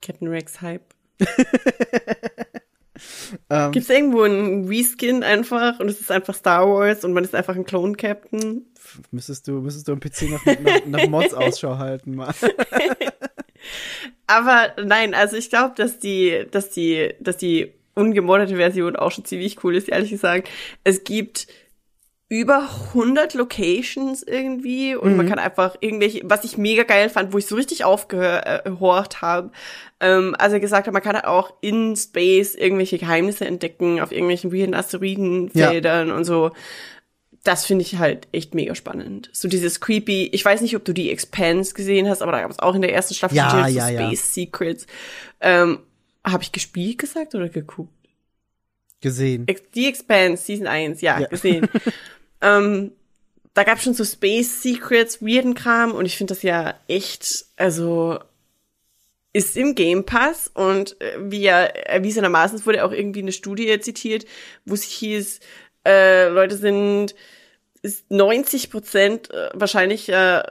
Captain 0.01 0.27
Rex 0.29 0.61
Hype. 0.61 0.85
Ähm. 3.49 3.71
Gibt's 3.71 3.89
irgendwo 3.89 4.21
einen 4.21 4.67
Reskin 4.67 5.23
einfach 5.23 5.79
und 5.79 5.89
es 5.89 5.99
ist 5.99 6.11
einfach 6.11 6.35
Star 6.35 6.67
Wars 6.67 7.03
und 7.03 7.13
man 7.13 7.23
ist 7.23 7.33
einfach 7.33 7.55
ein 7.55 7.65
Clone 7.65 7.95
Captain? 7.95 8.67
Müsstest 9.11 9.47
du, 9.47 9.53
müsstest 9.53 9.87
du 9.87 9.93
am 9.93 9.99
PC 9.99 10.29
nach, 10.29 10.45
nach, 10.45 10.85
nach 10.85 11.07
Mods 11.07 11.33
Ausschau 11.33 11.77
halten, 11.79 12.15
Mann. 12.15 12.33
Aber 14.33 14.73
nein, 14.83 15.13
also 15.13 15.37
ich 15.37 15.49
glaube, 15.49 15.73
dass 15.75 15.99
die, 15.99 16.45
dass 16.49 16.71
die, 16.71 17.13
dass 17.19 17.37
die 17.37 17.71
ungemoddete 17.93 18.55
Version 18.55 18.95
auch 18.95 19.11
schon 19.11 19.25
ziemlich 19.25 19.63
cool 19.63 19.75
ist, 19.75 19.89
ehrlich 19.89 20.09
gesagt. 20.09 20.49
Es 20.83 21.03
gibt 21.03 21.47
über 22.29 22.67
100 22.95 23.35
Locations 23.35 24.23
irgendwie 24.23 24.95
und 24.95 25.15
man 25.15 25.29
kann 25.29 25.37
einfach 25.37 25.75
irgendwelche, 25.81 26.21
was 26.23 26.43
ich 26.43 26.57
mega 26.57 26.81
geil 26.81 27.09
fand, 27.09 27.31
wo 27.31 27.37
ich 27.37 27.45
so 27.45 27.55
richtig 27.55 27.85
aufgehorcht 27.85 29.21
habe, 29.21 29.51
ähm, 29.99 30.35
also 30.39 30.59
gesagt 30.59 30.87
hat, 30.87 30.93
man 30.93 31.03
kann 31.03 31.15
auch 31.17 31.53
in 31.61 31.95
Space 31.95 32.55
irgendwelche 32.55 32.97
Geheimnisse 32.97 33.45
entdecken 33.45 34.01
auf 34.01 34.11
irgendwelchen 34.11 34.51
weirden 34.51 34.73
Asteroidenfeldern 34.73 36.09
und 36.09 36.23
so. 36.23 36.49
Das 37.43 37.65
finde 37.65 37.83
ich 37.83 37.97
halt 37.97 38.27
echt 38.31 38.55
mega 38.55 38.73
spannend. 38.73 39.29
So 39.33 39.47
dieses 39.49 39.81
creepy, 39.81 40.27
ich 40.31 40.45
weiß 40.45 40.61
nicht, 40.61 40.75
ob 40.77 40.85
du 40.85 40.93
die 40.93 41.11
Expanse 41.11 41.73
gesehen 41.73 42.07
hast, 42.07 42.21
aber 42.21 42.31
da 42.31 42.41
gab 42.41 42.51
es 42.51 42.59
auch 42.59 42.73
in 42.73 42.81
der 42.81 42.93
ersten 42.93 43.13
Staffel 43.13 43.35
Ja, 43.35 43.49
so 43.49 43.75
ja, 43.77 43.89
ja. 43.89 43.99
Space 44.07 44.33
Secrets. 44.33 44.87
Ähm, 45.41 45.79
Habe 46.23 46.43
ich 46.43 46.53
gespielt 46.53 46.99
gesagt 46.99 47.35
oder 47.35 47.49
geguckt? 47.49 47.91
Gesehen. 49.01 49.45
Die 49.75 49.87
Expanse, 49.87 50.43
Season 50.43 50.67
1, 50.67 51.01
ja, 51.01 51.19
Ja. 51.19 51.27
gesehen. 51.27 51.67
ähm, 52.41 52.93
da 53.53 53.63
gab 53.63 53.77
es 53.77 53.83
schon 53.83 53.93
so 53.93 54.05
Space 54.05 54.63
Secrets, 54.63 55.21
weirden 55.21 55.53
Kram 55.53 55.91
und 55.91 56.05
ich 56.05 56.15
finde 56.17 56.33
das 56.33 56.43
ja 56.43 56.75
echt, 56.87 57.45
also 57.57 58.19
ist 59.33 59.57
im 59.57 59.73
Game 59.75 60.05
Pass 60.05 60.49
und 60.53 60.99
äh, 61.01 61.17
wie 61.19 61.41
ja 61.41 61.61
erwiesenermaßen, 61.63 62.57
es 62.57 62.65
wurde 62.65 62.85
auch 62.85 62.91
irgendwie 62.91 63.21
eine 63.21 63.31
Studie 63.31 63.79
zitiert, 63.79 64.25
wo 64.63 64.75
es 64.75 64.83
hieß, 64.83 65.39
äh, 65.85 66.29
Leute 66.29 66.57
sind 66.57 67.15
ist 67.81 68.09
90 68.09 68.71
Prozent 68.71 69.29
äh, 69.31 69.49
wahrscheinlich 69.53 70.07
äh, 70.09 70.41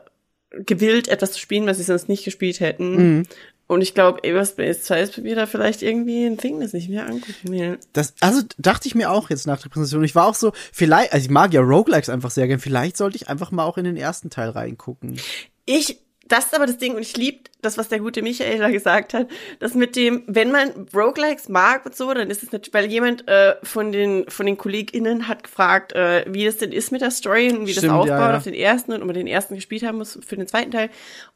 gewillt, 0.50 1.08
etwas 1.08 1.32
zu 1.32 1.40
spielen, 1.40 1.66
was 1.66 1.78
sie 1.78 1.82
sonst 1.82 2.08
nicht 2.08 2.24
gespielt 2.24 2.60
hätten. 2.60 3.26
Und 3.72 3.80
ich 3.80 3.94
glaube, 3.94 4.22
Everspace 4.22 4.82
2 4.82 5.00
ist 5.00 5.16
bei 5.16 5.22
mir 5.22 5.34
da 5.34 5.46
vielleicht 5.46 5.80
irgendwie 5.80 6.26
ein 6.26 6.36
Ding, 6.36 6.60
das 6.60 6.74
ich 6.74 6.90
mir 6.90 7.06
angucken 7.06 7.52
will. 7.52 7.78
Das, 7.94 8.12
also 8.20 8.42
dachte 8.58 8.86
ich 8.86 8.94
mir 8.94 9.10
auch 9.10 9.30
jetzt 9.30 9.46
nach 9.46 9.62
der 9.62 9.70
Präsentation. 9.70 10.04
Ich 10.04 10.14
war 10.14 10.26
auch 10.26 10.34
so, 10.34 10.52
vielleicht, 10.72 11.14
also 11.14 11.24
ich 11.24 11.30
mag 11.30 11.54
ja 11.54 11.62
Roguelikes 11.62 12.10
einfach 12.10 12.30
sehr 12.30 12.48
gern. 12.48 12.58
Vielleicht 12.58 12.98
sollte 12.98 13.16
ich 13.16 13.28
einfach 13.28 13.50
mal 13.50 13.64
auch 13.64 13.78
in 13.78 13.84
den 13.84 13.96
ersten 13.96 14.28
Teil 14.28 14.50
reingucken. 14.50 15.18
Ich, 15.64 16.00
das 16.32 16.46
ist 16.46 16.54
aber 16.54 16.66
das 16.66 16.78
Ding, 16.78 16.94
und 16.94 17.02
ich 17.02 17.14
lieb 17.16 17.50
das, 17.60 17.76
was 17.76 17.90
der 17.90 18.00
gute 18.00 18.22
Michael 18.22 18.58
da 18.58 18.70
gesagt 18.70 19.12
hat, 19.12 19.28
dass 19.60 19.74
mit 19.74 19.96
dem, 19.96 20.22
wenn 20.26 20.50
man 20.50 20.88
Roguelikes 20.94 21.50
mag 21.50 21.84
und 21.84 21.94
so, 21.94 22.12
dann 22.14 22.30
ist 22.30 22.42
es 22.42 22.52
natürlich, 22.52 22.72
weil 22.72 22.86
jemand 22.86 23.28
äh, 23.28 23.56
von 23.62 23.92
den 23.92 24.24
von 24.28 24.46
den 24.46 24.56
KollegInnen 24.56 25.28
hat 25.28 25.44
gefragt, 25.44 25.92
äh, 25.92 26.24
wie 26.26 26.46
das 26.46 26.56
denn 26.56 26.72
ist 26.72 26.90
mit 26.90 27.02
der 27.02 27.10
Story 27.10 27.50
und 27.50 27.66
wie 27.66 27.74
das 27.74 27.84
Stimmt, 27.84 27.92
aufbaut 27.92 28.08
ja, 28.08 28.30
ja. 28.30 28.36
auf 28.38 28.44
den 28.44 28.54
ersten 28.54 28.92
und 28.92 29.02
ob 29.02 29.06
man 29.06 29.14
den 29.14 29.26
ersten 29.26 29.56
gespielt 29.56 29.82
haben 29.82 29.98
muss 29.98 30.18
für 30.26 30.36
den 30.36 30.46
zweiten 30.46 30.70
Teil. 30.70 30.88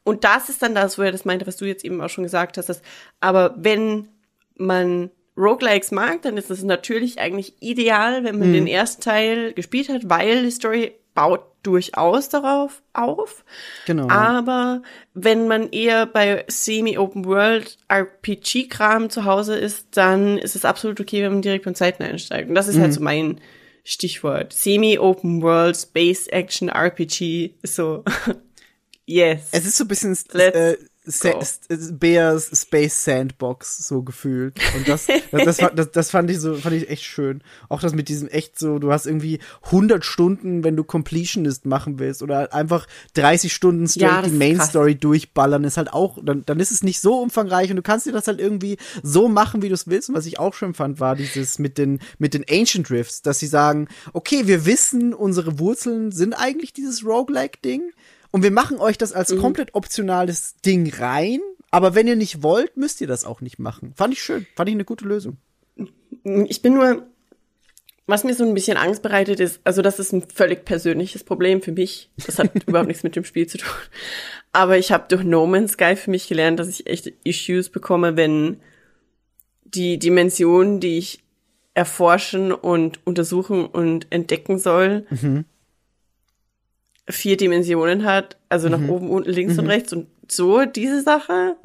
Und 0.03 0.23
das 0.23 0.49
ist 0.49 0.63
dann 0.63 0.73
das, 0.73 0.97
wo 0.97 1.03
er 1.03 1.11
das 1.11 1.25
meinte, 1.25 1.45
was 1.45 1.57
du 1.57 1.65
jetzt 1.65 1.85
eben 1.85 2.01
auch 2.01 2.09
schon 2.09 2.23
gesagt 2.23 2.57
hast, 2.57 2.67
dass, 2.67 2.81
aber 3.19 3.53
wenn 3.57 4.07
man 4.55 5.11
Roguelikes 5.37 5.91
mag, 5.91 6.23
dann 6.23 6.37
ist 6.37 6.49
es 6.49 6.63
natürlich 6.63 7.19
eigentlich 7.19 7.53
ideal, 7.61 8.23
wenn 8.23 8.39
man 8.39 8.51
den 8.51 8.65
ersten 8.65 9.03
Teil 9.03 9.53
gespielt 9.53 9.89
hat, 9.89 10.09
weil 10.09 10.43
die 10.43 10.51
Story 10.51 10.95
baut 11.13 11.41
durchaus 11.67 12.29
darauf 12.29 12.81
auf. 12.93 13.43
Genau. 13.85 14.07
Aber 14.09 14.81
wenn 15.13 15.47
man 15.49 15.69
eher 15.71 16.05
bei 16.05 16.45
Semi-Open 16.47 17.25
World 17.25 17.77
RPG-Kram 17.89 19.09
zu 19.09 19.25
Hause 19.25 19.55
ist, 19.57 19.87
dann 19.91 20.37
ist 20.37 20.55
es 20.55 20.63
absolut 20.63 20.99
okay, 21.01 21.21
wenn 21.23 21.33
man 21.33 21.41
direkt 21.41 21.65
beim 21.65 21.75
zweiten 21.75 22.03
einsteigt. 22.03 22.47
Und 22.47 22.55
das 22.55 22.69
ist 22.69 22.77
Mhm. 22.77 22.81
halt 22.81 22.93
so 22.93 23.01
mein 23.01 23.41
Stichwort. 23.83 24.53
Semi-Open 24.53 25.41
World 25.41 25.75
Space 25.77 26.27
Action 26.27 26.69
RPG 26.69 27.53
ist 27.61 27.75
so, 27.75 28.03
yes. 29.05 29.49
Es 29.51 29.65
ist 29.65 29.77
so 29.77 29.83
ein 29.83 29.87
bisschen 29.89 30.17
Let's 30.31 30.57
äh, 30.57 30.77
Sa 31.07 31.39
Bears 31.91 32.51
Space 32.61 33.03
Sandbox 33.05 33.87
so 33.87 34.01
gefühlt. 34.03 34.59
Und 34.75 34.87
das, 34.87 35.07
das, 35.31 35.43
das, 35.45 35.57
fand- 35.59 35.95
das, 35.95 36.11
fand 36.11 36.29
ich 36.29 36.39
so, 36.39 36.55
fand 36.55 36.75
ich 36.75 36.89
echt 36.89 37.03
schön. 37.03 37.41
Auch 37.69 37.79
das 37.79 37.93
mit 37.93 38.09
diesem 38.09 38.27
echt 38.27 38.59
so, 38.59 38.77
du 38.79 38.91
hast 38.91 39.05
irgendwie 39.05 39.39
100 39.63 40.03
Stunden, 40.05 40.63
wenn 40.63 40.75
du 40.75 40.83
Completionist 40.83 41.65
machen 41.65 41.97
willst 41.99 42.21
oder 42.21 42.53
einfach 42.53 42.87
30 43.13 43.53
Stunden 43.53 43.87
straight 43.87 44.01
Ja, 44.01 44.21
die 44.21 44.29
Main 44.31 44.57
krass. 44.57 44.69
Story 44.69 44.95
durchballern, 44.95 45.63
ist 45.63 45.77
halt 45.77 45.93
auch, 45.93 46.17
dann, 46.23 46.43
dann 46.45 46.59
ist 46.59 46.71
es 46.71 46.83
nicht 46.83 46.99
so 46.99 47.19
umfangreich 47.21 47.69
und 47.69 47.77
du 47.77 47.81
kannst 47.81 48.05
dir 48.05 48.11
das 48.11 48.27
halt 48.27 48.39
irgendwie 48.39 48.77
so 49.03 49.27
machen, 49.29 49.61
wie 49.61 49.69
du 49.69 49.73
es 49.75 49.87
willst. 49.87 50.09
Und 50.09 50.15
was 50.15 50.25
ich 50.25 50.39
auch 50.39 50.53
schön 50.53 50.73
fand, 50.73 50.99
war 50.99 51.15
dieses 51.15 51.57
mit 51.59 51.77
den, 51.77 51.99
mit 52.17 52.33
den 52.33 52.45
Ancient 52.49 52.89
Drifts, 52.89 53.21
dass 53.21 53.39
sie 53.39 53.47
sagen, 53.47 53.87
okay, 54.13 54.47
wir 54.47 54.65
wissen, 54.65 55.13
unsere 55.13 55.59
Wurzeln 55.59 56.11
sind 56.11 56.33
eigentlich 56.33 56.73
dieses 56.73 57.05
Roguelike-Ding. 57.05 57.81
Und 58.31 58.43
wir 58.43 58.51
machen 58.51 58.77
euch 58.79 58.97
das 58.97 59.11
Mhm. 59.11 59.17
als 59.17 59.37
komplett 59.37 59.73
optionales 59.75 60.55
Ding 60.65 60.93
rein. 60.93 61.39
Aber 61.71 61.95
wenn 61.95 62.07
ihr 62.07 62.15
nicht 62.15 62.43
wollt, 62.43 62.77
müsst 62.77 63.01
ihr 63.01 63.07
das 63.07 63.25
auch 63.25 63.41
nicht 63.41 63.59
machen. 63.59 63.93
Fand 63.95 64.13
ich 64.13 64.21
schön. 64.21 64.45
Fand 64.55 64.69
ich 64.69 64.75
eine 64.75 64.85
gute 64.85 65.05
Lösung. 65.05 65.37
Ich 66.23 66.61
bin 66.61 66.73
nur, 66.73 67.05
was 68.05 68.23
mir 68.23 68.33
so 68.33 68.45
ein 68.45 68.53
bisschen 68.53 68.77
Angst 68.77 69.01
bereitet 69.01 69.39
ist, 69.41 69.59
also 69.65 69.81
das 69.81 69.99
ist 69.99 70.13
ein 70.13 70.23
völlig 70.33 70.63
persönliches 70.63 71.23
Problem 71.25 71.61
für 71.61 71.73
mich. 71.73 72.09
Das 72.25 72.39
hat 72.39 72.51
überhaupt 72.67 72.87
nichts 72.87 73.03
mit 73.03 73.15
dem 73.15 73.25
Spiel 73.25 73.47
zu 73.47 73.57
tun. 73.57 73.69
Aber 74.53 74.77
ich 74.77 74.91
habe 74.91 75.05
durch 75.09 75.23
No 75.23 75.45
Man's 75.45 75.73
Sky 75.73 75.95
für 75.97 76.09
mich 76.09 76.27
gelernt, 76.27 76.59
dass 76.59 76.69
ich 76.69 76.87
echt 76.87 77.07
Issues 77.25 77.69
bekomme, 77.69 78.15
wenn 78.15 78.61
die 79.65 79.99
Dimension, 79.99 80.79
die 80.79 80.97
ich 80.97 81.21
erforschen 81.73 82.53
und 82.53 83.05
untersuchen 83.05 83.65
und 83.65 84.07
entdecken 84.09 84.57
soll, 84.57 85.05
vier 87.09 87.37
Dimensionen 87.37 88.03
hat, 88.05 88.37
also 88.49 88.69
nach 88.69 88.85
oben, 88.87 89.09
unten, 89.09 89.29
links 89.29 89.57
und 89.57 89.67
rechts 89.67 89.93
und 89.93 90.07
so 90.29 90.65
diese 90.65 91.01
Sache. 91.01 91.55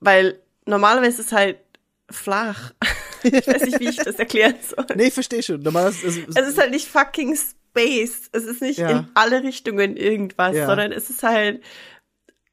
Weil 0.00 0.38
normalerweise 0.66 1.20
ist 1.20 1.26
es 1.28 1.32
halt 1.32 1.58
flach. 2.10 2.72
ich 3.22 3.46
weiß 3.46 3.62
nicht, 3.62 3.80
wie 3.80 3.88
ich 3.88 3.96
das 3.96 4.16
erklären 4.16 4.54
soll. 4.62 4.84
Nee, 4.96 5.06
ich 5.08 5.14
verstehe 5.14 5.42
schon. 5.42 5.62
Normalerweise 5.62 6.06
ist, 6.06 6.20
Es 6.36 6.48
ist 6.48 6.58
halt 6.58 6.70
nicht 6.72 6.88
fucking 6.88 7.36
Space. 7.36 8.28
Es 8.32 8.44
ist 8.44 8.60
nicht 8.60 8.78
Ja. 8.78 8.90
in 8.90 9.06
alle 9.14 9.42
Richtungen 9.42 9.96
irgendwas, 9.96 10.56
Ja. 10.56 10.66
sondern 10.66 10.92
es 10.92 11.08
ist 11.08 11.22
halt 11.22 11.62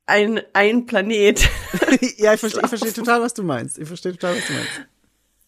ein, 0.06 0.41
ein 0.54 0.86
Planet. 0.86 1.39
ja, 2.17 2.34
ich 2.34 2.39
verstehe 2.39 2.62
ich 2.63 2.69
versteh 2.69 2.91
total, 2.91 3.21
was 3.21 3.34
du 3.34 3.43
meinst. 3.43 3.78
Ich 3.80 3.88
verstehe 3.88 4.12
total, 4.13 4.38
was 4.38 4.47
du 4.47 4.54
meinst. 4.54 4.69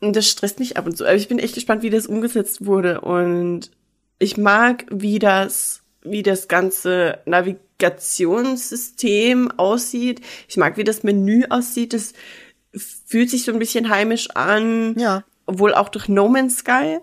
Und 0.02 0.16
das 0.16 0.28
stresst 0.28 0.60
mich 0.60 0.78
ab 0.78 0.88
und 0.88 0.98
zu. 0.98 1.06
Aber 1.06 1.16
ich 1.16 1.28
bin 1.28 1.38
echt 1.40 1.54
gespannt, 1.56 1.84
wie 1.84 1.90
das 1.92 2.08
umgesetzt 2.08 2.66
wurde. 2.66 3.02
Und 3.02 3.70
ich 4.20 4.38
mag, 4.38 4.86
wie 4.92 5.20
das, 5.20 5.81
wie 6.04 6.24
das 6.24 6.48
ganze 6.48 7.20
Navigationssystem 7.26 9.52
aussieht. 9.58 10.22
Ich 10.48 10.58
mag, 10.58 10.78
wie 10.78 10.84
das 10.84 11.04
Menü 11.04 11.46
aussieht. 11.50 11.94
Das 11.94 12.14
fühlt 12.74 13.30
sich 13.30 13.44
so 13.44 13.52
ein 13.52 13.60
bisschen 13.60 13.90
heimisch 13.90 14.32
an. 14.32 14.96
Ja. 14.98 15.24
Obwohl 15.46 15.74
auch 15.74 15.90
durch 15.90 16.08
No 16.08 16.30
Man's 16.30 16.60
Sky. 16.60 17.00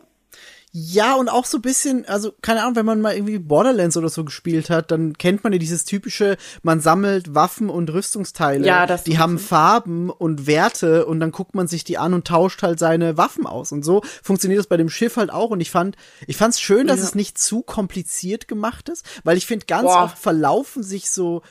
Ja, 0.80 1.14
und 1.14 1.28
auch 1.28 1.44
so 1.44 1.58
ein 1.58 1.62
bisschen, 1.62 2.06
also 2.06 2.32
keine 2.40 2.62
Ahnung, 2.62 2.76
wenn 2.76 2.86
man 2.86 3.00
mal 3.00 3.14
irgendwie 3.14 3.38
Borderlands 3.38 3.96
oder 3.96 4.08
so 4.08 4.24
gespielt 4.24 4.70
hat, 4.70 4.90
dann 4.92 5.18
kennt 5.18 5.42
man 5.42 5.52
ja 5.52 5.58
dieses 5.58 5.84
typische, 5.84 6.36
man 6.62 6.80
sammelt 6.80 7.34
Waffen 7.34 7.68
und 7.68 7.90
Rüstungsteile. 7.90 8.64
Ja, 8.66 8.86
das 8.86 9.02
Die 9.02 9.18
haben 9.18 9.38
Farben 9.40 10.08
und 10.10 10.46
Werte 10.46 11.06
und 11.06 11.18
dann 11.20 11.32
guckt 11.32 11.54
man 11.56 11.66
sich 11.66 11.82
die 11.82 11.98
an 11.98 12.14
und 12.14 12.26
tauscht 12.28 12.62
halt 12.62 12.78
seine 12.78 13.16
Waffen 13.16 13.44
aus. 13.46 13.72
Und 13.72 13.84
so 13.84 14.02
funktioniert 14.22 14.60
das 14.60 14.66
bei 14.68 14.76
dem 14.76 14.88
Schiff 14.88 15.16
halt 15.16 15.30
auch. 15.32 15.50
Und 15.50 15.60
ich 15.60 15.70
fand, 15.70 15.96
ich 16.26 16.36
fand's 16.36 16.60
schön, 16.60 16.86
dass 16.86 16.98
Ja. 17.00 17.04
es 17.06 17.14
nicht 17.16 17.38
zu 17.38 17.62
kompliziert 17.62 18.46
gemacht 18.46 18.88
ist, 18.88 19.04
weil 19.24 19.36
ich 19.36 19.46
finde, 19.46 19.66
ganz 19.66 19.84
Boah. 19.88 20.04
oft 20.04 20.18
verlaufen 20.18 20.82
sich 20.84 21.10
so 21.10 21.42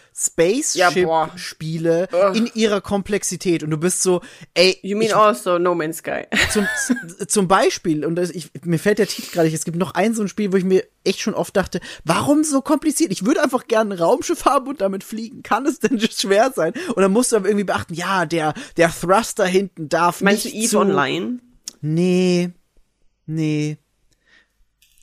Ja. 0.73 0.89
Spaceship-Spiele 0.91 2.07
Ugh. 2.11 2.35
in 2.35 2.49
ihrer 2.53 2.81
Komplexität. 2.81 3.63
Und 3.63 3.71
du 3.71 3.77
bist 3.77 4.01
so, 4.01 4.21
ey, 4.53 4.77
You 4.81 4.97
mean 4.97 5.07
ich 5.07 5.15
also 5.15 5.57
No 5.57 5.75
Man's 5.75 5.97
Sky? 5.97 6.23
zum, 6.51 6.67
zum 7.27 7.47
Beispiel, 7.47 8.05
und 8.05 8.15
das, 8.15 8.29
ich, 8.29 8.51
mir 8.63 8.79
fällt 8.79 8.99
der 8.99 9.07
Nicht, 9.17 9.53
es 9.53 9.65
gibt 9.65 9.77
noch 9.77 9.93
ein 9.93 10.13
so 10.13 10.21
ein 10.21 10.27
Spiel, 10.27 10.51
wo 10.51 10.57
ich 10.57 10.63
mir 10.63 10.83
echt 11.03 11.19
schon 11.19 11.33
oft 11.33 11.55
dachte, 11.55 11.79
warum 12.03 12.43
so 12.43 12.61
kompliziert? 12.61 13.11
Ich 13.11 13.25
würde 13.25 13.43
einfach 13.43 13.67
gerne 13.67 13.95
ein 13.95 13.99
Raumschiff 13.99 14.45
haben 14.45 14.67
und 14.67 14.81
damit 14.81 15.03
fliegen. 15.03 15.43
Kann 15.43 15.65
es 15.65 15.79
denn 15.79 15.99
schwer 15.99 16.51
sein? 16.55 16.73
Und 16.95 17.01
dann 17.01 17.11
musst 17.11 17.31
du 17.31 17.37
aber 17.37 17.47
irgendwie 17.47 17.65
beachten, 17.65 17.93
ja, 17.93 18.25
der, 18.25 18.53
der 18.77 18.89
Thruster 18.89 19.45
hinten 19.45 19.89
darf 19.89 20.21
Meinst 20.21 20.45
du 20.45 20.49
nicht 20.49 20.57
Eve 20.57 20.69
zu, 20.69 20.79
Online? 20.79 21.39
Nee. 21.81 22.51
Nee. 23.25 23.77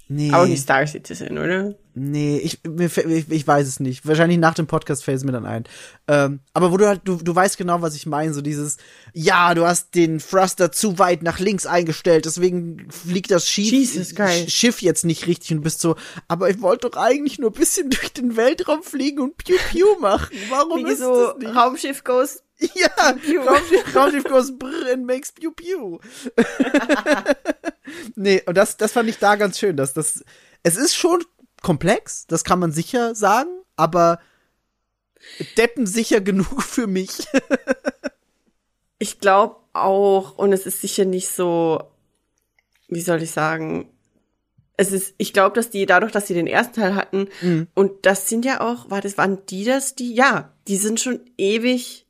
Nee. 0.08 0.32
Auch 0.32 0.46
nicht 0.46 0.62
Star 0.62 0.86
Citizen, 0.86 1.38
oder? 1.38 1.74
Nee, 1.96 2.38
ich, 2.38 2.58
mir, 2.66 2.86
ich, 2.86 3.30
ich 3.30 3.46
weiß 3.46 3.68
es 3.68 3.78
nicht. 3.78 4.04
Wahrscheinlich 4.04 4.38
nach 4.38 4.54
dem 4.54 4.66
Podcast 4.66 5.04
fällt 5.04 5.18
es 5.18 5.24
mir 5.24 5.30
dann 5.30 5.46
ein. 5.46 5.64
Ähm, 6.08 6.40
aber 6.52 6.72
wo 6.72 6.76
du 6.76 6.88
halt, 6.88 7.02
du, 7.04 7.16
du 7.16 7.34
weißt 7.34 7.56
genau, 7.56 7.82
was 7.82 7.94
ich 7.94 8.04
meine. 8.04 8.34
So 8.34 8.40
dieses, 8.40 8.78
ja, 9.12 9.54
du 9.54 9.64
hast 9.64 9.94
den 9.94 10.18
Thruster 10.18 10.72
zu 10.72 10.98
weit 10.98 11.22
nach 11.22 11.38
links 11.38 11.66
eingestellt, 11.66 12.24
deswegen 12.24 12.88
fliegt 12.90 13.30
das 13.30 13.48
Schiff, 13.48 13.70
Jesus, 13.70 14.12
Schiff 14.48 14.82
jetzt 14.82 15.04
nicht 15.04 15.28
richtig 15.28 15.52
und 15.52 15.62
bist 15.62 15.80
so, 15.80 15.94
aber 16.26 16.50
ich 16.50 16.60
wollte 16.60 16.90
doch 16.90 17.00
eigentlich 17.00 17.38
nur 17.38 17.50
ein 17.50 17.58
bisschen 17.58 17.90
durch 17.90 18.12
den 18.12 18.36
Weltraum 18.36 18.82
fliegen 18.82 19.20
und 19.20 19.36
Piu 19.36 19.56
Piu 19.70 19.86
machen. 20.00 20.36
Warum 20.48 20.84
Wie 20.84 20.90
ist 20.90 20.98
so 20.98 21.28
das 21.28 21.38
nicht? 21.38 21.54
Raumschiff 21.54 22.02
goes. 22.02 22.42
Ja. 22.74 22.88
Raumschiff, 22.98 23.94
Raumschiff 23.94 24.24
goes 24.24 24.56
brr 24.56 24.92
and 24.92 25.06
makes 25.06 25.32
Piu 25.32 25.50
Piu. 25.50 25.98
nee, 28.14 28.42
und 28.46 28.56
das, 28.56 28.76
das 28.76 28.92
fand 28.92 29.08
ich 29.08 29.18
da 29.18 29.36
ganz 29.36 29.58
schön, 29.58 29.76
dass 29.76 29.92
das, 29.92 30.24
es 30.62 30.76
ist 30.76 30.96
schon 30.96 31.24
komplex, 31.64 32.26
das 32.28 32.44
kann 32.44 32.60
man 32.60 32.70
sicher 32.70 33.16
sagen, 33.16 33.50
aber 33.74 34.20
deppensicher 35.56 36.20
genug 36.20 36.62
für 36.62 36.86
mich. 36.86 37.26
Ich 38.98 39.18
glaube 39.20 39.56
auch, 39.72 40.38
und 40.38 40.52
es 40.52 40.66
ist 40.66 40.80
sicher 40.80 41.04
nicht 41.04 41.28
so, 41.28 41.82
wie 42.88 43.00
soll 43.00 43.22
ich 43.22 43.32
sagen, 43.32 43.90
es 44.76 44.92
ist, 44.92 45.14
ich 45.18 45.32
glaube, 45.32 45.54
dass 45.54 45.70
die, 45.70 45.86
dadurch, 45.86 46.12
dass 46.12 46.26
sie 46.26 46.34
den 46.34 46.46
ersten 46.46 46.74
Teil 46.74 46.94
hatten, 46.94 47.28
Mhm. 47.40 47.68
und 47.74 48.06
das 48.06 48.28
sind 48.28 48.44
ja 48.44 48.60
auch, 48.60 48.90
war 48.90 49.00
das, 49.00 49.18
waren 49.18 49.44
die 49.46 49.64
das, 49.64 49.94
die, 49.94 50.14
ja, 50.14 50.52
die 50.68 50.76
sind 50.76 51.00
schon 51.00 51.20
ewig 51.38 52.06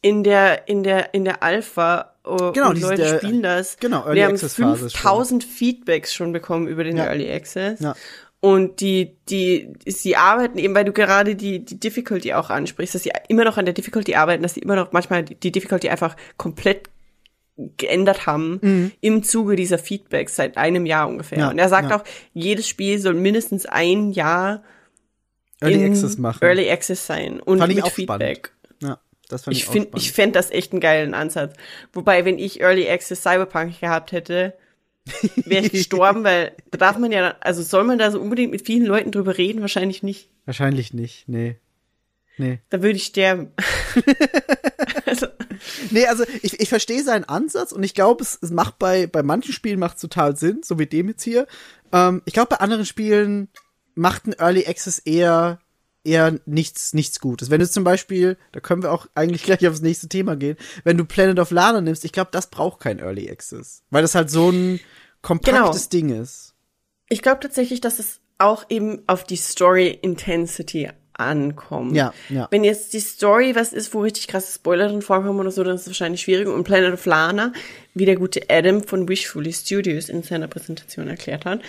in 0.00 0.24
der, 0.24 0.68
in 0.68 0.82
der, 0.82 1.14
in 1.14 1.24
der 1.24 1.42
Alpha, 1.42 2.16
äh, 2.24 2.52
Genau, 2.52 2.70
und 2.70 2.76
die 2.78 2.82
Leute 2.82 3.02
der- 3.02 3.18
spielen 3.18 3.42
das. 3.42 3.76
genau, 3.78 4.00
Wir 4.04 4.06
Early 4.08 4.20
haben 4.22 4.38
Phase 4.38 4.90
schon. 4.90 4.90
5000 4.90 5.44
Feedbacks 5.44 6.12
schon 6.14 6.32
bekommen 6.32 6.66
über 6.68 6.84
den 6.84 6.96
Ja. 6.96 7.06
Early 7.06 7.30
Access. 7.32 7.80
Ja. 7.80 7.94
Und 8.44 8.80
die, 8.80 9.12
die, 9.28 9.72
sie 9.86 10.16
arbeiten 10.16 10.58
eben, 10.58 10.74
weil 10.74 10.84
du 10.84 10.90
gerade 10.92 11.36
die, 11.36 11.64
die 11.64 11.78
Difficulty 11.78 12.32
auch 12.34 12.50
ansprichst, 12.50 12.96
dass 12.96 13.04
sie 13.04 13.12
immer 13.28 13.44
noch 13.44 13.56
an 13.56 13.66
der 13.66 13.72
Difficulty 13.74 14.16
arbeiten, 14.16 14.42
dass 14.42 14.54
sie 14.54 14.60
immer 14.60 14.74
noch 14.74 14.90
manchmal 14.90 15.22
die, 15.22 15.52
Difficulty 15.52 15.88
einfach 15.88 16.16
komplett 16.38 16.90
geändert 17.76 18.26
haben 18.26 18.58
Mhm. 18.60 18.92
im 19.00 19.22
Zuge 19.22 19.54
dieser 19.54 19.78
Feedbacks 19.78 20.34
seit 20.34 20.56
einem 20.56 20.86
Jahr 20.86 21.06
ungefähr. 21.08 21.38
Ja, 21.38 21.50
Und 21.50 21.58
er 21.60 21.68
sagt 21.68 21.90
ja. 21.90 22.00
auch, 22.00 22.04
jedes 22.34 22.66
Spiel 22.66 22.98
soll 22.98 23.14
mindestens 23.14 23.64
ein 23.64 24.10
Jahr 24.10 24.64
Early 25.60 25.84
Access 25.84 26.18
machen. 26.18 26.42
Early 26.44 26.68
Access 26.68 27.06
sein 27.06 27.38
und 27.38 27.58
Fand 27.60 27.70
ich 27.72 27.76
mit 27.84 27.92
Feedback. 27.92 28.50
Ja, 28.80 28.98
das 29.28 29.44
fand 29.44 29.56
ich, 29.56 29.62
Ich 29.62 29.68
auch 29.68 29.72
finde, 29.72 29.88
spannend. 29.90 30.02
ich 30.04 30.12
fänd 30.12 30.34
das 30.34 30.50
echt 30.50 30.72
einen 30.72 30.80
geilen 30.80 31.14
Ansatz. 31.14 31.54
Wobei, 31.92 32.24
wenn 32.24 32.40
ich 32.40 32.60
Early 32.60 32.88
Access 32.90 33.22
Cyberpunk 33.22 33.78
gehabt 33.78 34.10
hätte, 34.10 34.54
wäre 35.44 35.66
ich 35.66 35.72
gestorben, 35.72 36.24
weil 36.24 36.52
da 36.70 36.78
darf 36.78 36.98
man 36.98 37.12
ja, 37.12 37.36
also 37.40 37.62
soll 37.62 37.84
man 37.84 37.98
da 37.98 38.10
so 38.10 38.20
unbedingt 38.20 38.52
mit 38.52 38.64
vielen 38.64 38.86
Leuten 38.86 39.10
drüber 39.10 39.36
reden? 39.38 39.60
Wahrscheinlich 39.60 40.02
nicht. 40.02 40.30
Wahrscheinlich 40.44 40.94
nicht, 40.94 41.28
nee. 41.28 41.56
Nee. 42.38 42.60
Da 42.70 42.82
würde 42.82 42.96
ich 42.96 43.04
sterben. 43.04 43.52
also, 45.06 45.26
Nee, 45.90 46.06
also 46.06 46.24
ich, 46.42 46.60
ich 46.60 46.68
verstehe 46.68 47.02
seinen 47.02 47.24
Ansatz 47.24 47.72
und 47.72 47.82
ich 47.82 47.94
glaube, 47.94 48.22
es, 48.22 48.38
es 48.40 48.50
macht 48.50 48.78
bei, 48.78 49.06
bei 49.06 49.22
manchen 49.22 49.52
Spielen 49.52 49.78
macht 49.78 50.00
total 50.00 50.36
Sinn, 50.36 50.60
so 50.62 50.78
wie 50.78 50.86
dem 50.86 51.08
jetzt 51.08 51.22
hier. 51.22 51.46
Ähm, 51.92 52.22
ich 52.24 52.32
glaube, 52.32 52.48
bei 52.50 52.56
anderen 52.56 52.86
Spielen 52.86 53.48
macht 53.94 54.26
ein 54.26 54.34
Early 54.38 54.66
Access 54.66 54.98
eher 54.98 55.60
eher 56.04 56.38
nichts 56.46 56.94
nichts 56.94 57.20
Gutes. 57.20 57.50
Wenn 57.50 57.60
du 57.60 57.68
zum 57.68 57.84
Beispiel, 57.84 58.36
da 58.52 58.60
können 58.60 58.82
wir 58.82 58.92
auch 58.92 59.06
eigentlich 59.14 59.42
gleich 59.44 59.66
aufs 59.66 59.80
nächste 59.80 60.08
Thema 60.08 60.36
gehen, 60.36 60.56
wenn 60.84 60.96
du 60.96 61.04
Planet 61.04 61.38
of 61.38 61.50
Lana 61.50 61.80
nimmst, 61.80 62.04
ich 62.04 62.12
glaube, 62.12 62.30
das 62.32 62.48
braucht 62.48 62.80
kein 62.80 62.98
Early 62.98 63.30
Access, 63.30 63.82
weil 63.90 64.02
das 64.02 64.14
halt 64.14 64.30
so 64.30 64.50
ein 64.50 64.80
kompaktes 65.20 65.88
Ding 65.88 66.10
ist. 66.10 66.54
ich 67.08 67.22
glaube 67.22 67.40
tatsächlich, 67.40 67.80
dass 67.80 67.98
es 67.98 68.20
auch 68.38 68.64
eben 68.68 69.02
auf 69.06 69.24
die 69.24 69.36
Story 69.36 69.88
Intensity 70.02 70.90
ankommt. 71.14 71.94
Ja, 71.94 72.12
ja. 72.28 72.48
Wenn 72.50 72.64
jetzt 72.64 72.92
die 72.92 73.00
Story 73.00 73.54
was 73.54 73.72
ist, 73.72 73.92
wo 73.94 74.00
richtig 74.00 74.28
krasse 74.28 74.52
Spoiler 74.52 74.88
drin 74.88 75.02
vorkommen 75.02 75.40
oder 75.40 75.50
so, 75.50 75.62
dann 75.64 75.74
ist 75.74 75.82
es 75.82 75.88
wahrscheinlich 75.88 76.22
schwierig. 76.22 76.48
Und 76.48 76.64
Planet 76.64 76.94
of 76.94 77.06
Lana, 77.06 77.52
wie 77.94 78.04
der 78.04 78.16
gute 78.16 78.42
Adam 78.48 78.82
von 78.82 79.08
Wishfully 79.08 79.52
Studios 79.52 80.08
in 80.08 80.22
seiner 80.22 80.48
Präsentation 80.48 81.08
erklärt 81.08 81.44
hat, 81.44 81.60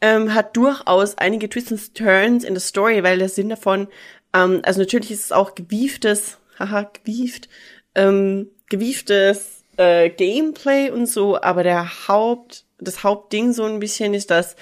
ähm, 0.00 0.34
hat 0.34 0.56
durchaus 0.56 1.18
einige 1.18 1.48
Twists 1.48 1.72
and 1.72 1.94
Turns 1.94 2.44
in 2.44 2.54
der 2.54 2.60
Story, 2.60 3.02
weil 3.02 3.18
der 3.18 3.28
Sinn 3.28 3.48
davon, 3.48 3.88
ähm, 4.34 4.60
also 4.64 4.80
natürlich 4.80 5.10
ist 5.10 5.24
es 5.26 5.32
auch 5.32 5.54
gewieftes, 5.54 6.38
haha, 6.58 6.90
gewieft, 7.04 7.48
ähm, 7.94 8.48
gewieftes 8.68 9.64
äh, 9.76 10.10
Gameplay 10.10 10.90
und 10.90 11.06
so, 11.06 11.40
aber 11.40 11.62
der 11.62 12.08
Haupt, 12.08 12.64
das 12.78 13.04
Hauptding 13.04 13.52
so 13.52 13.64
ein 13.64 13.80
bisschen 13.80 14.14
ist, 14.14 14.30
dass 14.30 14.56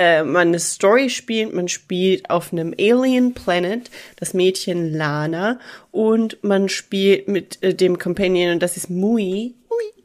äh, 0.00 0.24
man 0.24 0.48
eine 0.48 0.58
Story 0.58 1.10
spielt, 1.10 1.52
man 1.52 1.68
spielt 1.68 2.30
auf 2.30 2.52
einem 2.54 2.74
Alien 2.78 3.34
Planet, 3.34 3.90
das 4.16 4.32
Mädchen 4.32 4.94
Lana, 4.94 5.60
und 5.90 6.42
man 6.42 6.70
spielt 6.70 7.28
mit 7.28 7.62
äh, 7.62 7.74
dem 7.74 7.98
Companion, 7.98 8.54
und 8.54 8.62
das 8.62 8.78
ist 8.78 8.88
Mui. 8.88 9.54
Mui. 9.68 10.04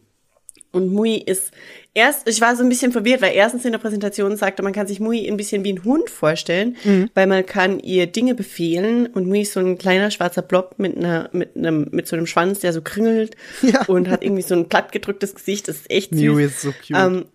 Und 0.73 0.91
Mui 0.91 1.15
ist 1.15 1.51
erst, 1.93 2.27
ich 2.27 2.41
war 2.41 2.57
so 2.57 2.63
ein 2.63 2.67
bisschen 2.67 2.91
verwirrt, 2.91 3.21
weil 3.21 3.33
erstens 3.33 3.63
in 3.63 3.71
der 3.71 3.79
Präsentation 3.79 4.35
sagte, 4.35 4.63
man 4.63 4.73
kann 4.73 4.85
sich 4.85 4.99
Mui 4.99 5.25
ein 5.25 5.37
bisschen 5.37 5.63
wie 5.63 5.71
ein 5.71 5.85
Hund 5.85 6.09
vorstellen, 6.09 6.75
weil 7.13 7.27
man 7.27 7.45
kann 7.45 7.79
ihr 7.79 8.07
Dinge 8.07 8.35
befehlen 8.35 9.07
und 9.07 9.25
Mui 9.27 9.43
ist 9.43 9.53
so 9.53 9.61
ein 9.61 9.77
kleiner 9.77 10.11
schwarzer 10.11 10.41
Blob 10.41 10.75
mit 10.77 10.97
einer, 10.97 11.29
mit 11.31 11.55
einem, 11.55 11.87
mit 11.91 12.05
so 12.09 12.17
einem 12.17 12.27
Schwanz, 12.27 12.59
der 12.59 12.73
so 12.73 12.81
kringelt 12.81 13.37
Ja. 13.61 13.85
und 13.85 14.09
hat 14.09 14.25
irgendwie 14.25 14.41
so 14.41 14.55
ein 14.55 14.67
plattgedrücktes 14.67 15.35
Gesicht, 15.35 15.69
das 15.69 15.77
ist 15.77 15.89
echt 15.89 16.09
süß. 16.13 16.19
Mew 16.21 16.39
ist 16.39 16.59
so 16.61 16.73
cute. 16.73 16.97
Ähm, 16.99 17.25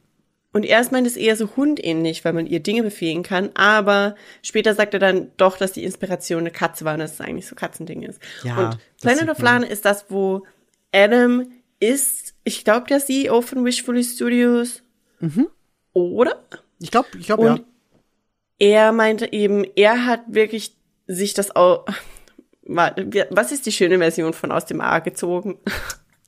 und 0.52 0.64
erst 0.64 0.90
meint 0.90 1.06
es 1.06 1.16
eher 1.16 1.36
so 1.36 1.56
hundähnlich, 1.56 2.24
weil 2.24 2.32
man 2.32 2.46
ihr 2.46 2.60
Dinge 2.60 2.82
befehlen 2.82 3.22
kann, 3.22 3.50
aber 3.54 4.16
später 4.42 4.74
sagt 4.74 4.94
er 4.94 5.00
dann 5.00 5.30
doch, 5.36 5.56
dass 5.56 5.72
die 5.72 5.84
Inspiration 5.84 6.40
eine 6.40 6.50
Katze 6.50 6.84
war 6.84 6.94
und 6.94 7.00
dass 7.00 7.14
es 7.14 7.20
eigentlich 7.20 7.46
so 7.46 7.54
Katzending 7.54 8.02
ist. 8.02 8.20
Ja, 8.42 8.56
und 8.56 8.78
Planet 9.00 9.28
of. 9.28 9.38
Lana 9.40 9.66
ist 9.66 9.84
das, 9.84 10.06
wo 10.08 10.44
Adam 10.92 11.50
ist, 11.78 12.34
ich 12.44 12.64
glaube, 12.64 12.86
der 12.88 13.00
CEO 13.00 13.40
von 13.42 13.64
Wishfully 13.64 14.04
Studios. 14.04 14.82
Oder? 15.92 16.42
Ich 16.80 16.90
glaube, 16.90 17.08
ich 17.18 17.26
glaube 17.26 17.44
ja. 17.44 17.52
Und 17.52 17.64
er 18.58 18.92
meinte 18.92 19.32
eben, 19.32 19.64
er 19.76 20.06
hat 20.06 20.22
wirklich 20.28 20.76
sich 21.06 21.34
das 21.34 21.54
auch. 21.54 21.86
Was 22.62 23.50
ist 23.50 23.66
die 23.66 23.72
schöne 23.72 23.98
Version 23.98 24.32
von 24.32 24.52
aus 24.52 24.66
dem 24.66 24.80
A 24.80 25.00
gezogen? 25.00 25.58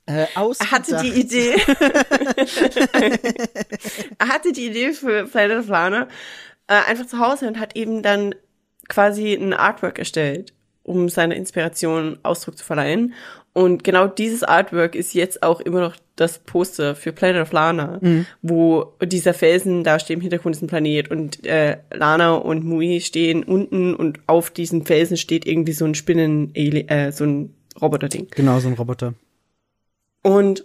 Äh, 0.07 0.27
Er 0.35 0.71
hatte 0.71 0.97
die 1.03 1.21
Idee. 1.21 1.55
er 4.19 4.29
hatte 4.29 4.53
die 4.53 4.67
Idee 4.67 4.93
für 4.93 5.25
Planet 5.27 5.59
of 5.59 5.69
Lana 5.69 6.09
äh, 6.67 6.75
einfach 6.89 7.07
zu 7.07 7.19
Hause 7.19 7.47
und 7.49 7.59
hat 7.61 7.77
eben 7.77 8.03
dann 8.03 8.35
quasi 8.89 9.35
ein 9.35 9.53
Artwork 9.53 9.99
erstellt, 9.99 10.53
um 10.83 11.09
seiner 11.09 11.37
Inspiration 11.37 12.19
Ausdruck 12.23 12.59
zu 12.59 12.65
verleihen. 12.65 13.15
Und 13.55 13.85
genau 13.85 14.07
dieses 14.07 14.43
Artwork 14.43 14.95
ist 14.95 15.13
jetzt 15.13 15.43
auch 15.43 15.61
immer 15.61 15.81
noch 15.81 15.97
das 16.17 16.39
Poster 16.39 16.95
für 16.97 17.13
Planet 17.13 17.43
of 17.43 17.53
Lana, 17.53 18.01
wo 18.41 18.95
dieser 19.03 19.35
Felsen 19.35 19.85
da 19.85 19.99
steht 19.99 20.17
im 20.17 20.21
Hintergrund 20.23 20.57
ist 20.57 20.63
ein 20.63 20.69
Planet 20.69 21.11
und 21.11 21.45
äh, 21.47 21.77
Lana 21.93 22.35
und 22.35 22.65
Mui 22.65 23.01
stehen 23.01 23.45
unten 23.45 23.95
und 23.95 24.21
auf 24.27 24.51
diesem 24.51 24.87
Felsen 24.87 25.17
steht 25.19 25.47
irgendwie 25.47 25.73
so 25.73 25.85
ein 25.85 25.95
Spinnen, 25.95 26.55
äh, 26.55 27.13
so 27.13 27.25
ein 27.25 27.55
Roboterding. 27.81 28.29
Genau, 28.31 28.59
so 28.59 28.69
ein 28.69 28.75
Roboter. 28.75 29.15
Und 30.23 30.65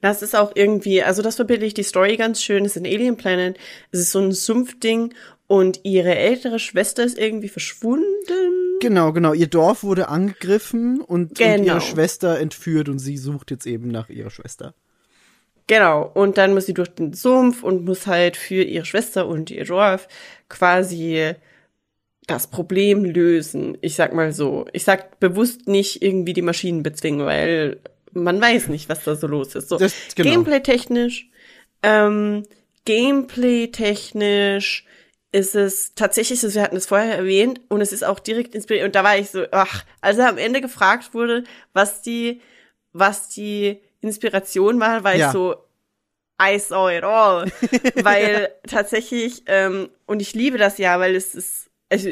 das 0.00 0.20
ist 0.22 0.36
auch 0.36 0.52
irgendwie, 0.54 1.02
also 1.02 1.22
das 1.22 1.36
verbildlicht 1.36 1.76
die 1.76 1.82
Story 1.82 2.16
ganz 2.16 2.42
schön. 2.42 2.64
Es 2.64 2.76
ist 2.76 2.82
ein 2.82 2.86
Alien 2.92 3.16
Planet. 3.16 3.56
Es 3.90 4.00
ist 4.00 4.10
so 4.12 4.18
ein 4.20 4.32
Sumpfding 4.32 5.14
und 5.46 5.80
ihre 5.84 6.14
ältere 6.14 6.58
Schwester 6.58 7.04
ist 7.04 7.18
irgendwie 7.18 7.48
verschwunden. 7.48 8.78
Genau, 8.80 9.12
genau. 9.12 9.32
Ihr 9.32 9.46
Dorf 9.46 9.82
wurde 9.82 10.08
angegriffen 10.08 11.00
und, 11.00 11.30
und 11.30 11.38
Genau. 11.38 11.64
ihre 11.64 11.80
Schwester 11.80 12.38
entführt 12.38 12.88
und 12.88 12.98
sie 12.98 13.16
sucht 13.16 13.50
jetzt 13.50 13.66
eben 13.66 13.88
nach 13.88 14.10
ihrer 14.10 14.30
Schwester. 14.30 14.74
Genau, 15.66 16.10
und 16.12 16.36
dann 16.36 16.52
muss 16.52 16.66
sie 16.66 16.74
durch 16.74 16.90
den 16.90 17.14
Sumpf 17.14 17.62
und 17.62 17.86
muss 17.86 18.06
halt 18.06 18.36
für 18.36 18.62
ihre 18.62 18.84
Schwester 18.84 19.26
und 19.26 19.50
ihr 19.50 19.64
Dorf 19.64 20.08
quasi 20.50 21.32
das 22.26 22.48
Problem 22.48 23.04
lösen. 23.04 23.78
Ich 23.80 23.94
sag 23.94 24.12
mal 24.12 24.32
so. 24.32 24.66
Ich 24.72 24.84
sag 24.84 25.18
bewusst 25.20 25.66
nicht 25.66 26.02
irgendwie 26.02 26.34
die 26.34 26.42
Maschinen 26.42 26.82
bezwingen, 26.82 27.24
weil 27.24 27.80
man 28.14 28.40
weiß 28.40 28.68
nicht, 28.68 28.88
was 28.88 29.04
da 29.04 29.16
so 29.16 29.26
los 29.26 29.54
ist. 29.54 29.68
So, 29.68 29.78
genau. 29.78 29.90
Gameplay-technisch, 30.30 31.28
ähm, 31.82 32.44
Gameplay-technisch 32.84 34.84
ist 35.32 35.54
es 35.56 35.94
tatsächlich, 35.94 36.40
so, 36.40 36.54
wir 36.54 36.62
hatten 36.62 36.76
es 36.76 36.86
vorher 36.86 37.16
erwähnt, 37.16 37.60
und 37.68 37.80
es 37.80 37.92
ist 37.92 38.04
auch 38.04 38.20
direkt 38.20 38.54
inspiriert. 38.54 38.86
Und 38.86 38.94
da 38.94 39.02
war 39.02 39.18
ich 39.18 39.30
so, 39.30 39.44
ach, 39.50 39.84
als 40.00 40.18
er 40.18 40.28
am 40.28 40.38
Ende 40.38 40.60
gefragt 40.60 41.12
wurde, 41.12 41.42
was 41.72 42.02
die, 42.02 42.40
was 42.92 43.28
die 43.28 43.80
Inspiration 44.00 44.78
war, 44.78 45.02
war 45.02 45.16
Ja. 45.16 45.26
ich 45.26 45.32
so, 45.32 45.56
I 46.40 46.58
saw 46.58 46.96
it 46.96 47.02
all. 47.04 47.50
weil 48.02 48.50
tatsächlich, 48.68 49.42
ähm, 49.46 49.88
und 50.06 50.20
ich 50.22 50.34
liebe 50.34 50.58
das 50.58 50.78
ja, 50.78 51.00
weil 51.00 51.16
es 51.16 51.34
ist, 51.34 51.68
also 51.90 52.10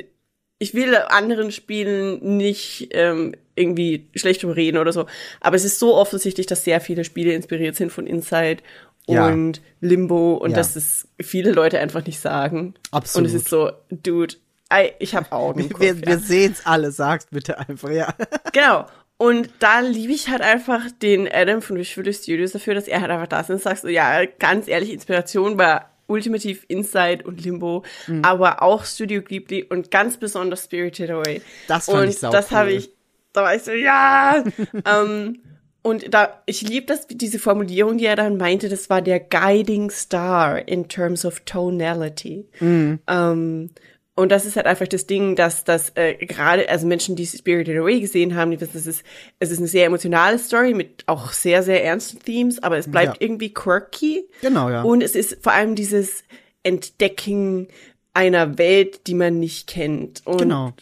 ich 0.62 0.74
will 0.74 0.94
anderen 0.96 1.50
Spielen 1.50 2.36
nicht 2.36 2.88
ähm, 2.92 3.34
irgendwie 3.56 4.08
schlecht 4.14 4.42
drüber 4.42 4.56
reden 4.56 4.78
oder 4.78 4.92
so, 4.92 5.06
aber 5.40 5.56
es 5.56 5.64
ist 5.64 5.78
so 5.78 5.94
offensichtlich, 5.96 6.46
dass 6.46 6.64
sehr 6.64 6.80
viele 6.80 7.04
Spiele 7.04 7.32
inspiriert 7.34 7.74
sind 7.76 7.90
von 7.92 8.06
Inside 8.06 8.62
Ja. 9.08 9.26
und 9.26 9.60
Limbo 9.80 10.34
und 10.34 10.50
Ja. 10.52 10.56
dass 10.58 10.76
es 10.76 11.08
viele 11.20 11.50
Leute 11.52 11.80
einfach 11.80 12.06
nicht 12.06 12.20
sagen. 12.20 12.74
Absolut. 12.92 13.28
Und 13.28 13.34
es 13.34 13.42
ist 13.42 13.48
so, 13.48 13.72
dude, 13.90 14.36
I, 14.72 14.92
ich 15.00 15.14
habe 15.16 15.30
Augen. 15.32 15.68
Kopf, 15.68 15.80
Wir, 15.80 15.94
ja. 15.96 16.06
wir 16.06 16.18
sehen's 16.18 16.64
alle, 16.64 16.92
sag's 16.92 17.26
bitte 17.30 17.58
einfach, 17.58 17.90
ja. 17.90 18.14
Genau. 18.52 18.86
Und 19.18 19.50
da 19.58 19.80
liebe 19.80 20.12
ich 20.12 20.28
halt 20.30 20.40
einfach 20.40 20.82
den 21.02 21.28
Adam 21.30 21.60
von 21.62 21.76
Visual 21.76 22.12
Studios 22.12 22.52
dafür, 22.52 22.74
dass 22.74 22.88
er 22.88 23.00
halt 23.02 23.10
einfach 23.10 23.28
da 23.28 23.40
ist 23.40 23.50
und 23.50 23.60
sagt 23.62 23.82
so, 23.82 23.88
ja, 23.88 24.24
ganz 24.38 24.66
ehrlich, 24.68 24.92
Inspiration 24.92 25.58
war 25.58 25.91
ultimativ 26.12 26.64
Inside 26.68 27.24
und 27.24 27.42
Limbo, 27.42 27.82
Mhm. 28.06 28.24
aber 28.24 28.62
auch 28.62 28.84
Studio 28.84 29.22
Ghibli 29.22 29.64
und 29.64 29.90
ganz 29.90 30.16
besonders 30.18 30.64
Spirited 30.64 31.10
Away. 31.10 31.42
Das 31.68 31.86
fand 31.86 31.98
und 32.02 32.08
ich 32.08 32.18
sau 32.18 32.30
das 32.30 32.50
cool. 32.50 32.56
habe 32.58 32.72
ich, 32.72 32.90
da 33.32 33.42
war 33.42 33.54
ich 33.54 33.62
so, 33.62 33.72
ja. 33.72 34.44
ähm, 34.86 35.40
und 35.84 36.14
da, 36.14 36.42
ich 36.46 36.62
liebe 36.62 36.86
das, 36.86 37.08
diese 37.08 37.40
Formulierung, 37.40 37.98
die 37.98 38.06
er 38.06 38.14
dann 38.14 38.36
meinte, 38.36 38.68
das 38.68 38.88
war 38.88 39.02
der 39.02 39.18
Guiding 39.18 39.90
Star 39.90 40.68
in 40.68 40.86
terms 40.88 41.24
of 41.24 41.40
tonality. 41.40 42.46
Mhm. 42.60 43.00
Ähm, 43.08 43.70
und 44.14 44.30
das 44.30 44.44
ist 44.44 44.56
halt 44.56 44.66
einfach 44.66 44.86
das 44.88 45.06
Ding, 45.06 45.36
dass 45.36 45.64
das 45.64 45.90
äh, 45.94 46.14
gerade, 46.26 46.68
also 46.68 46.86
Menschen, 46.86 47.16
die 47.16 47.26
Spirited 47.26 47.78
Away 47.78 48.00
gesehen 48.00 48.34
haben, 48.34 48.50
die 48.50 48.60
wissen, 48.60 48.76
es 48.76 48.86
ist, 48.86 49.04
es 49.38 49.50
ist 49.50 49.58
eine 49.58 49.68
sehr 49.68 49.86
emotionale 49.86 50.38
Story 50.38 50.74
mit 50.74 51.04
auch 51.06 51.32
sehr, 51.32 51.62
sehr 51.62 51.82
ernsten 51.82 52.18
Themes, 52.20 52.62
aber 52.62 52.76
es 52.76 52.90
bleibt 52.90 53.14
Ja. 53.20 53.26
irgendwie 53.26 53.54
quirky. 53.54 54.28
Genau, 54.42 54.68
ja. 54.70 54.82
Und 54.82 55.02
es 55.02 55.14
ist 55.14 55.38
vor 55.42 55.52
allem 55.52 55.74
dieses 55.74 56.24
Entdecken 56.62 57.68
einer 58.14 58.58
Welt, 58.58 59.06
die 59.06 59.14
man 59.14 59.38
nicht 59.40 59.66
kennt. 59.68 60.26
Und 60.26 60.38
Genau. 60.38 60.72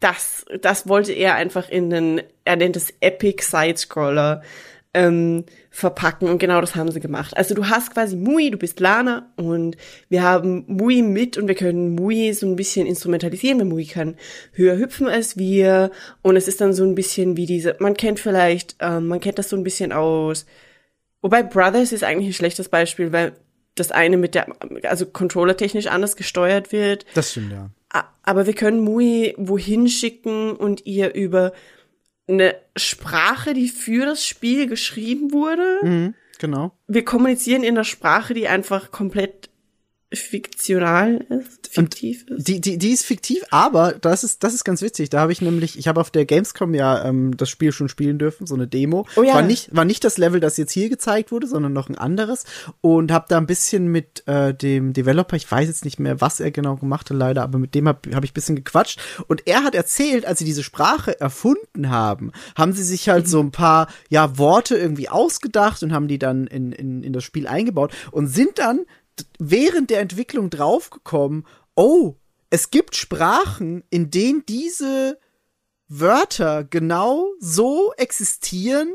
das, 0.00 0.44
das 0.62 0.88
wollte 0.88 1.12
er 1.12 1.34
einfach 1.34 1.68
in 1.68 1.92
einen, 1.92 2.22
er 2.44 2.56
nennt 2.56 2.76
es 2.76 2.92
Epic 3.00 3.42
Sidescroller, 3.44 4.42
ähm, 4.94 5.44
verpacken 5.70 6.28
und 6.28 6.38
genau 6.38 6.60
das 6.60 6.76
haben 6.76 6.90
sie 6.90 7.00
gemacht. 7.00 7.36
Also 7.36 7.54
du 7.54 7.68
hast 7.68 7.94
quasi 7.94 8.16
Mui, 8.16 8.50
du 8.50 8.58
bist 8.58 8.78
Lana 8.78 9.32
und 9.36 9.76
wir 10.08 10.22
haben 10.22 10.64
Mui 10.66 11.00
mit 11.02 11.38
und 11.38 11.48
wir 11.48 11.54
können 11.54 11.94
Mui 11.94 12.32
so 12.34 12.46
ein 12.46 12.56
bisschen 12.56 12.86
instrumentalisieren, 12.86 13.58
weil 13.58 13.66
Mui 13.66 13.86
kann 13.86 14.16
höher 14.52 14.76
hüpfen 14.76 15.08
als 15.08 15.38
wir 15.38 15.90
und 16.20 16.36
es 16.36 16.46
ist 16.46 16.60
dann 16.60 16.74
so 16.74 16.84
ein 16.84 16.94
bisschen 16.94 17.36
wie 17.36 17.46
diese, 17.46 17.76
man 17.78 17.94
kennt 17.94 18.20
vielleicht, 18.20 18.76
ähm, 18.80 19.06
man 19.06 19.20
kennt 19.20 19.38
das 19.38 19.48
so 19.48 19.56
ein 19.56 19.64
bisschen 19.64 19.92
aus, 19.92 20.44
wobei 21.22 21.42
Brothers 21.42 21.92
ist 21.92 22.04
eigentlich 22.04 22.28
ein 22.28 22.34
schlechtes 22.34 22.68
Beispiel, 22.68 23.12
weil 23.12 23.32
das 23.74 23.92
eine 23.92 24.18
mit 24.18 24.34
der, 24.34 24.48
also 24.82 25.06
controllertechnisch 25.06 25.86
anders 25.86 26.16
gesteuert 26.16 26.72
wird 26.72 27.06
Das 27.14 27.30
stimmt, 27.30 27.52
ja. 27.52 27.70
Aber 28.22 28.46
wir 28.46 28.54
können 28.54 28.80
Mui 28.80 29.34
wohin 29.36 29.88
schicken 29.88 30.52
und 30.52 30.86
ihr 30.86 31.14
über 31.14 31.52
eine 32.28 32.56
Sprache, 32.76 33.54
die 33.54 33.68
für 33.68 34.06
das 34.06 34.24
Spiel 34.24 34.66
geschrieben 34.66 35.32
wurde. 35.32 35.78
Mhm, 35.82 36.14
genau. 36.38 36.72
Wir 36.86 37.04
kommunizieren 37.04 37.62
in 37.62 37.74
einer 37.74 37.84
Sprache, 37.84 38.34
die 38.34 38.48
einfach 38.48 38.90
komplett 38.90 39.50
fiktional 40.12 41.24
ist, 41.28 41.68
fiktiv 41.68 42.26
ist. 42.28 42.48
Die, 42.48 42.60
die, 42.60 42.78
die 42.78 42.90
ist 42.90 43.04
fiktiv, 43.04 43.42
aber 43.50 43.92
das 43.92 44.24
ist, 44.24 44.44
das 44.44 44.54
ist 44.54 44.64
ganz 44.64 44.82
witzig. 44.82 45.10
Da 45.10 45.20
habe 45.20 45.32
ich 45.32 45.40
nämlich, 45.40 45.78
ich 45.78 45.88
habe 45.88 46.00
auf 46.00 46.10
der 46.10 46.24
Gamescom 46.24 46.74
ja 46.74 47.04
ähm, 47.04 47.36
das 47.36 47.48
Spiel 47.50 47.72
schon 47.72 47.88
spielen 47.88 48.18
dürfen, 48.18 48.46
so 48.46 48.54
eine 48.54 48.66
Demo. 48.66 49.06
Oh 49.16 49.22
ja. 49.22 49.34
War 49.34 49.42
nicht, 49.42 49.74
war 49.74 49.84
nicht 49.84 50.04
das 50.04 50.18
Level, 50.18 50.40
das 50.40 50.56
jetzt 50.56 50.72
hier 50.72 50.88
gezeigt 50.88 51.32
wurde, 51.32 51.46
sondern 51.46 51.72
noch 51.72 51.88
ein 51.88 51.96
anderes. 51.96 52.44
Und 52.80 53.10
habe 53.12 53.26
da 53.28 53.38
ein 53.38 53.46
bisschen 53.46 53.88
mit 53.88 54.26
äh, 54.26 54.54
dem 54.54 54.92
Developer, 54.92 55.36
ich 55.36 55.50
weiß 55.50 55.68
jetzt 55.68 55.84
nicht 55.84 55.98
mehr, 55.98 56.20
was 56.20 56.40
er 56.40 56.50
genau 56.50 56.76
gemacht 56.76 57.10
hat, 57.10 57.16
leider, 57.16 57.42
aber 57.42 57.58
mit 57.58 57.74
dem 57.74 57.88
habe 57.88 58.14
hab 58.14 58.24
ich 58.24 58.30
ein 58.30 58.34
bisschen 58.34 58.56
gequatscht. 58.56 59.00
Und 59.28 59.46
er 59.46 59.64
hat 59.64 59.74
erzählt, 59.74 60.26
als 60.26 60.38
sie 60.38 60.44
diese 60.44 60.62
Sprache 60.62 61.18
erfunden 61.20 61.90
haben, 61.90 62.32
haben 62.56 62.72
sie 62.72 62.84
sich 62.84 63.08
halt 63.08 63.28
so 63.28 63.40
ein 63.40 63.50
paar 63.50 63.88
ja 64.08 64.38
Worte 64.38 64.76
irgendwie 64.76 65.08
ausgedacht 65.08 65.82
und 65.82 65.92
haben 65.92 66.08
die 66.08 66.18
dann 66.18 66.46
in, 66.46 66.72
in, 66.72 67.02
in 67.02 67.12
das 67.12 67.24
Spiel 67.24 67.46
eingebaut 67.46 67.92
und 68.10 68.26
sind 68.26 68.58
dann 68.58 68.80
während 69.38 69.90
der 69.90 70.00
Entwicklung 70.00 70.50
draufgekommen, 70.50 71.46
oh, 71.74 72.16
es 72.50 72.70
gibt 72.70 72.96
Sprachen, 72.96 73.82
in 73.90 74.10
denen 74.10 74.44
diese 74.46 75.18
Wörter 75.88 76.64
genau 76.64 77.28
so 77.38 77.92
existieren 77.96 78.92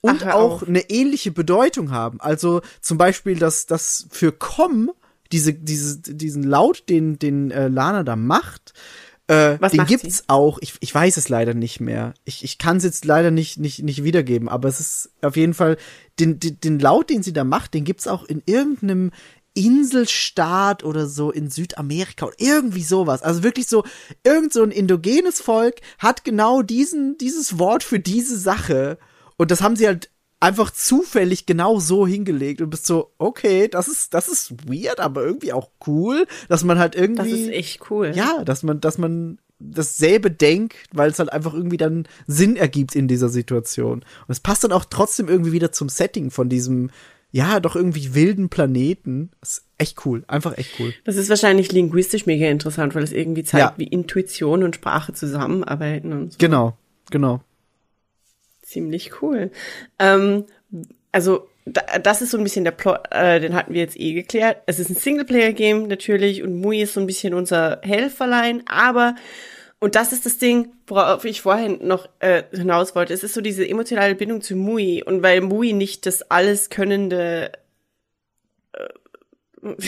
und 0.00 0.24
Ach, 0.26 0.34
auch 0.34 0.62
auf. 0.62 0.68
eine 0.68 0.90
ähnliche 0.90 1.30
Bedeutung 1.30 1.90
haben. 1.90 2.20
Also 2.20 2.60
zum 2.80 2.98
Beispiel 2.98 3.38
das, 3.38 3.66
das 3.66 4.06
für 4.10 4.32
komm, 4.32 4.90
diese, 5.32 5.52
diese, 5.52 6.00
diesen 6.00 6.42
Laut, 6.42 6.88
den, 6.88 7.18
den 7.18 7.50
äh, 7.50 7.68
Lana 7.68 8.02
da 8.02 8.16
macht, 8.16 8.72
äh, 9.28 9.58
Was 9.60 9.72
den 9.72 9.78
macht 9.78 9.88
gibt's 9.88 10.18
sie? 10.18 10.24
auch. 10.28 10.58
Ich, 10.62 10.74
ich 10.80 10.94
weiß 10.94 11.18
es 11.18 11.28
leider 11.28 11.52
nicht 11.52 11.80
mehr. 11.80 12.14
Ich, 12.24 12.42
ich 12.44 12.56
kann 12.56 12.78
es 12.78 12.84
jetzt 12.84 13.04
leider 13.04 13.30
nicht, 13.30 13.58
nicht, 13.58 13.82
nicht 13.82 14.02
wiedergeben, 14.02 14.48
aber 14.48 14.68
es 14.68 14.80
ist 14.80 15.10
auf 15.20 15.36
jeden 15.36 15.52
Fall, 15.52 15.76
den, 16.18 16.40
den, 16.40 16.58
den 16.60 16.78
Laut, 16.78 17.10
den 17.10 17.22
sie 17.22 17.34
da 17.34 17.44
macht, 17.44 17.74
den 17.74 17.84
gibt's 17.84 18.06
auch 18.06 18.24
in 18.24 18.42
irgendeinem 18.46 19.10
Inselstaat 19.58 20.84
oder 20.84 21.08
so 21.08 21.32
in 21.32 21.50
Südamerika 21.50 22.26
oder 22.26 22.36
irgendwie 22.38 22.84
sowas. 22.84 23.22
Also 23.22 23.42
wirklich 23.42 23.66
so, 23.66 23.82
irgend 24.22 24.52
so 24.52 24.62
ein 24.62 24.70
indogenes 24.70 25.40
Volk 25.40 25.80
hat 25.98 26.24
genau 26.24 26.62
diesen, 26.62 27.18
dieses 27.18 27.58
Wort 27.58 27.82
für 27.82 27.98
diese 27.98 28.38
Sache. 28.38 28.98
Und 29.36 29.50
das 29.50 29.60
haben 29.60 29.74
sie 29.74 29.88
halt 29.88 30.10
einfach 30.38 30.70
zufällig 30.70 31.46
genau 31.46 31.80
so 31.80 32.06
hingelegt 32.06 32.60
und 32.60 32.70
bist 32.70 32.86
so, 32.86 33.10
okay, 33.18 33.66
das 33.66 33.88
ist, 33.88 34.14
das 34.14 34.28
ist 34.28 34.68
weird, 34.68 35.00
aber 35.00 35.24
irgendwie 35.24 35.52
auch 35.52 35.70
cool, 35.88 36.28
dass 36.48 36.62
man 36.62 36.78
halt 36.78 36.94
irgendwie. 36.94 37.30
Das 37.30 37.40
ist 37.40 37.48
echt 37.48 37.90
cool. 37.90 38.12
Ja, 38.14 38.44
dass 38.44 38.62
man, 38.62 38.80
dass 38.80 38.96
man 38.96 39.38
dasselbe 39.58 40.30
denkt, 40.30 40.76
weil 40.92 41.10
es 41.10 41.18
halt 41.18 41.32
einfach 41.32 41.52
irgendwie 41.52 41.78
dann 41.78 42.06
Sinn 42.28 42.54
ergibt 42.54 42.94
in 42.94 43.08
dieser 43.08 43.28
Situation. 43.28 44.02
Und 44.02 44.28
es 44.28 44.38
passt 44.38 44.62
dann 44.62 44.70
auch 44.70 44.84
trotzdem 44.84 45.26
irgendwie 45.26 45.50
wieder 45.50 45.72
zum 45.72 45.88
Setting 45.88 46.30
von 46.30 46.48
diesem, 46.48 46.90
ja, 47.30 47.60
doch 47.60 47.76
irgendwie 47.76 48.14
wilden 48.14 48.48
Planeten. 48.48 49.30
Das 49.40 49.50
ist 49.58 49.66
echt 49.76 50.06
cool. 50.06 50.24
Einfach 50.28 50.56
echt 50.56 50.80
cool. 50.80 50.94
Das 51.04 51.16
ist 51.16 51.28
wahrscheinlich 51.28 51.70
linguistisch 51.72 52.24
mega 52.26 52.46
interessant, 52.48 52.94
weil 52.94 53.02
es 53.04 53.12
irgendwie 53.12 53.44
zeigt, 53.44 53.62
Ja. 53.62 53.74
wie 53.76 53.86
Intuition 53.88 54.62
und 54.62 54.74
Sprache 54.76 55.12
zusammenarbeiten 55.12 56.12
und 56.12 56.32
so. 56.32 56.38
Genau, 56.38 56.76
genau. 57.10 57.42
Ziemlich 58.62 59.22
cool. 59.22 59.50
Ähm, 59.98 60.44
also 61.12 61.48
da, 61.64 61.98
das 61.98 62.22
ist 62.22 62.30
so 62.30 62.38
ein 62.38 62.44
bisschen 62.44 62.64
der 62.64 62.70
Plot, 62.72 63.00
äh, 63.10 63.40
den 63.40 63.54
hatten 63.54 63.74
wir 63.74 63.80
jetzt 63.80 63.98
eh 63.98 64.12
geklärt. 64.14 64.58
Es 64.66 64.78
ist 64.78 64.90
ein 64.90 64.96
Singleplayer-Game 64.96 65.86
natürlich 65.86 66.42
und 66.42 66.60
Mui 66.60 66.80
ist 66.82 66.94
so 66.94 67.00
ein 67.00 67.06
bisschen 67.06 67.34
unser 67.34 67.80
Helferlein, 67.82 68.62
aber 68.66 69.14
und 69.80 69.94
das 69.94 70.12
ist 70.12 70.26
das 70.26 70.38
Ding, 70.38 70.72
worauf 70.86 71.24
ich 71.24 71.42
vorhin 71.42 71.78
noch 71.86 72.08
äh, 72.18 72.42
hinaus 72.52 72.94
wollte. 72.94 73.14
Es 73.14 73.22
ist 73.22 73.34
so 73.34 73.40
diese 73.40 73.68
emotionale 73.68 74.14
Bindung 74.14 74.40
zu 74.40 74.56
Mui 74.56 75.02
und 75.04 75.22
weil 75.22 75.40
Mui 75.40 75.72
nicht 75.72 76.06
das 76.06 76.22
alles 76.30 76.68
könnende 76.70 77.52
äh, 78.72 78.88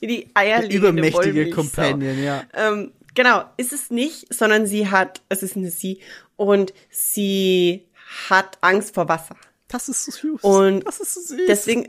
wie 0.00 0.06
die 0.06 0.30
eierlegende 0.34 0.76
Übermächtige. 0.76 1.50
Companion, 1.50 2.22
ja. 2.22 2.44
Ähm, 2.54 2.92
genau, 3.14 3.44
ist 3.56 3.72
es 3.72 3.90
nicht, 3.90 4.32
sondern 4.32 4.66
sie 4.66 4.88
hat, 4.90 5.22
es 5.28 5.42
ist 5.42 5.56
eine 5.56 5.70
sie, 5.70 6.00
und 6.36 6.72
sie 6.90 7.86
hat 8.28 8.58
Angst 8.60 8.94
vor 8.94 9.08
Wasser. 9.08 9.36
Das 9.68 9.88
ist 9.88 10.04
so 10.04 10.10
süß. 10.36 10.42
Und 10.42 10.86
das 10.86 11.00
ist 11.00 11.14
so 11.14 11.20
süß. 11.36 11.46
Deswegen 11.46 11.86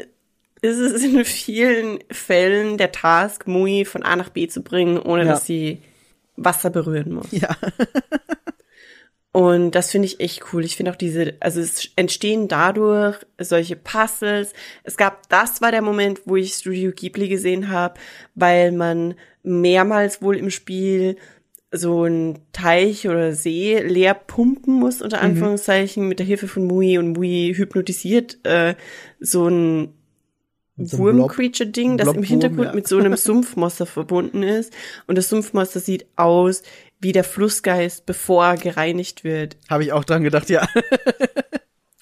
ist 0.62 0.78
es 0.78 1.04
in 1.04 1.26
vielen 1.26 2.00
Fällen 2.12 2.78
der 2.78 2.92
Task, 2.92 3.48
Mui 3.48 3.86
von 3.86 4.04
A 4.04 4.16
nach 4.16 4.30
B 4.30 4.48
zu 4.48 4.62
bringen, 4.62 5.00
ohne 5.00 5.24
Ja. 5.26 5.32
dass 5.32 5.46
sie 5.46 5.82
Wasser 6.44 6.70
berühren 6.70 7.14
muss. 7.14 7.32
ja. 7.32 7.56
Und 9.34 9.76
das 9.76 9.92
finde 9.92 10.08
ich 10.08 10.20
echt 10.20 10.44
cool. 10.52 10.66
Ich 10.66 10.76
finde 10.76 10.92
auch 10.92 10.98
diese, 10.98 11.36
also 11.40 11.62
es 11.62 11.90
entstehen 11.96 12.50
dadurch 12.50 13.18
solche 13.40 13.78
Puzzles. 13.78 14.52
Es 14.84 14.98
gab, 14.98 15.30
das 15.30 15.62
war 15.62 15.72
der 15.72 15.82
Moment, 15.82 16.22
wo 16.26 16.36
ich 16.36 16.54
Studio 16.54 16.92
Ghibli 16.92 17.30
gesehen 17.30 17.70
habe, 17.70 17.98
weil 18.36 18.74
man 18.74 19.16
mehrmals 19.42 20.22
wohl 20.22 20.36
im 20.36 20.50
Spiel 20.50 21.16
so 21.72 22.04
ein 22.04 22.40
Teich 22.52 23.08
oder 23.08 23.34
See 23.34 23.80
leer 23.80 24.14
pumpen 24.14 24.74
muss, 24.74 25.02
unter 25.02 25.22
Anführungszeichen, 25.22 26.06
mit 26.06 26.20
der 26.20 26.26
Hilfe 26.26 26.50
von 26.50 26.66
Mui 26.66 26.98
und 26.98 27.14
Mui 27.14 27.54
hypnotisiert 27.56 28.46
äh, 28.46 28.76
so 29.22 29.48
ein 29.48 29.94
So 30.78 31.00
Wurm-Creature-Ding, 31.00 31.98
das 31.98 32.14
im 32.14 32.24
Hintergrund 32.24 32.68
ja. 32.68 32.74
mit 32.74 32.88
so 32.88 32.98
einem 32.98 33.16
Sumpfmonster 33.16 33.86
verbunden 33.86 34.42
ist. 34.42 34.74
Und 35.08 35.18
das 35.18 35.30
Sumpfmonster 35.30 35.80
sieht 35.80 36.06
aus 36.16 36.64
wie 37.00 37.12
der 37.12 37.24
Flussgeist, 37.24 38.06
bevor 38.06 38.46
er 38.46 38.58
gereinigt 38.58 39.24
wird. 39.24 39.58
Habe 39.70 39.84
ich 39.84 39.92
auch 39.92 40.04
dran 40.04 40.24
gedacht, 40.24 40.50
ja. 40.50 40.68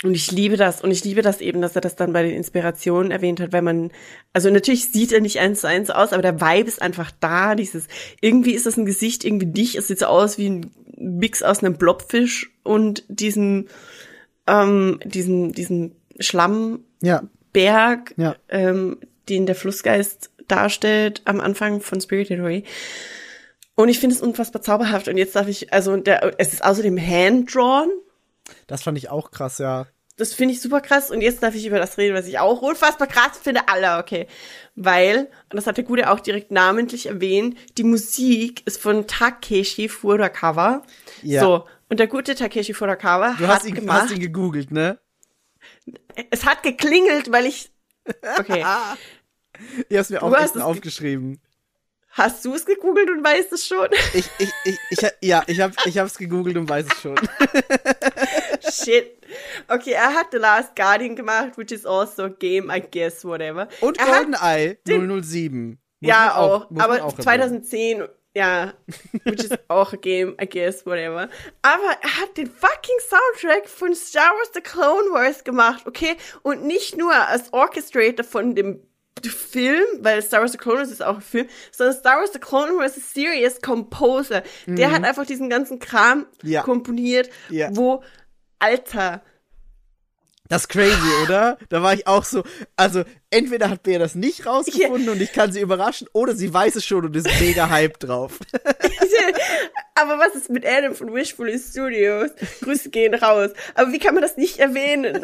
Und 0.04 0.14
ich 0.14 0.32
liebe 0.32 0.56
das. 0.56 0.82
Und 0.82 0.92
ich 0.92 1.04
liebe 1.04 1.22
das 1.22 1.42
eben, 1.42 1.62
dass 1.62 1.76
er 1.76 1.82
das 1.82 1.96
dann 1.96 2.14
bei 2.14 2.24
den 2.24 2.36
Inspirationen 2.36 3.12
erwähnt 3.12 3.42
hat, 3.42 3.52
weil 3.52 3.62
man, 3.62 3.92
also 4.32 4.50
natürlich 4.50 4.92
sieht 4.92 5.12
er 5.12 5.20
nicht 5.20 5.40
eins 5.40 5.62
zu 5.62 5.68
eins 5.68 5.90
aus, 5.90 6.14
aber 6.14 6.22
der 6.22 6.40
Vibe 6.40 6.70
ist 6.70 6.82
einfach 6.82 7.12
da. 7.20 7.56
Dieses, 7.56 7.88
irgendwie 8.22 8.54
ist 8.54 8.66
das 8.66 8.78
ein 8.78 8.86
Gesicht, 8.86 9.26
irgendwie 9.26 9.48
nicht. 9.48 9.76
Es 9.76 9.88
sieht 9.88 10.00
so 10.00 10.06
aus 10.06 10.38
wie 10.38 10.50
ein 10.50 10.72
Mix 10.96 11.44
aus 11.44 11.64
einem 11.64 11.76
Blobfisch 11.76 12.52
und 12.64 13.04
diesem, 13.10 13.68
ähm, 14.48 15.00
diesen, 15.04 15.52
diesen 15.52 15.96
Schlammberg, 16.20 16.82
Ja. 17.02 17.24
Ja. 18.18 18.36
ähm, 18.50 19.00
den 19.28 19.46
der 19.46 19.56
Flussgeist 19.56 20.32
darstellt 20.48 21.22
am 21.26 21.40
Anfang 21.40 21.82
von 21.82 22.02
Spirited 22.02 22.40
Away. 22.40 22.64
Und 23.76 23.88
ich 23.90 24.00
finde 24.00 24.16
es 24.16 24.22
unfassbar 24.22 24.62
zauberhaft. 24.62 25.08
Und 25.08 25.18
jetzt 25.18 25.36
darf 25.36 25.48
ich, 25.48 25.72
also 25.72 25.96
der, 25.98 26.34
es 26.38 26.54
ist 26.54 26.64
außerdem 26.64 26.98
hand-drawn. 26.98 27.90
Das 28.68 28.84
fand 28.84 28.98
ich 28.98 29.10
auch 29.10 29.32
krass, 29.32 29.58
ja. 29.60 29.88
Das 30.18 30.34
finde 30.34 30.54
ich 30.54 30.60
super 30.60 30.82
krass. 30.82 31.12
Und 31.12 31.22
jetzt 31.22 31.42
darf 31.44 31.56
ich 31.56 31.66
über 31.66 31.80
das 31.80 31.98
reden, 31.98 32.14
was 32.14 32.28
ich 32.28 32.40
auch 32.40 32.62
unfassbar 32.62 33.08
krass 33.08 33.40
finde. 33.42 33.62
Alle, 33.70 34.00
okay. 34.00 34.28
Weil, 34.76 35.30
und 35.50 35.54
das 35.54 35.66
hat 35.66 35.78
der 35.78 35.86
Gute 35.86 36.12
auch 36.12 36.20
direkt 36.20 36.52
namentlich 36.52 37.06
erwähnt, 37.06 37.58
die 37.78 37.86
Musik 37.86 38.64
ist 38.66 38.82
von 38.82 39.08
Takeshi 39.08 39.88
Furukawa. 39.88 40.84
Ja. 41.22 41.42
So. 41.42 41.66
Und 41.88 42.00
der 42.02 42.08
gute 42.08 42.36
Takeshi 42.36 42.74
Furukawa 42.74 43.36
Du 43.38 43.48
hat 43.48 43.60
hast 43.60 43.66
ihn, 43.66 43.76
gemacht, 43.76 44.04
hast 44.04 44.12
ihn 44.12 44.20
gegoogelt, 44.20 44.72
ne? 44.72 45.00
Es 46.32 46.46
hat 46.46 46.64
geklingelt, 46.64 47.32
weil 47.32 47.46
ich, 47.46 47.72
okay. 48.38 48.66
Ihr 49.90 50.00
hast 50.00 50.10
mir 50.10 50.24
auch 50.24 50.34
hast 50.36 50.48
es 50.48 50.54
ge- 50.54 50.62
aufgeschrieben. 50.62 51.40
Hast 52.12 52.44
du 52.44 52.54
es 52.56 52.66
gegoogelt 52.66 53.10
und 53.10 53.24
weißt 53.24 53.52
es 53.54 53.68
schon? 53.68 53.88
Ich, 54.14 54.26
ich, 54.40 54.50
ich, 54.66 54.78
ich, 54.90 55.12
ja, 55.22 55.44
ich 55.48 55.62
hab, 55.62 55.74
ich 55.86 55.98
hab's 55.98 56.18
gegoogelt 56.18 56.58
und 56.58 56.68
weiß 56.70 56.86
es 56.92 57.02
schon. 57.02 57.16
Shit. 58.72 59.22
Okay, 59.68 59.92
er 59.92 60.14
hat 60.16 60.28
The 60.32 60.38
Last 60.38 60.76
Guardian 60.76 61.16
gemacht, 61.16 61.58
which 61.58 61.72
is 61.72 61.86
also 61.86 62.24
a 62.26 62.30
game, 62.30 62.70
I 62.72 62.82
guess, 62.82 63.24
whatever. 63.24 63.68
Und 63.82 64.00
er 64.00 64.06
GoldenEye 64.06 64.78
007. 64.86 65.78
Muss 66.02 66.10
ja, 66.10 66.36
auch. 66.36 66.70
man 66.72 66.82
aber 66.82 67.04
auch 67.04 67.18
erwähnen. 67.20 67.64
2010, 67.64 68.04
ja, 68.40 68.74
which 69.26 69.44
is 69.44 69.52
auch 69.68 69.94
a 69.94 69.98
game, 69.98 70.36
I 70.42 70.48
guess, 70.48 70.86
whatever. 70.86 71.30
Aber 71.62 71.90
er 72.02 72.22
hat 72.22 72.38
den 72.38 72.48
fucking 72.48 73.00
Soundtrack 73.10 73.68
von 73.68 73.94
Star 73.94 74.32
Wars 74.38 74.52
The 74.54 74.62
Clone 74.62 75.12
Wars 75.12 75.44
gemacht, 75.44 75.86
okay? 75.86 76.16
Und 76.42 76.64
nicht 76.64 76.98
nur 76.98 77.14
als 77.14 77.52
Orchestrator 77.54 78.24
von 78.26 78.56
dem 78.56 78.82
Film, 79.26 79.84
weil 80.00 80.22
Star 80.22 80.40
Wars 80.42 80.54
The 80.54 80.58
Clone 80.58 80.80
Wars 80.80 80.92
ist 80.92 81.04
auch 81.04 81.16
ein 81.16 81.22
Film, 81.22 81.48
sondern 81.72 81.96
Star 81.98 82.20
Wars 82.20 82.32
The 82.32 82.40
Clone 82.40 82.78
Wars 82.78 82.96
ist 82.96 83.14
Serious 83.14 83.60
Composer. 83.62 84.44
Der 84.66 84.92
hat 84.92 85.04
einfach 85.04 85.26
diesen 85.26 85.50
ganzen 85.50 85.80
Kram 85.80 86.20
Mhm. 86.42 86.50
Ja. 86.50 86.62
komponiert, 86.64 87.30
Ja. 87.50 87.68
wo, 87.74 88.02
Alter, 88.60 89.22
Das 90.50 90.64
ist 90.64 90.70
crazy, 90.70 91.24
oder? 91.24 91.60
Da 91.70 91.84
war 91.84 91.94
ich 91.94 92.08
auch 92.08 92.24
so, 92.24 92.44
also 92.76 93.04
entweder 93.30 93.70
hat 93.70 93.84
Bea 93.84 94.00
das 94.00 94.16
nicht 94.16 94.48
rausgefunden 94.48 95.10
und 95.10 95.22
ich 95.22 95.32
kann 95.32 95.52
sie 95.52 95.62
überraschen, 95.62 96.08
oder 96.12 96.36
sie 96.36 96.52
weiß 96.52 96.76
es 96.76 96.86
schon 96.86 97.06
und 97.06 97.16
ist 97.16 97.28
mega 97.40 97.70
hyped 97.70 98.08
drauf. 98.08 98.40
Aber 99.96 100.18
was 100.18 100.34
ist 100.34 100.50
mit 100.50 100.66
Adam 100.66 100.96
von 100.96 101.14
Wishful 101.14 101.56
Studios? 101.60 102.32
Grüße 102.62 102.90
gehen 102.90 103.14
raus. 103.14 103.52
Aber 103.76 103.92
wie 103.92 104.00
kann 104.00 104.16
man 104.16 104.24
das 104.24 104.38
nicht 104.38 104.58
erwähnen? 104.58 105.22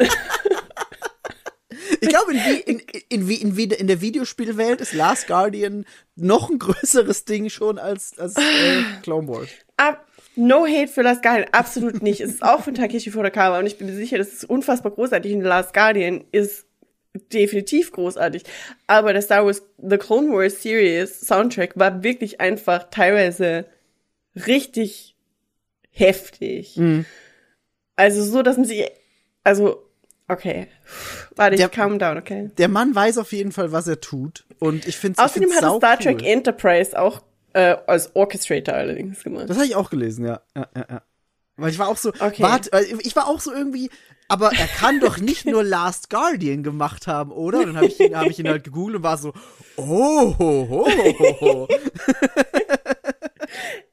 Ich 2.00 2.08
glaube, 2.08 2.32
in, 2.32 2.38
in, 2.38 2.78
in, 3.08 3.28
in, 3.28 3.58
in, 3.58 3.70
in 3.70 3.86
der 3.86 4.00
Videospielwelt 4.00 4.80
ist 4.80 4.92
Last 4.92 5.26
Guardian 5.26 5.86
noch 6.14 6.50
ein 6.50 6.58
größeres 6.58 7.24
Ding 7.24 7.50
schon 7.50 7.78
als, 7.78 8.18
als 8.18 8.36
äh, 8.36 8.82
Clone 9.02 9.28
Wars. 9.28 9.48
Ab, 9.76 10.06
no 10.36 10.66
hate 10.66 10.88
für 10.88 11.02
Last 11.02 11.22
Guardian, 11.22 11.48
absolut 11.52 12.02
nicht. 12.02 12.20
Es 12.20 12.30
ist 12.34 12.42
auch 12.42 12.62
von 12.62 12.74
Takeshi 12.74 13.10
Furukawa 13.10 13.58
und 13.58 13.66
ich 13.66 13.78
bin 13.78 13.86
mir 13.88 13.94
sicher, 13.96 14.18
das 14.18 14.28
ist 14.32 14.44
unfassbar 14.44 14.92
großartig 14.92 15.34
und 15.34 15.40
Last 15.42 15.72
Guardian 15.74 16.24
ist 16.32 16.66
definitiv 17.32 17.92
großartig. 17.92 18.42
Aber 18.86 19.12
der 19.12 19.22
Star 19.22 19.44
Wars 19.46 19.62
The 19.78 19.96
Clone 19.98 20.30
Wars 20.30 20.62
Series 20.62 21.20
Soundtrack 21.20 21.72
war 21.78 22.02
wirklich 22.02 22.40
einfach 22.40 22.90
teilweise 22.90 23.66
richtig 24.46 25.16
heftig. 25.90 26.78
Also 27.96 28.22
so, 28.22 28.42
dass 28.42 28.58
man 28.58 28.66
sich, 28.66 28.84
also, 29.44 29.82
okay. 30.28 30.66
Warte, 31.36 31.54
ich 31.54 31.60
Der- 31.60 31.70
calm 31.70 31.98
down, 31.98 32.18
okay. 32.18 32.50
Der 32.58 32.68
Mann 32.68 32.94
weiß 32.94 33.16
auf 33.16 33.32
jeden 33.32 33.52
Fall, 33.52 33.72
was 33.72 33.88
er 33.88 34.00
tut. 34.00 34.44
Und 34.58 34.86
ich 34.86 34.98
finde 34.98 35.22
Außerdem 35.22 35.50
hat 35.52 35.76
Star 35.78 35.98
Trek 35.98 36.18
cool. 36.20 36.26
Enterprise 36.26 36.98
auch 37.00 37.22
äh, 37.56 37.76
als 37.86 38.14
Orchestrator 38.14 38.74
allerdings 38.74 39.22
gemacht. 39.24 39.48
Das 39.48 39.56
habe 39.56 39.66
ich 39.66 39.74
auch 39.76 39.90
gelesen, 39.90 40.26
ja. 40.26 40.40
ja, 40.54 40.68
ja, 40.76 40.86
ja. 40.90 41.02
Weil 41.56 41.70
ich 41.70 41.78
war 41.78 41.88
auch 41.88 41.96
so, 41.96 42.10
Okay. 42.20 42.42
warte, 42.42 42.70
äh, 42.72 42.84
ich 43.00 43.16
war 43.16 43.28
auch 43.28 43.40
so 43.40 43.50
irgendwie, 43.52 43.88
aber 44.28 44.50
er 44.52 44.66
kann 44.66 45.00
doch 45.00 45.16
nicht 45.18 45.46
nur 45.46 45.64
Last 45.64 46.10
Guardian 46.10 46.62
gemacht 46.62 47.06
haben, 47.06 47.32
oder? 47.32 47.60
Und 47.60 47.66
dann 47.68 47.76
habe 47.76 47.86
ich, 47.86 47.98
ihn- 47.98 48.14
hab 48.14 48.26
ich 48.28 48.38
ihn 48.38 48.48
halt 48.48 48.64
gegoogelt 48.64 48.96
und 48.98 49.02
war 49.02 49.16
so, 49.16 49.32
oh, 49.76 50.34
ho, 50.38 50.68
ho, 50.68 50.86
ho, 51.18 51.40
ho. 51.40 51.68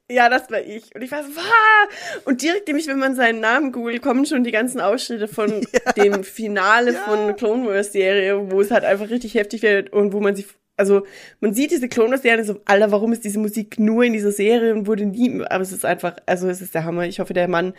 Ja, 0.10 0.30
das 0.30 0.52
war 0.52 0.60
ich. 0.62 0.94
Und 0.94 1.02
ich 1.02 1.12
war 1.12 1.24
so, 1.24 1.30
Wah! 1.36 1.88
Und 2.26 2.42
direkt 2.44 2.68
nämlich, 2.68 2.88
wenn 2.88 3.00
man 3.00 3.16
seinen 3.16 3.40
Namen 3.40 3.72
googelt, 3.72 4.02
kommen 4.04 4.26
schon 4.26 4.44
die 4.44 4.52
ganzen 4.52 4.80
Ausschnitte 4.82 5.28
von 5.28 5.66
dem 5.98 6.24
Finale 6.24 6.94
von 6.94 7.36
Clone 7.36 7.66
Wars 7.68 7.94
Serie, 7.94 8.52
wo 8.52 8.62
es 8.62 8.70
halt 8.70 8.84
einfach 8.84 9.10
richtig 9.10 9.34
heftig 9.34 9.64
wird 9.64 9.92
und 9.92 10.14
wo 10.14 10.20
man 10.20 10.36
sich, 10.36 10.46
also 10.78 11.06
man 11.40 11.54
sieht 11.54 11.72
diese 11.72 11.88
Clone 11.88 12.12
Wars 12.12 12.22
Serie 12.24 12.44
so, 12.44 12.60
Alter, 12.66 12.92
warum 12.92 13.14
ist 13.14 13.24
diese 13.24 13.40
Musik 13.40 13.80
nur 13.80 14.04
in 14.04 14.14
dieser 14.14 14.32
Serie 14.32 14.74
und 14.74 14.88
wurde 14.88 15.06
nie, 15.06 15.42
aber 15.44 15.62
es 15.62 15.72
ist 15.72 15.86
einfach, 15.86 16.18
also 16.26 16.50
es 16.50 16.62
ist 16.62 16.74
der 16.74 16.84
Hammer. 16.84 17.06
Ich 17.06 17.20
hoffe, 17.20 17.34
der 17.34 17.48
Mann. 17.48 17.74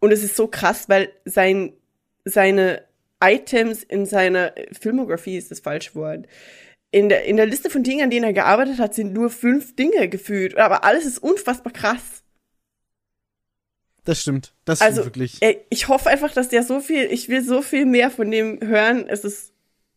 Und 0.00 0.12
es 0.12 0.24
ist 0.24 0.36
so 0.36 0.48
krass, 0.48 0.88
weil 0.88 1.10
sein, 1.24 1.72
seine 2.24 2.82
Items 3.22 3.82
in 3.82 4.06
seiner 4.06 4.52
Filmografie 4.78 5.36
ist 5.36 5.50
das 5.50 5.60
falsche 5.60 5.94
Wort. 5.94 6.26
In 6.90 7.08
der, 7.08 7.24
in 7.24 7.36
der 7.36 7.46
Liste 7.46 7.70
von 7.70 7.84
Dingen, 7.84 8.04
an 8.04 8.10
denen 8.10 8.24
er 8.24 8.32
gearbeitet 8.32 8.78
hat, 8.78 8.94
sind 8.94 9.12
nur 9.12 9.30
fünf 9.30 9.76
Dinge 9.76 10.08
gefühlt. 10.08 10.56
Aber 10.56 10.82
alles 10.82 11.06
ist 11.06 11.18
unfassbar 11.18 11.72
krass. 11.72 12.24
Das 14.04 14.20
stimmt. 14.20 14.54
Das 14.64 14.78
stimmt 14.78 14.90
Also, 14.90 15.04
wirklich. 15.04 15.36
ey, 15.40 15.60
ich 15.68 15.86
hoffe 15.86 16.08
einfach, 16.08 16.32
dass 16.32 16.48
der 16.48 16.64
so 16.64 16.80
viel, 16.80 17.04
ich 17.12 17.28
will 17.28 17.44
so 17.44 17.62
viel 17.62 17.86
mehr 17.86 18.10
von 18.10 18.30
dem 18.30 18.58
hören. 18.60 19.06
Es 19.06 19.24
ist, 19.24 19.52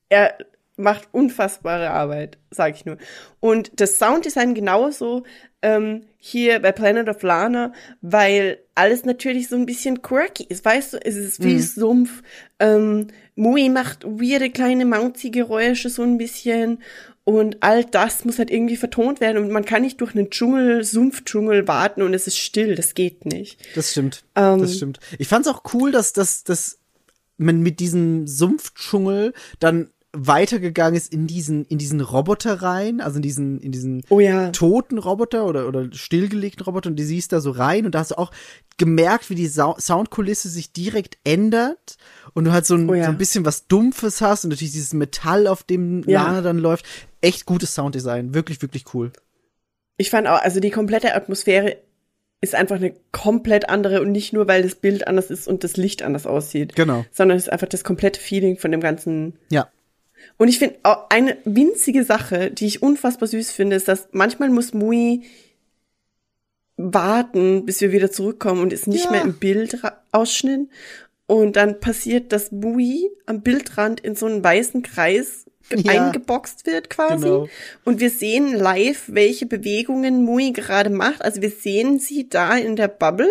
er 0.10 0.38
macht 0.84 1.08
unfassbare 1.12 1.90
Arbeit, 1.90 2.38
sag 2.52 2.76
ich 2.76 2.86
nur. 2.86 2.98
Und 3.40 3.72
das 3.80 3.98
Sounddesign 3.98 4.54
genauso 4.54 5.24
ähm, 5.62 6.04
hier 6.18 6.60
bei 6.60 6.72
Planet 6.72 7.08
of 7.10 7.24
Lana, 7.24 7.74
weil 8.02 8.60
alles 8.76 9.06
natürlich 9.06 9.48
so 9.48 9.56
ein 9.56 9.66
bisschen 9.66 10.02
quirky 10.02 10.44
ist, 10.44 10.64
weißt 10.64 10.94
du, 10.94 10.98
es 11.04 11.16
ist 11.16 11.42
viel 11.42 11.62
Sumpf. 11.62 12.22
Ähm, 12.60 13.08
Mui 13.36 13.70
macht 13.70 14.04
weirde 14.04 14.52
kleine 14.52 14.86
Mounty-Geräusche 14.86 15.90
so 15.90 16.04
ein 16.04 16.18
bisschen 16.18 16.80
und 17.24 17.64
all 17.64 17.86
das 17.86 18.26
muss 18.26 18.38
halt 18.38 18.52
irgendwie 18.52 18.76
vertont 18.76 19.22
werden 19.22 19.42
und 19.42 19.52
man 19.52 19.64
kann 19.64 19.82
nicht 19.82 20.02
durch 20.02 20.14
einen 20.14 20.30
Dschungel, 20.30 20.84
Sumpfdschungel 20.84 21.68
warten 21.68 22.02
und 22.02 22.14
es 22.14 22.28
ist 22.28 22.38
still, 22.38 22.76
das 22.76 22.94
geht 22.94 23.26
nicht. 23.26 23.60
Das 23.76 23.92
stimmt. 23.92 24.26
Ähm, 24.36 24.60
das 24.60 24.76
stimmt. 24.76 25.00
Ich 25.18 25.30
fand's 25.30 25.48
auch 25.48 25.64
cool, 25.74 25.92
dass, 25.92 26.12
dass, 26.12 26.44
dass 26.44 26.80
man 27.38 27.62
mit 27.62 27.80
diesem 27.80 28.28
Sumpfdschungel 28.28 29.34
dann 29.60 29.90
weitergegangen 30.16 30.96
ist 30.96 31.12
in 31.12 31.26
diesen, 31.26 31.66
in 31.66 31.80
diesen 31.80 32.00
Roboter 32.00 32.62
rein, 32.62 33.02
also 33.02 33.16
in 33.18 33.24
diesen, 33.24 33.60
in 33.60 33.72
diesen 33.72 34.04
Oh 34.10 34.20
ja. 34.20 34.52
toten 34.52 35.00
Roboter 35.00 35.46
oder, 35.48 35.68
oder 35.68 35.88
stillgelegten 35.92 36.64
Roboter 36.64 36.90
und 36.92 36.98
die 36.98 37.04
siehst 37.04 37.32
da 37.32 37.42
so 37.42 37.50
rein 37.52 37.86
und 37.88 37.96
da 37.96 38.00
hast 38.00 38.12
du 38.12 38.18
auch 38.20 38.32
gemerkt, 38.78 39.30
wie 39.32 39.36
die 39.36 39.48
Sau 39.48 39.76
Soundkulisse 39.80 40.50
sich 40.50 40.72
direkt 40.72 41.18
ändert 41.24 41.98
und 42.34 42.46
du 42.46 42.52
halt 42.52 42.66
so 42.68 42.76
ein, 42.76 42.88
Oh 42.90 42.94
ja. 42.94 43.06
so 43.06 43.10
ein 43.10 43.18
bisschen 43.18 43.44
was 43.46 43.68
Dumpfes 43.68 44.22
hast 44.22 44.44
und 44.44 44.52
natürlich 44.52 44.72
dieses 44.74 44.94
Metall, 44.94 45.48
auf 45.48 45.64
dem 45.64 46.04
Ja. 46.08 46.24
Lana 46.24 46.42
dann 46.42 46.60
läuft. 46.60 46.86
Echt 47.22 47.46
gutes 47.46 47.74
Sounddesign. 47.74 48.34
Wirklich, 48.36 48.62
wirklich 48.62 48.94
cool. 48.94 49.12
Ich 49.98 50.10
fand 50.12 50.28
auch, 50.28 50.42
also 50.42 50.60
die 50.60 50.72
komplette 50.72 51.16
Atmosphäre 51.16 51.78
ist 52.42 52.54
einfach 52.56 52.76
eine 52.76 52.94
komplett 53.12 53.70
andere 53.70 54.02
und 54.02 54.12
nicht 54.12 54.34
nur, 54.34 54.48
weil 54.48 54.62
das 54.64 54.76
Bild 54.76 55.08
anders 55.08 55.32
ist 55.32 55.48
und 55.48 55.64
das 55.64 55.78
Licht 55.78 56.04
anders 56.04 56.28
aussieht. 56.28 56.76
Genau. 56.76 57.06
Sondern 57.12 57.38
es 57.38 57.44
ist 57.46 57.50
einfach 57.50 57.68
das 57.70 57.84
komplette 57.84 58.20
Feeling 58.20 58.58
von 58.58 58.72
dem 58.72 58.82
ganzen. 58.82 59.34
Ja. 59.50 59.70
Und 60.38 60.48
ich 60.48 60.60
finde 60.60 60.78
auch 60.84 61.10
eine 61.10 61.38
winzige 61.46 62.04
Sache, 62.04 62.52
die 62.52 62.66
ich 62.66 62.82
unfassbar 62.82 63.28
süß 63.28 63.52
finde, 63.52 63.76
ist, 63.76 63.88
dass 63.88 64.10
manchmal 64.12 64.50
muss 64.50 64.74
Mui 64.74 65.22
warten, 66.78 67.66
bis 67.66 67.82
wir 67.82 67.92
wieder 67.92 68.12
zurückkommen 68.12 68.62
und 68.62 68.74
ist 68.74 68.88
nicht 68.88 69.06
Ja. 69.06 69.12
mehr 69.12 69.22
im 69.22 69.36
Bildausschnitt. 69.36 70.70
Und 71.26 71.56
dann 71.56 71.80
passiert, 71.80 72.32
dass 72.32 72.52
Mui 72.52 73.10
am 73.26 73.42
Bildrand 73.42 74.00
in 74.00 74.16
so 74.16 74.26
einen 74.26 74.44
weißen 74.44 74.82
Kreis 74.82 75.46
Ja. 75.72 75.92
eingeboxt 75.94 76.66
wird 76.66 76.90
quasi. 76.90 77.24
Genau. 77.24 77.48
Und 77.86 78.00
wir 78.02 78.10
sehen 78.10 78.54
live, 78.54 79.04
welche 79.08 79.46
Bewegungen 79.46 80.24
Mui 80.24 80.52
gerade 80.52 80.90
macht. 80.90 81.22
Also 81.24 81.42
wir 81.42 81.52
sehen 81.52 82.00
sie 82.00 82.28
da 82.28 82.58
in 82.58 82.76
der 82.76 82.90
Bubble. 82.90 83.30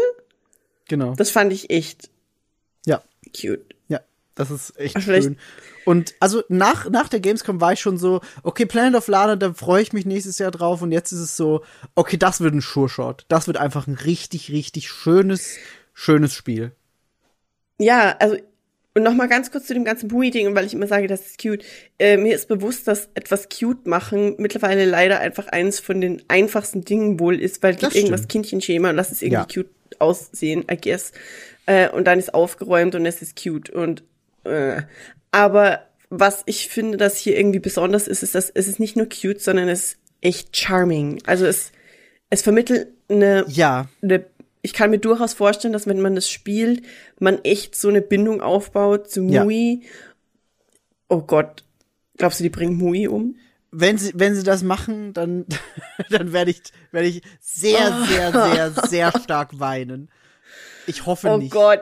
Genau. 0.88 1.14
Das 1.14 1.30
fand 1.30 1.52
ich 1.52 1.68
echt 1.70 2.08
ja. 2.86 3.02
cute. 3.36 3.74
Ja, 3.88 4.00
das 4.34 4.50
ist 4.50 4.78
echt 4.78 4.96
Ach, 4.96 5.02
schön. 5.02 5.36
Und 5.84 6.14
also 6.20 6.42
nach, 6.48 6.88
nach 6.90 7.08
der 7.08 7.20
Gamescom 7.20 7.60
war 7.60 7.72
ich 7.72 7.80
schon 7.80 7.98
so, 7.98 8.20
okay, 8.42 8.66
Planet 8.66 8.94
of 8.96 9.08
Lana, 9.08 9.36
da 9.36 9.52
freue 9.52 9.82
ich 9.82 9.92
mich 9.92 10.06
nächstes 10.06 10.38
Jahr 10.38 10.50
drauf. 10.50 10.82
Und 10.82 10.92
jetzt 10.92 11.12
ist 11.12 11.20
es 11.20 11.36
so, 11.36 11.62
okay, 11.94 12.16
das 12.16 12.40
wird 12.40 12.54
ein 12.54 12.60
Sure-Shot. 12.60 13.24
Das 13.28 13.46
wird 13.46 13.56
einfach 13.56 13.86
ein 13.86 13.94
richtig, 13.94 14.50
richtig 14.50 14.88
schönes, 14.88 15.56
schönes 15.94 16.34
Spiel. 16.34 16.72
Ja, 17.78 18.16
also 18.18 18.36
und 18.94 19.04
noch 19.04 19.14
mal 19.14 19.26
ganz 19.26 19.50
kurz 19.50 19.66
zu 19.66 19.72
dem 19.74 19.84
ganzen 19.86 20.08
Bui-Ding, 20.08 20.54
weil 20.54 20.66
ich 20.66 20.74
immer 20.74 20.86
sage, 20.86 21.06
das 21.06 21.22
ist 21.22 21.40
cute. 21.40 21.64
Äh, 21.98 22.18
mir 22.18 22.34
ist 22.34 22.46
bewusst, 22.48 22.86
dass 22.86 23.08
etwas 23.14 23.48
cute 23.48 23.86
machen 23.86 24.34
mittlerweile 24.36 24.84
leider 24.84 25.18
einfach 25.18 25.46
eins 25.48 25.80
von 25.80 26.02
den 26.02 26.22
einfachsten 26.28 26.84
Dingen 26.84 27.18
wohl 27.18 27.40
ist, 27.40 27.62
weil 27.62 27.72
Das 27.72 27.94
gibt 27.94 27.94
irgendwas. 27.94 28.28
Kindchenschema 28.28 28.90
und 28.90 28.96
lass 28.96 29.10
es 29.10 29.22
irgendwie 29.22 29.54
Ja. 29.54 29.62
cute 29.62 29.70
aussehen, 29.98 30.66
I 30.70 30.76
guess. 30.76 31.12
Äh, 31.64 31.88
und 31.88 32.04
dann 32.04 32.18
ist 32.18 32.34
aufgeräumt 32.34 32.94
und 32.94 33.06
es 33.06 33.22
ist 33.22 33.42
cute 33.42 33.70
und 33.70 34.02
äh. 34.44 34.82
Aber 35.32 35.86
was 36.10 36.42
ich 36.46 36.68
finde, 36.68 36.98
dass 36.98 37.16
hier 37.16 37.36
irgendwie 37.36 37.58
besonders 37.58 38.06
ist, 38.06 38.22
ist, 38.22 38.34
dass 38.34 38.50
es 38.50 38.68
ist 38.68 38.78
nicht 38.78 38.96
nur 38.96 39.08
cute, 39.08 39.40
sondern 39.40 39.68
es 39.68 39.84
ist 39.84 39.98
echt 40.20 40.56
charming. 40.56 41.20
Also 41.26 41.46
es 41.46 41.72
es 42.30 42.42
vermittelt 42.42 42.88
eine 43.08 43.44
Ja, 43.48 43.88
eine, 44.02 44.24
ich 44.62 44.72
kann 44.72 44.90
mir 44.90 44.98
durchaus 44.98 45.34
vorstellen, 45.34 45.72
dass 45.72 45.86
wenn 45.88 46.00
man 46.00 46.14
das 46.14 46.30
spielt, 46.30 46.82
man 47.18 47.42
echt 47.42 47.74
so 47.74 47.88
eine 47.88 48.00
Bindung 48.02 48.40
aufbaut 48.40 49.10
zu 49.10 49.24
Ja. 49.24 49.42
Mui. 49.44 49.82
Oh 51.08 51.22
Gott. 51.22 51.64
Glaubst 52.16 52.38
du, 52.38 52.44
die 52.44 52.50
bringen 52.50 52.76
Mui 52.76 53.08
um? 53.08 53.34
wenn 53.72 53.96
sie, 53.96 54.12
wenn 54.14 54.34
sie 54.34 54.42
das 54.42 54.62
machen, 54.62 55.14
dann, 55.14 55.46
dann 56.10 56.32
werde 56.32 56.50
ich, 56.50 56.60
werde 56.92 57.08
ich 57.08 57.22
sehr, 57.40 58.04
sehr, 58.06 58.30
sehr, 58.30 58.70
sehr 58.88 59.12
stark 59.18 59.58
weinen. 59.58 60.10
Ich 60.86 61.06
hoffe 61.06 61.28
Oh 61.28 61.38
nicht. 61.38 61.52
Gott. 61.52 61.80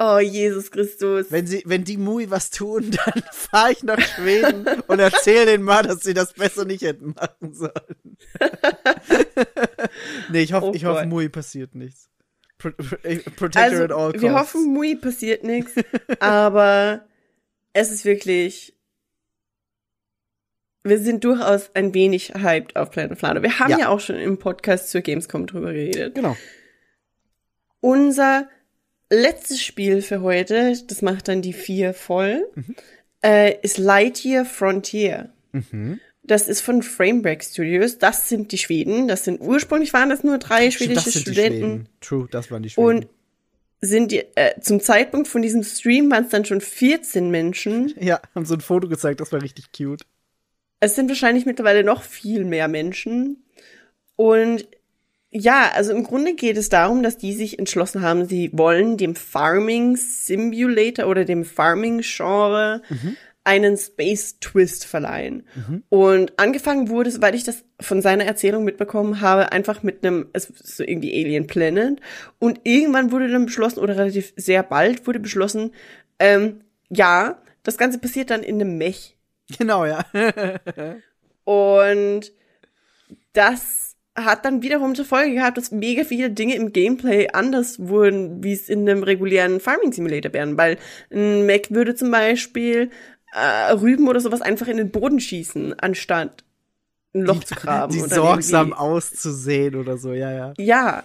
Oh, 0.00 0.18
Jesus 0.20 0.70
Christus. 0.70 1.26
Wenn 1.30 1.46
sie, 1.48 1.62
wenn 1.66 1.82
die 1.82 1.96
Mui 1.96 2.30
was 2.30 2.50
tun, 2.50 2.90
dann 3.04 3.22
fahre 3.32 3.72
ich 3.72 3.82
nach 3.82 4.00
Schweden 4.00 4.64
und 4.86 4.98
erzähle 5.00 5.46
denen 5.46 5.64
mal, 5.64 5.82
dass 5.82 6.02
sie 6.02 6.14
das 6.14 6.34
besser 6.34 6.64
nicht 6.64 6.82
hätten 6.82 7.14
machen 7.16 7.52
sollen. 7.52 8.16
nee, 10.30 10.42
ich 10.42 10.52
hoffe, 10.52 10.66
Oh 10.66 10.72
ich 10.74 10.84
hoffe. 10.84 11.06
Mui 11.06 11.28
passiert 11.28 11.74
nichts. 11.74 12.08
Pro, 12.58 12.70
pro, 12.70 12.96
protect 13.36 13.72
her 13.72 13.84
at 13.84 13.92
all 13.92 13.98
also, 13.98 14.10
costs. 14.12 14.22
wir 14.22 14.34
hoffen, 14.34 14.72
Mui 14.72 14.96
passiert 14.96 15.44
nichts, 15.44 15.72
aber 16.20 17.06
es 17.72 17.90
ist 17.92 18.04
wirklich, 18.04 18.76
wir 20.82 20.98
sind 20.98 21.22
durchaus 21.24 21.70
ein 21.74 21.94
wenig 21.94 22.34
hyped 22.34 22.76
auf 22.76 22.90
Planet 22.90 23.12
of 23.12 23.20
Lana. 23.22 23.42
Wir 23.42 23.58
haben 23.58 23.70
Ja. 23.70 23.78
ja 23.78 23.88
auch 23.88 24.00
schon 24.00 24.16
im 24.16 24.38
Podcast 24.38 24.90
zur 24.90 25.02
Gamescom 25.02 25.46
drüber 25.46 25.72
geredet. 25.72 26.14
Genau. 26.14 26.36
Unser 27.80 28.48
letztes 29.10 29.62
Spiel 29.62 30.02
für 30.02 30.22
heute, 30.22 30.74
das 30.86 31.02
macht 31.02 31.28
dann 31.28 31.42
die 31.42 31.52
vier 31.52 31.94
voll, 31.94 32.46
äh, 33.24 33.56
ist 33.62 33.78
Lightyear 33.78 34.44
Frontier. 34.44 35.30
Das 36.22 36.46
ist 36.46 36.60
von 36.60 36.82
Framebreak 36.82 37.42
Studios. 37.42 37.98
Das 37.98 38.28
sind 38.28 38.52
die 38.52 38.58
Schweden. 38.58 39.08
Das 39.08 39.24
sind 39.24 39.40
ursprünglich 39.40 39.92
waren 39.94 40.10
das 40.10 40.22
nur 40.22 40.38
drei 40.38 40.70
schwedische 40.70 41.10
Studenten. 41.10 41.88
True, 42.00 42.28
das 42.30 42.50
waren 42.50 42.62
die 42.62 42.70
Schweden. 42.70 42.86
Und 42.86 43.06
sind 43.80 44.12
die, 44.12 44.24
äh, 44.34 44.60
zum 44.60 44.80
Zeitpunkt 44.80 45.28
von 45.28 45.40
diesem 45.40 45.62
Stream 45.62 46.10
waren 46.10 46.24
es 46.24 46.30
dann 46.30 46.44
schon 46.44 46.60
14 46.60 47.30
Menschen. 47.30 47.94
ja, 48.00 48.20
haben 48.34 48.44
so 48.44 48.54
ein 48.54 48.60
Foto 48.60 48.88
gezeigt, 48.88 49.20
das 49.20 49.32
war 49.32 49.40
richtig 49.40 49.72
cute. 49.72 50.04
Es 50.80 50.94
sind 50.94 51.08
wahrscheinlich 51.08 51.46
mittlerweile 51.46 51.84
noch 51.84 52.02
viel 52.02 52.44
mehr 52.44 52.68
Menschen. 52.68 53.44
Und 54.16 54.66
ja, 55.30 55.70
also 55.74 55.92
im 55.92 56.04
Grunde 56.04 56.34
geht 56.34 56.56
es 56.56 56.68
darum, 56.68 57.02
dass 57.02 57.18
die 57.18 57.34
sich 57.34 57.58
entschlossen 57.58 58.02
haben, 58.02 58.26
sie 58.26 58.50
wollen 58.54 58.96
dem 58.96 59.14
Farming 59.14 59.96
Simulator 59.96 61.06
oder 61.06 61.24
dem 61.24 61.44
Farming 61.44 62.00
Genre 62.00 62.82
einen 63.44 63.78
Space 63.78 64.40
Twist 64.40 64.84
verleihen. 64.84 65.46
Und 65.88 66.38
angefangen 66.38 66.90
wurde, 66.90 67.10
soweit 67.10 67.34
ich 67.34 67.44
das 67.44 67.64
von 67.80 68.02
seiner 68.02 68.24
Erzählung 68.24 68.62
mitbekommen 68.62 69.22
habe, 69.22 69.52
einfach 69.52 69.82
mit 69.82 70.04
einem, 70.04 70.28
es 70.34 70.50
ist 70.50 70.76
so 70.76 70.84
irgendwie 70.84 71.12
Alien 71.14 71.46
Planet. 71.46 71.98
Und 72.38 72.60
irgendwann 72.64 73.10
wurde 73.10 73.28
dann 73.28 73.46
beschlossen, 73.46 73.80
oder 73.80 73.96
relativ 73.96 74.34
sehr 74.36 74.62
bald 74.62 75.06
wurde 75.06 75.18
beschlossen, 75.20 75.72
ähm, 76.18 76.60
ja, 76.90 77.40
das 77.62 77.78
Ganze 77.78 77.98
passiert 77.98 78.28
dann 78.28 78.42
in 78.42 78.56
einem 78.56 78.76
Mech. 78.76 79.16
Genau, 79.56 79.86
ja. 79.86 80.04
Und 81.44 82.32
das 83.32 83.87
hat 84.24 84.44
dann 84.44 84.62
wiederum 84.62 84.94
zur 84.94 85.04
Folge 85.04 85.34
gehabt, 85.34 85.56
dass 85.56 85.70
mega 85.70 86.04
viele 86.04 86.30
Dinge 86.30 86.54
im 86.54 86.72
Gameplay 86.72 87.28
anders 87.32 87.78
wurden, 87.78 88.42
wie 88.42 88.52
es 88.52 88.68
in 88.68 88.88
einem 88.88 89.02
regulären 89.02 89.60
Farming 89.60 89.92
Simulator 89.92 90.32
wären. 90.32 90.56
Weil 90.56 90.78
ein 91.12 91.46
Mac 91.46 91.70
würde 91.70 91.94
zum 91.94 92.10
Beispiel 92.10 92.90
äh, 93.32 93.72
Rüben 93.72 94.08
oder 94.08 94.20
sowas 94.20 94.40
einfach 94.40 94.68
in 94.68 94.76
den 94.76 94.90
Boden 94.90 95.20
schießen, 95.20 95.78
anstatt 95.78 96.44
ein 97.14 97.22
Loch 97.22 97.44
zu 97.44 97.54
graben. 97.54 97.92
die 97.92 98.00
sorgsam 98.00 98.72
auszusehen 98.72 99.74
oder 99.74 99.98
so, 99.98 100.12
ja, 100.12 100.32
ja. 100.32 100.52
ja. 100.58 101.04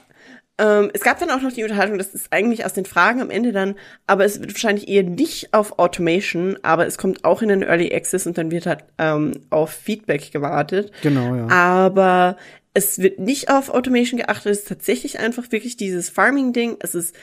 Ähm, 0.60 0.92
es 0.94 1.02
gab 1.02 1.20
dann 1.20 1.32
auch 1.32 1.42
noch 1.42 1.52
die 1.52 1.64
Unterhaltung, 1.64 1.98
das 1.98 2.14
ist 2.14 2.32
eigentlich 2.32 2.64
aus 2.64 2.74
den 2.74 2.86
Fragen 2.86 3.22
am 3.22 3.32
Ende 3.32 3.52
dann, 3.52 3.76
aber 4.06 4.24
es 4.24 4.40
wird 4.40 4.54
wahrscheinlich 4.54 4.88
eher 4.88 5.04
nicht 5.04 5.54
auf 5.54 5.80
Automation, 5.80 6.60
aber 6.62 6.86
es 6.86 7.00
kommt 7.00 7.26
auch 7.26 7.42
in 7.42 7.50
den 7.50 7.64
Early 7.64 7.94
Access 7.94 8.28
und 8.28 8.38
dann 8.38 8.52
wird 8.52 8.68
halt 8.68 8.84
ähm, 9.00 9.32
auf 9.50 9.72
Feedback 9.72 10.32
gewartet. 10.32 10.92
Genau, 11.02 11.36
ja. 11.36 11.48
Aber 11.48 12.38
es 12.76 13.00
wird 13.00 13.18
nicht 13.18 13.50
auf 13.50 13.70
Automation 13.70 14.20
geachtet, 14.20 14.52
es 14.52 14.60
ist 14.60 14.68
tatsächlich 14.68 15.20
einfach 15.20 15.52
wirklich 15.52 15.76
dieses 15.76 16.10
Farming-Ding. 16.10 16.78
Es 16.80 16.94
ist 16.94 17.16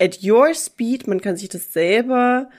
at 0.00 0.18
your 0.24 0.52
speed, 0.52 1.06
man 1.06 1.20
kann 1.20 1.36
sich 1.36 1.48
das 1.48 1.72
selber 1.72 2.50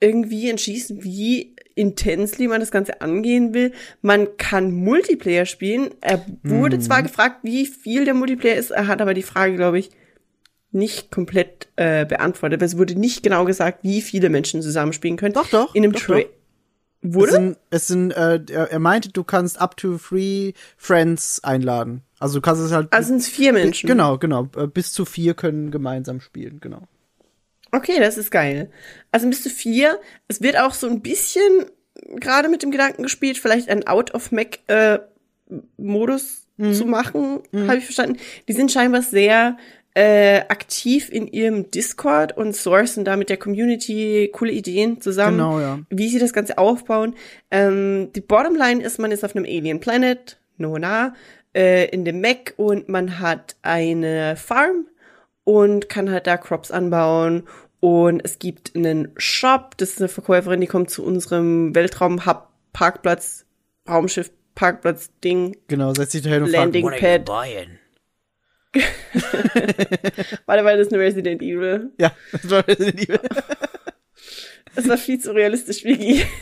irgendwie 0.00 0.50
entschließen, 0.50 1.02
wie 1.02 1.56
intensely 1.74 2.48
man 2.48 2.60
das 2.60 2.70
Ganze 2.70 3.00
angehen 3.00 3.54
will. 3.54 3.72
Man 4.02 4.36
kann 4.36 4.72
Multiplayer 4.72 5.46
spielen. 5.46 5.90
Er 6.00 6.24
wurde 6.42 6.78
zwar 6.78 7.02
gefragt, 7.02 7.40
wie 7.42 7.66
viel 7.66 8.04
der 8.04 8.14
Multiplayer 8.14 8.56
ist, 8.56 8.70
er 8.70 8.86
hat 8.86 9.00
aber 9.00 9.14
die 9.14 9.22
Frage, 9.22 9.56
glaube 9.56 9.78
ich, 9.78 9.90
nicht 10.72 11.10
komplett 11.10 11.68
äh, 11.76 12.04
beantwortet. 12.04 12.62
Es 12.62 12.76
wurde 12.76 12.94
nicht 12.98 13.22
genau 13.22 13.44
gesagt, 13.44 13.80
wie 13.82 14.02
viele 14.02 14.28
Menschen 14.30 14.62
zusammenspielen 14.62 15.16
können. 15.16 15.34
Doch, 15.34 15.48
doch, 15.48 15.74
In 15.74 15.84
einem 15.84 15.92
doch, 15.92 16.00
Tra 16.00 16.18
doch. 16.18 16.26
Wurde? 17.02 17.28
Es 17.28 17.34
sind, 17.34 17.58
es 17.70 17.86
sind 17.86 18.10
äh, 18.12 18.40
er, 18.50 18.72
er 18.72 18.78
meinte, 18.78 19.10
du 19.10 19.22
kannst 19.22 19.60
up 19.60 19.76
to 19.76 19.96
three 19.96 20.54
Friends 20.76 21.42
einladen. 21.44 22.02
Also 22.18 22.38
du 22.38 22.40
kannst 22.40 22.62
es 22.62 22.72
halt. 22.72 22.92
also 22.92 23.08
sind 23.08 23.18
es 23.18 23.28
vier 23.28 23.52
Menschen. 23.52 23.86
Genau, 23.86 24.18
genau. 24.18 24.48
Äh, 24.56 24.66
Bis 24.66 24.92
zu 24.92 25.04
vier 25.04 25.34
können 25.34 25.70
gemeinsam 25.70 26.20
spielen, 26.20 26.58
genau. 26.60 26.82
Okay, 27.76 27.98
das 28.00 28.18
ist 28.18 28.30
geil. 28.30 28.70
Also 29.12 29.28
bis 29.28 29.42
zu 29.42 29.50
vier. 29.50 30.00
Es 30.28 30.40
wird 30.40 30.58
auch 30.58 30.74
so 30.74 30.88
ein 30.88 31.00
bisschen 31.00 31.66
gerade 32.16 32.48
mit 32.48 32.62
dem 32.62 32.70
Gedanken 32.70 33.02
gespielt, 33.02 33.38
vielleicht 33.38 33.68
einen 33.68 33.86
Out-of-Mac-Modus 33.86 36.42
zu 36.72 36.86
machen, 36.86 37.40
habe 37.52 37.76
ich 37.76 37.84
verstanden. 37.84 38.16
Die 38.48 38.54
sind 38.54 38.72
scheinbar 38.72 39.02
sehr 39.02 39.58
äh, 39.94 40.38
aktiv 40.48 41.10
in 41.10 41.26
ihrem 41.26 41.70
Discord 41.70 42.34
und 42.36 42.56
sourcen 42.56 43.04
da 43.04 43.16
mit 43.16 43.28
der 43.28 43.36
Community 43.36 44.30
coole 44.32 44.52
Ideen 44.52 45.00
zusammen, 45.02 45.36
Genau, 45.38 45.60
ja. 45.60 45.78
wie 45.90 46.08
sie 46.08 46.18
das 46.18 46.32
Ganze 46.32 46.56
aufbauen. 46.58 47.14
Ähm, 47.50 48.10
die 48.14 48.20
Bottomline 48.22 48.82
ist, 48.82 48.98
man 48.98 49.10
ist 49.10 49.22
auf 49.24 49.36
einem 49.36 49.44
Alien 49.44 49.80
Planet, 49.80 50.38
Nona, 50.56 51.14
äh, 51.54 51.88
in 51.90 52.04
dem 52.06 52.20
Mac 52.22 52.54
und 52.56 52.88
man 52.88 53.18
hat 53.20 53.56
eine 53.62 54.36
Farm 54.36 54.86
und 55.44 55.88
kann 55.88 56.10
halt 56.10 56.26
da 56.26 56.36
Crops 56.36 56.70
anbauen. 56.70 57.44
Und 57.80 58.20
es 58.24 58.38
gibt 58.38 58.74
einen 58.74 59.12
Shop, 59.16 59.76
das 59.76 59.90
ist 59.90 59.98
eine 60.00 60.08
Verkäuferin, 60.08 60.60
die 60.60 60.66
kommt 60.66 60.90
zu 60.90 61.04
unserem 61.04 61.74
Weltraum-Hub, 61.74 62.48
Parkplatz, 62.72 63.44
Raumschiff, 63.88 64.30
Parkplatz, 64.54 65.10
Ding, 65.22 65.56
Genau, 65.68 65.92
setzt 65.94 66.12
sich 66.12 66.22
dahin 66.22 66.42
und 66.44 66.50
Landing 66.50 66.88
fragt, 66.88 67.02
what 67.02 67.02
are 67.04 67.12
you 67.12 67.18
Pad. 67.18 67.24
buying? 67.26 67.78
Warte, 70.46 70.64
weil 70.64 70.78
das 70.78 70.88
ist 70.88 70.92
eine 70.92 71.02
Resident 71.02 71.42
Evil. 71.42 71.90
Ja, 71.98 72.12
das 72.32 72.50
war 72.50 72.66
Resident 72.66 73.00
Evil. 73.00 73.20
Das 74.74 74.88
war 74.88 74.98
viel 74.98 75.18
zu 75.18 75.32
realistisch, 75.32 75.84
Vicky. 75.84 76.24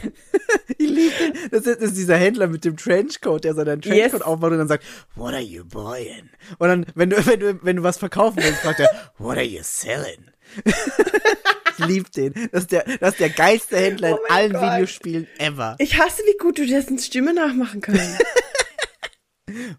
Ich 0.77 0.91
liebe 0.91 1.13
den. 1.21 1.51
Das 1.51 1.67
ist, 1.67 1.81
das 1.81 1.91
ist 1.91 1.97
dieser 1.97 2.17
Händler 2.17 2.47
mit 2.49 2.65
dem 2.65 2.77
Trenchcoat, 2.77 3.45
der 3.45 3.55
seinen 3.55 3.81
Trenchcoat 3.81 4.13
Yes. 4.13 4.23
aufmacht 4.23 4.53
und 4.53 4.59
dann 4.59 4.69
sagt, 4.69 4.85
what 5.15 5.33
are 5.33 5.41
you 5.43 5.65
buying? 5.65 6.29
Und 6.59 6.69
dann, 6.69 6.87
wenn 6.95 7.11
du, 7.11 7.27
wenn 7.27 7.41
du, 7.41 7.59
wenn 7.63 7.77
du 7.77 7.83
was 7.83 7.97
verkaufen 7.99 8.39
willst, 8.43 8.63
sagt 8.63 8.81
er, 8.81 8.89
what 9.19 9.37
are 9.37 9.45
you 9.45 9.61
selling? 9.63 10.31
ich 11.79 11.87
lieb 11.87 12.11
den. 12.13 12.33
Das 12.53 12.63
ist 12.63 12.73
der, 12.73 12.85
das 13.01 13.11
ist 13.13 13.21
der 13.21 13.31
geilste 13.31 13.77
Händler 13.77 14.09
in 14.11 14.15
Oh 14.15 14.19
mein 14.29 14.37
allen 14.39 14.53
Gott. 14.53 14.63
Videospielen 14.63 15.27
ever. 15.39 15.77
Ich 15.79 15.99
hasse, 15.99 16.23
wie 16.27 16.37
gut 16.39 16.59
du 16.59 16.67
dessen 16.67 16.99
Stimme 16.99 17.35
nachmachen 17.35 17.81
kannst. 17.81 18.03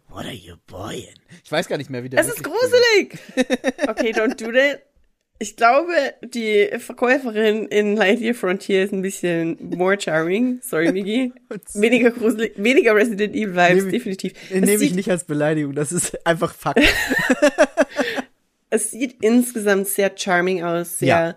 What 0.09 0.25
are 0.25 0.31
you 0.33 0.55
buying? 0.67 1.15
Ich 1.43 1.51
weiß 1.51 1.67
gar 1.67 1.77
nicht 1.77 1.89
mehr, 1.89 2.03
wie 2.03 2.09
der 2.09 2.19
Es 2.19 2.27
ist 2.27 2.43
gruselig. 2.43 3.17
Okay, 3.87 4.11
don't 4.13 4.35
do 4.35 4.51
that. 4.51 4.81
Ich 5.37 5.57
glaube, 5.57 5.91
die 6.23 6.69
Verkäuferin 6.79 7.67
in 7.67 7.97
Lightyear 7.97 8.33
Frontier 8.33 8.85
ist 8.85 8.93
ein 8.93 9.01
bisschen 9.01 9.57
more 9.75 9.99
charming. 9.99 10.59
Sorry, 10.61 10.93
Migi. 10.93 11.33
Weniger 11.73 12.11
gruselig, 12.11 12.53
weniger 12.55 12.95
Resident 12.95 13.35
Evil 13.35 13.53
Vibes, 13.53 13.83
Nehm- 13.83 13.91
definitiv. 13.91 14.33
Nehme 14.51 14.81
ich 14.83 14.93
nicht 14.95 15.09
als 15.11 15.25
Beleidigung, 15.25 15.75
das 15.75 15.91
ist 15.91 16.25
einfach 16.25 16.53
Fakt. 16.55 16.79
Es 18.75 18.91
sieht 18.91 19.17
insgesamt 19.21 19.87
sehr 19.87 20.11
charming 20.15 20.63
aus, 20.63 20.99
sehr 20.99 21.07
Ja. 21.07 21.35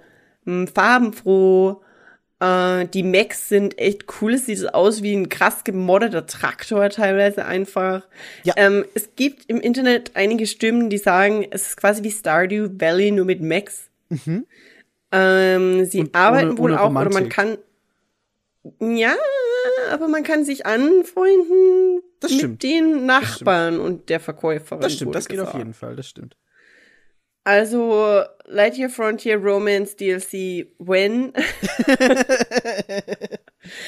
mh, 0.52 0.66
farbenfroh. 0.74 1.82
Äh, 2.40 2.86
die 2.86 3.02
Mechs 3.02 3.48
sind 3.48 3.78
echt 3.78 4.04
cool. 4.20 4.34
Es 4.34 4.46
sieht 4.46 4.72
aus 4.72 5.02
wie 5.02 5.12
ein 5.14 5.28
krass 5.28 5.64
gemodderter 5.64 6.24
Traktor 6.26 6.88
teilweise 6.90 7.44
einfach. 7.46 8.06
Ja. 8.44 8.54
Ähm, 8.56 8.84
es 8.94 9.10
gibt 9.16 9.46
im 9.50 9.60
Internet 9.60 10.12
einige 10.14 10.46
Stimmen, 10.46 10.88
die 10.90 10.98
sagen, 10.98 11.44
es 11.50 11.68
ist 11.70 11.76
quasi 11.76 12.04
wie 12.04 12.12
Stardew 12.12 12.68
Valley 12.78 13.10
nur 13.10 13.24
mit 13.24 13.40
Mechs. 13.40 13.90
Ähm, 15.10 15.84
sie 15.86 16.00
Mhm. 16.00 16.06
Und 16.06 16.14
arbeiten 16.14 16.48
ohne- 16.50 16.58
wohl 16.58 16.70
ohne 16.72 16.80
auch, 16.80 16.84
oder 16.86 16.94
man 16.94 17.06
Romantik. 17.08 17.32
kann, 17.32 17.58
ja, 18.80 19.14
aber 19.90 20.06
man 20.08 20.22
kann 20.22 20.44
sich 20.44 20.66
anfreunden 20.66 22.02
Das 22.20 22.30
mit 22.30 22.38
stimmt. 22.40 22.62
den 22.62 23.06
Nachbarn 23.06 23.80
und 23.80 24.10
der 24.10 24.20
Verkäuferin. 24.20 24.82
Das 24.82 24.92
stimmt, 24.92 25.14
das 25.14 25.26
geht 25.28 25.40
auf 25.40 25.46
gesagt. 25.46 25.58
jeden 25.58 25.74
Fall, 25.74 25.96
das 25.96 26.08
stimmt. 26.08 26.36
Also 27.48 28.24
Lightyear 28.46 28.90
Frontier 28.90 29.38
Romance 29.38 29.96
DLC 29.96 30.66
when 30.78 31.32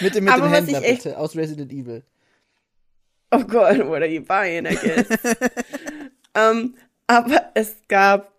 Mit 0.00 0.14
dem, 0.14 0.24
mit 0.24 0.32
Aber 0.32 0.44
dem 0.46 0.52
was 0.52 0.58
Händler 0.60 0.80
ich 0.80 0.86
echt- 0.86 1.02
bitte, 1.04 1.18
aus 1.18 1.36
Resident 1.36 1.70
Evil. 1.70 2.02
Oh 3.30 3.44
Gott, 3.44 3.78
what 3.86 4.00
are 4.02 4.06
you 4.06 4.22
buying, 4.22 4.64
I 4.66 4.74
guess. 4.76 5.06
ähm, 6.34 6.74
aber 7.06 7.50
es 7.54 7.76
gab 7.86 8.32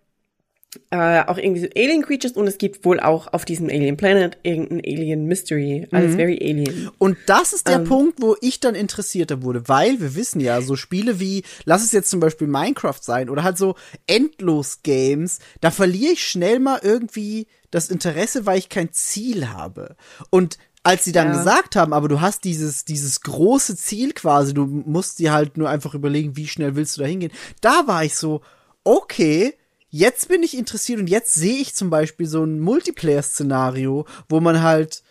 äh, 0.90 1.24
auch 1.26 1.38
irgendwie 1.38 1.62
so 1.62 1.68
Alien 1.76 2.02
Creatures 2.02 2.32
und 2.34 2.48
es 2.48 2.58
gibt 2.58 2.86
wohl 2.86 3.00
auch 3.02 3.34
auf 3.34 3.44
diesem 3.44 3.68
Alien 3.68 3.98
Planet 3.98 4.38
irgendein 4.44 4.80
Alien 4.80 5.26
Mystery. 5.26 5.88
Alles 5.92 6.16
very 6.16 6.38
alien. 6.42 6.90
Und 6.98 7.18
das 7.26 7.52
ist 7.52 7.68
der 7.68 7.80
Ähm. 7.80 7.84
Punkt, 7.86 8.22
wo 8.22 8.38
ich 8.40 8.62
dann 8.62 8.76
interessierter 8.76 9.44
wurde, 9.44 9.68
weil 9.68 10.00
wir 10.00 10.16
wissen 10.16 10.40
ja, 10.40 10.62
so 10.62 10.78
Spiele 10.78 11.20
wie, 11.20 11.44
lass 11.66 11.84
es 11.84 11.92
jetzt 11.92 12.10
zum 12.10 12.22
Beispiel 12.22 12.48
Minecraft 12.48 13.00
sein 13.02 13.30
oder 13.30 13.44
halt 13.44 13.58
so 13.58 13.76
Endlos-Games, 14.08 15.40
da 15.60 15.72
verliere 15.72 16.14
ich 16.14 16.24
schnell 16.28 16.60
mal 16.60 16.80
irgendwie 16.84 17.48
das 17.70 17.90
Interesse, 17.90 18.46
weil 18.46 18.58
ich 18.60 18.70
kein 18.70 18.92
Ziel 18.92 19.50
habe. 19.50 19.96
Und 20.30 20.58
als 20.84 21.04
sie 21.04 21.12
dann 21.12 21.28
Ja. 21.28 21.34
gesagt 21.38 21.76
haben, 21.76 21.94
aber 21.94 22.08
du 22.08 22.22
hast 22.22 22.44
dieses, 22.44 22.86
dieses 22.86 23.22
große 23.22 23.76
Ziel 23.76 24.14
quasi, 24.14 24.54
du 24.54 24.66
musst 24.66 25.20
dir 25.20 25.32
halt 25.32 25.58
nur 25.58 25.70
einfach 25.70 25.94
überlegen, 25.94 26.36
wie 26.38 26.48
schnell 26.48 26.76
willst 26.76 26.98
du 26.98 27.02
da 27.02 27.08
hingehen, 27.08 27.32
da 27.62 27.84
war 27.88 28.04
ich 28.04 28.16
so, 28.16 28.42
okay, 28.84 29.54
jetzt 29.92 30.28
bin 30.30 30.42
ich 30.42 30.58
interessiert 30.58 31.00
und 31.00 31.08
jetzt 31.08 31.36
sehe 31.36 31.58
ich 31.62 31.76
zum 31.76 31.90
Beispiel 31.92 32.26
so 32.26 32.44
ein 32.44 32.60
Multiplayer-Szenario, 32.62 34.06
wo 34.30 34.40
man 34.40 34.64
halt 34.64 35.04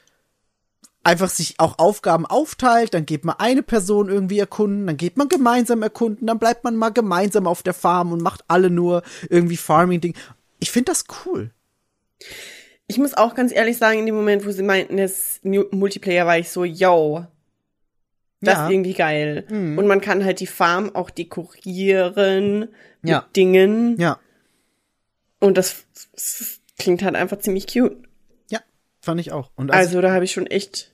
einfach 1.05 1.31
sich 1.31 1.55
auch 1.59 1.79
Aufgaben 1.79 2.27
aufteilt, 2.27 2.93
dann 2.93 3.07
geht 3.07 3.25
man 3.25 3.37
eine 3.39 3.63
Person 3.63 4.09
irgendwie 4.09 4.39
erkunden, 4.39 4.87
dann 4.87 4.97
geht 4.97 5.17
man 5.17 5.29
gemeinsam 5.29 5.83
erkunden, 5.83 6.27
dann 6.27 6.39
bleibt 6.39 6.65
man 6.65 6.77
mal 6.77 6.91
gemeinsam 6.91 7.47
auf 7.47 7.63
der 7.63 7.73
Farm 7.75 8.13
und 8.13 8.23
macht 8.23 8.45
alle 8.49 8.69
nur 8.71 9.03
irgendwie 9.31 9.57
Farming-Ding. 9.57 10.15
Ich 10.59 10.71
finde 10.71 10.93
das 10.93 11.05
cool. 11.25 11.51
Ich 12.87 12.99
muss 12.99 13.15
auch 13.15 13.35
ganz 13.35 13.53
ehrlich 13.53 13.79
sagen, 13.79 14.01
in 14.01 14.07
dem 14.07 14.15
Moment, 14.15 14.45
wo 14.47 14.51
sie 14.51 14.63
meinten, 14.63 14.97
das 14.97 15.41
Mu- 15.43 15.65
Multiplayer, 15.71 16.27
war 16.27 16.39
ich 16.39 16.51
so, 16.51 16.65
yo, 16.65 17.25
das 18.43 18.55
Ja. 18.55 18.67
ist 18.67 18.73
irgendwie 18.73 18.95
geil. 18.95 19.47
Mhm. 19.49 19.79
Und 19.79 19.87
man 19.87 20.01
kann 20.01 20.25
halt 20.25 20.41
die 20.41 20.47
Farm 20.47 20.95
auch 20.95 21.09
dekorieren 21.11 22.69
Ja. 23.03 23.21
mit 23.27 23.37
Dingen. 23.37 23.97
Ja, 23.99 24.19
Und 25.41 25.57
das, 25.57 25.85
das 26.13 26.61
klingt 26.79 27.03
halt 27.03 27.17
einfach 27.17 27.39
ziemlich 27.39 27.67
cute. 27.67 27.97
ja, 28.51 28.61
fand 29.01 29.21
ich 29.21 29.33
auch. 29.33 29.51
Und 29.57 29.71
also, 29.73 30.01
da 30.01 30.13
habe 30.13 30.25
ich 30.25 30.33
schon 30.33 30.47
echt 30.47 30.93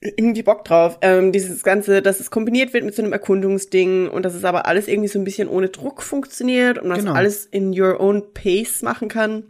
irgendwie 0.00 0.42
Bock 0.42 0.64
drauf. 0.64 0.98
Ähm, 1.02 1.30
dieses 1.30 1.62
Ganze, 1.62 2.00
dass 2.00 2.20
es 2.20 2.30
kombiniert 2.30 2.72
wird 2.72 2.84
mit 2.84 2.94
so 2.94 3.02
einem 3.02 3.12
Erkundungsding 3.12 4.08
und 4.08 4.22
dass 4.24 4.34
es 4.34 4.44
aber 4.44 4.66
alles 4.66 4.88
irgendwie 4.88 5.08
so 5.08 5.18
ein 5.18 5.24
bisschen 5.24 5.48
ohne 5.48 5.68
Druck 5.68 6.02
funktioniert 6.02 6.78
und 6.78 6.88
man 6.88 6.98
Genau. 7.00 7.10
das 7.12 7.18
alles 7.18 7.46
in 7.46 7.78
your 7.78 8.00
own 8.00 8.32
pace 8.32 8.80
machen 8.82 9.08
kann. 9.08 9.44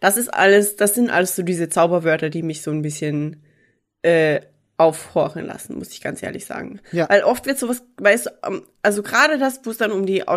Das 0.00 0.16
ist 0.16 0.28
alles, 0.32 0.76
das 0.76 0.94
sind 0.94 1.10
alles 1.10 1.34
so 1.36 1.42
diese 1.42 1.68
Zauberwörter, 1.68 2.30
die 2.30 2.42
mich 2.42 2.62
so 2.62 2.70
ein 2.70 2.82
bisschen 2.82 3.42
äh, 4.02 4.40
aufhorchen 4.76 5.46
lassen, 5.46 5.78
muss 5.78 5.90
ich 5.92 6.00
ganz 6.00 6.22
ehrlich 6.22 6.46
sagen. 6.46 6.80
Ja. 6.92 7.08
Weil 7.08 7.22
oft 7.24 7.46
wird 7.46 7.58
sowas, 7.58 7.82
weißt 7.98 8.26
du, 8.26 8.30
ähm, 8.46 8.62
also 8.82 9.02
gerade 9.02 9.38
das, 9.38 9.60
wo 9.64 9.70
es 9.70 9.78
dann 9.78 9.92
um 9.92 10.06
die 10.06 10.28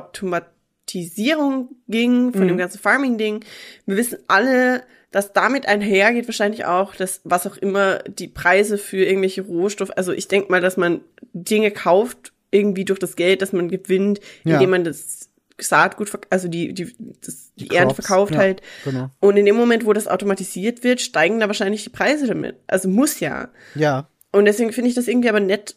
Automatisierung 0.87 1.69
ging 1.87 2.31
von 2.31 2.43
Mhm. 2.43 2.47
dem 2.49 2.57
ganzen 2.57 2.79
Farming-Ding, 2.79 3.43
wir 3.85 3.97
wissen 3.97 4.19
alle, 4.27 4.83
dass 5.11 5.33
damit 5.33 5.67
einhergeht 5.67 6.27
wahrscheinlich 6.27 6.65
auch, 6.65 6.95
dass 6.95 7.21
was 7.23 7.47
auch 7.47 7.57
immer 7.57 7.99
die 7.99 8.27
Preise 8.27 8.77
für 8.77 9.03
irgendwelche 9.03 9.41
Rohstoffe, 9.41 9.91
also 9.95 10.11
ich 10.11 10.27
denke 10.27 10.51
mal, 10.51 10.61
dass 10.61 10.77
man 10.77 11.01
Dinge 11.33 11.71
kauft 11.71 12.33
irgendwie 12.51 12.85
durch 12.85 12.99
das 12.99 13.15
Geld, 13.15 13.41
das 13.41 13.53
man 13.53 13.69
gewinnt, 13.69 14.19
Ja. 14.43 14.55
indem 14.55 14.71
man 14.71 14.83
das 14.83 15.29
Saatgut, 15.59 16.11
also 16.29 16.47
die, 16.47 16.73
die, 16.73 16.93
das, 17.25 17.51
die, 17.55 17.67
Die 17.69 17.75
Ernte 17.75 17.95
verkauft 17.95 18.33
ja, 18.33 18.39
halt. 18.39 18.61
genau. 18.83 19.09
Und 19.19 19.37
in 19.37 19.45
dem 19.45 19.55
Moment, 19.55 19.85
wo 19.85 19.93
das 19.93 20.07
automatisiert 20.07 20.83
wird, 20.83 21.01
steigen 21.01 21.39
da 21.39 21.47
wahrscheinlich 21.47 21.83
die 21.83 21.89
Preise 21.89 22.27
damit. 22.27 22.57
Also 22.67 22.87
muss 22.89 23.19
ja. 23.19 23.49
ja, 23.73 24.07
Und 24.31 24.45
deswegen 24.45 24.71
finde 24.71 24.89
ich 24.89 24.95
das 24.95 25.07
irgendwie 25.07 25.29
aber 25.29 25.39
nett, 25.39 25.75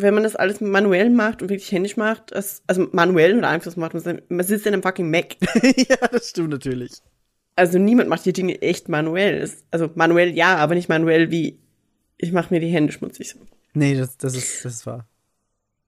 wenn 0.00 0.14
man 0.14 0.22
das 0.22 0.36
alles 0.36 0.60
manuell 0.60 1.10
macht 1.10 1.42
und 1.42 1.48
wirklich 1.48 1.72
händisch 1.72 1.96
macht, 1.96 2.32
also 2.34 2.88
manuell 2.92 3.36
oder 3.36 3.48
einfach 3.48 3.74
macht, 3.76 3.94
man 3.94 4.22
man 4.28 4.46
sitzt 4.46 4.66
in 4.66 4.72
einem 4.72 4.82
fucking 4.82 5.10
Mac. 5.10 5.36
ja, 5.62 5.96
das 6.10 6.30
stimmt 6.30 6.50
natürlich. 6.50 6.92
Also 7.56 7.78
niemand 7.78 8.08
macht 8.08 8.24
die 8.24 8.32
Dinge 8.32 8.62
echt 8.62 8.88
manuell. 8.88 9.50
Also 9.70 9.90
manuell 9.94 10.30
ja, 10.30 10.56
aber 10.56 10.74
nicht 10.74 10.88
manuell 10.88 11.30
wie, 11.30 11.58
ich 12.16 12.32
mache 12.32 12.54
mir 12.54 12.60
die 12.60 12.68
Hände 12.68 12.92
schmutzig. 12.92 13.34
Nee, 13.74 13.96
das, 13.96 14.16
das 14.16 14.34
ist, 14.34 14.64
das 14.64 14.74
ist 14.74 14.86
wahr. 14.86 15.08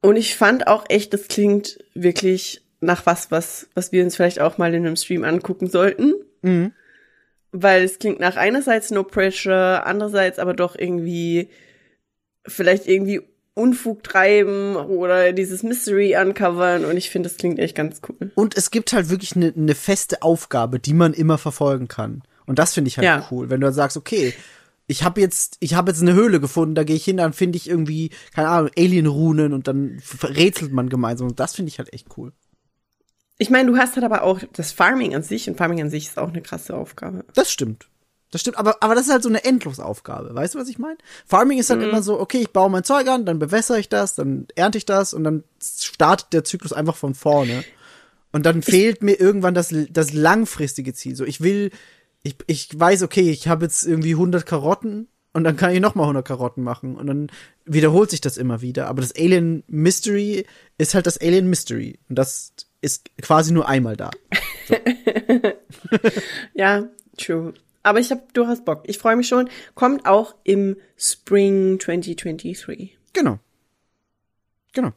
Und 0.03 0.17
ich 0.17 0.37
fand 0.37 0.67
auch 0.67 0.87
echt, 0.89 1.13
das 1.15 1.29
klingt 1.29 1.79
wirklich 1.95 2.63
nach 2.81 3.07
was, 3.07 3.31
was, 3.31 3.69
was 3.75 3.93
wir 3.93 4.03
uns 4.03 4.17
vielleicht 4.17 4.41
auch 4.41 4.59
mal 4.59 4.75
in 4.75 4.87
einem 4.87 4.97
Stream 4.97 5.25
angucken 5.25 5.69
sollten. 5.69 6.15
Mhm. 6.43 6.73
Weil 7.53 7.85
es 7.85 7.99
klingt 7.99 8.21
nach 8.21 8.37
einerseits 8.37 8.91
No 8.91 9.05
Pressure, 9.05 9.85
andererseits 9.85 10.39
aber 10.39 10.55
doch 10.55 10.77
irgendwie 10.77 11.51
vielleicht 12.47 12.87
irgendwie 12.87 13.21
Unfug 13.61 14.03
treiben 14.03 14.77
oder 14.77 15.33
dieses 15.33 15.63
Mystery 15.63 16.17
uncovern 16.17 16.85
und 16.85 16.97
ich 16.97 17.11
finde, 17.11 17.29
das 17.29 17.39
klingt 17.39 17.59
echt 17.59 17.77
ganz 17.77 18.01
cool. 18.09 18.33
Und 18.35 18.57
es 18.57 18.71
gibt 18.71 18.93
halt 18.93 19.11
wirklich 19.11 19.37
eine 19.37 19.53
ne 19.55 19.75
feste 19.75 20.23
Aufgabe, 20.23 20.81
die 20.81 20.95
man 20.95 21.13
immer 21.13 21.39
verfolgen 21.39 21.89
kann. 21.89 22.23
Und 22.47 22.59
das 22.59 22.75
finde 22.75 22.89
ich 22.89 22.99
halt 22.99 23.07
Ja. 23.07 23.29
cool, 23.31 23.51
wenn 23.51 23.61
du 23.61 23.67
dann 23.67 23.75
sagst, 23.75 23.97
okay, 23.97 24.35
ich 24.87 25.05
habe 25.05 25.21
jetzt, 25.21 25.57
ich 25.61 25.75
habe 25.75 25.93
jetzt 25.93 26.03
eine 26.03 26.15
Höhle 26.15 26.41
gefunden, 26.41 26.75
da 26.75 26.83
gehe 26.83 26.97
ich 26.97 27.05
hin, 27.05 27.19
dann 27.19 27.33
finde 27.33 27.57
ich 27.57 27.69
irgendwie, 27.69 28.11
keine 28.35 28.49
Ahnung, 28.49 28.71
Alien-Runen 28.77 29.53
und 29.53 29.69
dann 29.69 30.03
rätselt 30.23 30.73
man 30.73 30.89
gemeinsam. 30.89 31.29
Und 31.29 31.39
das 31.39 31.55
finde 31.55 31.69
ich 31.69 31.79
halt 31.79 31.93
echt 31.93 32.09
cool. 32.17 32.33
Ich 33.39 33.51
meine, 33.51 33.71
du 33.71 33.79
hast 33.79 33.95
halt 33.95 34.05
aber 34.05 34.23
auch 34.23 34.41
das 34.53 34.73
Farming 34.73 35.15
an 35.15 35.23
sich 35.23 35.49
und 35.49 35.57
Farming 35.57 35.81
an 35.81 35.91
sich 35.91 36.07
ist 36.07 36.19
auch 36.19 36.29
eine 36.29 36.43
krasse 36.43 36.75
Aufgabe. 36.77 37.25
Das 37.35 37.53
stimmt. 37.53 37.89
Das 38.31 38.43
stimmt, 38.43 38.59
aber, 38.59 38.83
aber 38.83 38.95
das 38.95 39.07
ist 39.07 39.12
halt 39.12 39.22
so 39.22 39.28
eine 39.28 39.45
Endlosaufgabe. 39.45 40.35
Weißt 40.35 40.55
du, 40.55 40.59
was 40.59 40.68
ich 40.68 40.78
meine? 40.78 40.99
Farming 41.26 41.59
ist 41.59 41.70
halt 41.70 41.83
immer 41.83 42.03
so, 42.03 42.20
okay, 42.20 42.39
ich 42.39 42.51
baue 42.51 42.70
mein 42.70 42.85
Zeug 42.85 43.09
an, 43.09 43.26
dann 43.26 43.41
bewässere 43.41 43.81
ich 43.81 43.89
das, 43.89 44.14
dann 44.14 44.47
ernte 44.55 44.78
ich 44.78 44.87
das 44.87 45.14
und 45.14 45.24
dann 45.24 45.43
startet 45.62 46.33
der 46.33 46.45
Zyklus 46.45 46.72
einfach 46.72 46.97
von 46.97 47.14
vorne. 47.14 47.64
Und 48.33 48.47
dann 48.47 48.62
fehlt 48.62 49.03
mir 49.03 49.18
irgendwann 49.18 49.55
das, 49.55 49.74
das 49.91 50.12
langfristige 50.12 50.95
Ziel. 50.95 51.16
So, 51.16 51.24
ich 51.24 51.41
will, 51.41 51.70
ich, 52.22 52.37
ich 52.47 52.68
weiß, 52.78 53.03
okay, 53.03 53.31
ich 53.31 53.49
habe 53.49 53.64
jetzt 53.64 53.85
irgendwie 53.85 54.12
100 54.12 54.47
Karotten 54.47 55.09
und 55.33 55.43
dann 55.43 55.57
kann 55.57 55.72
ich 55.72 55.81
noch 55.81 55.97
mal 55.97 56.05
100 56.05 56.24
Karotten 56.24 56.62
machen 56.62 56.97
und 56.97 57.09
dann 57.09 57.33
wiederholt 57.64 58.11
sich 58.11 58.20
das 58.20 58.37
immer 58.37 58.61
wieder. 58.61 58.87
Aber 58.87 59.03
das 59.03 59.14
Alien 59.16 59.64
Mystery 59.66 60.47
ist 60.78 60.95
halt 60.95 61.07
das 61.07 61.20
Alien 61.20 61.51
Mystery 61.51 61.99
und 62.09 62.16
das 62.16 62.53
ist 62.81 63.11
quasi 63.20 63.53
nur 63.53 63.68
einmal 63.68 63.97
da. 63.97 64.11
Ja, 66.55 66.89
true. 67.16 67.55
Aber 67.83 67.99
ich 67.99 68.11
habe 68.11 68.22
durchaus 68.33 68.64
Bock. 68.64 68.83
Ich 68.85 68.99
freue 68.99 69.16
mich 69.16 69.28
schon. 69.28 69.49
Kommt 69.74 70.07
auch 70.07 70.35
im 70.45 70.76
Spring 70.97 71.78
2023. 71.81 72.99
Genau. 73.12 73.39
Genau. 74.72 74.93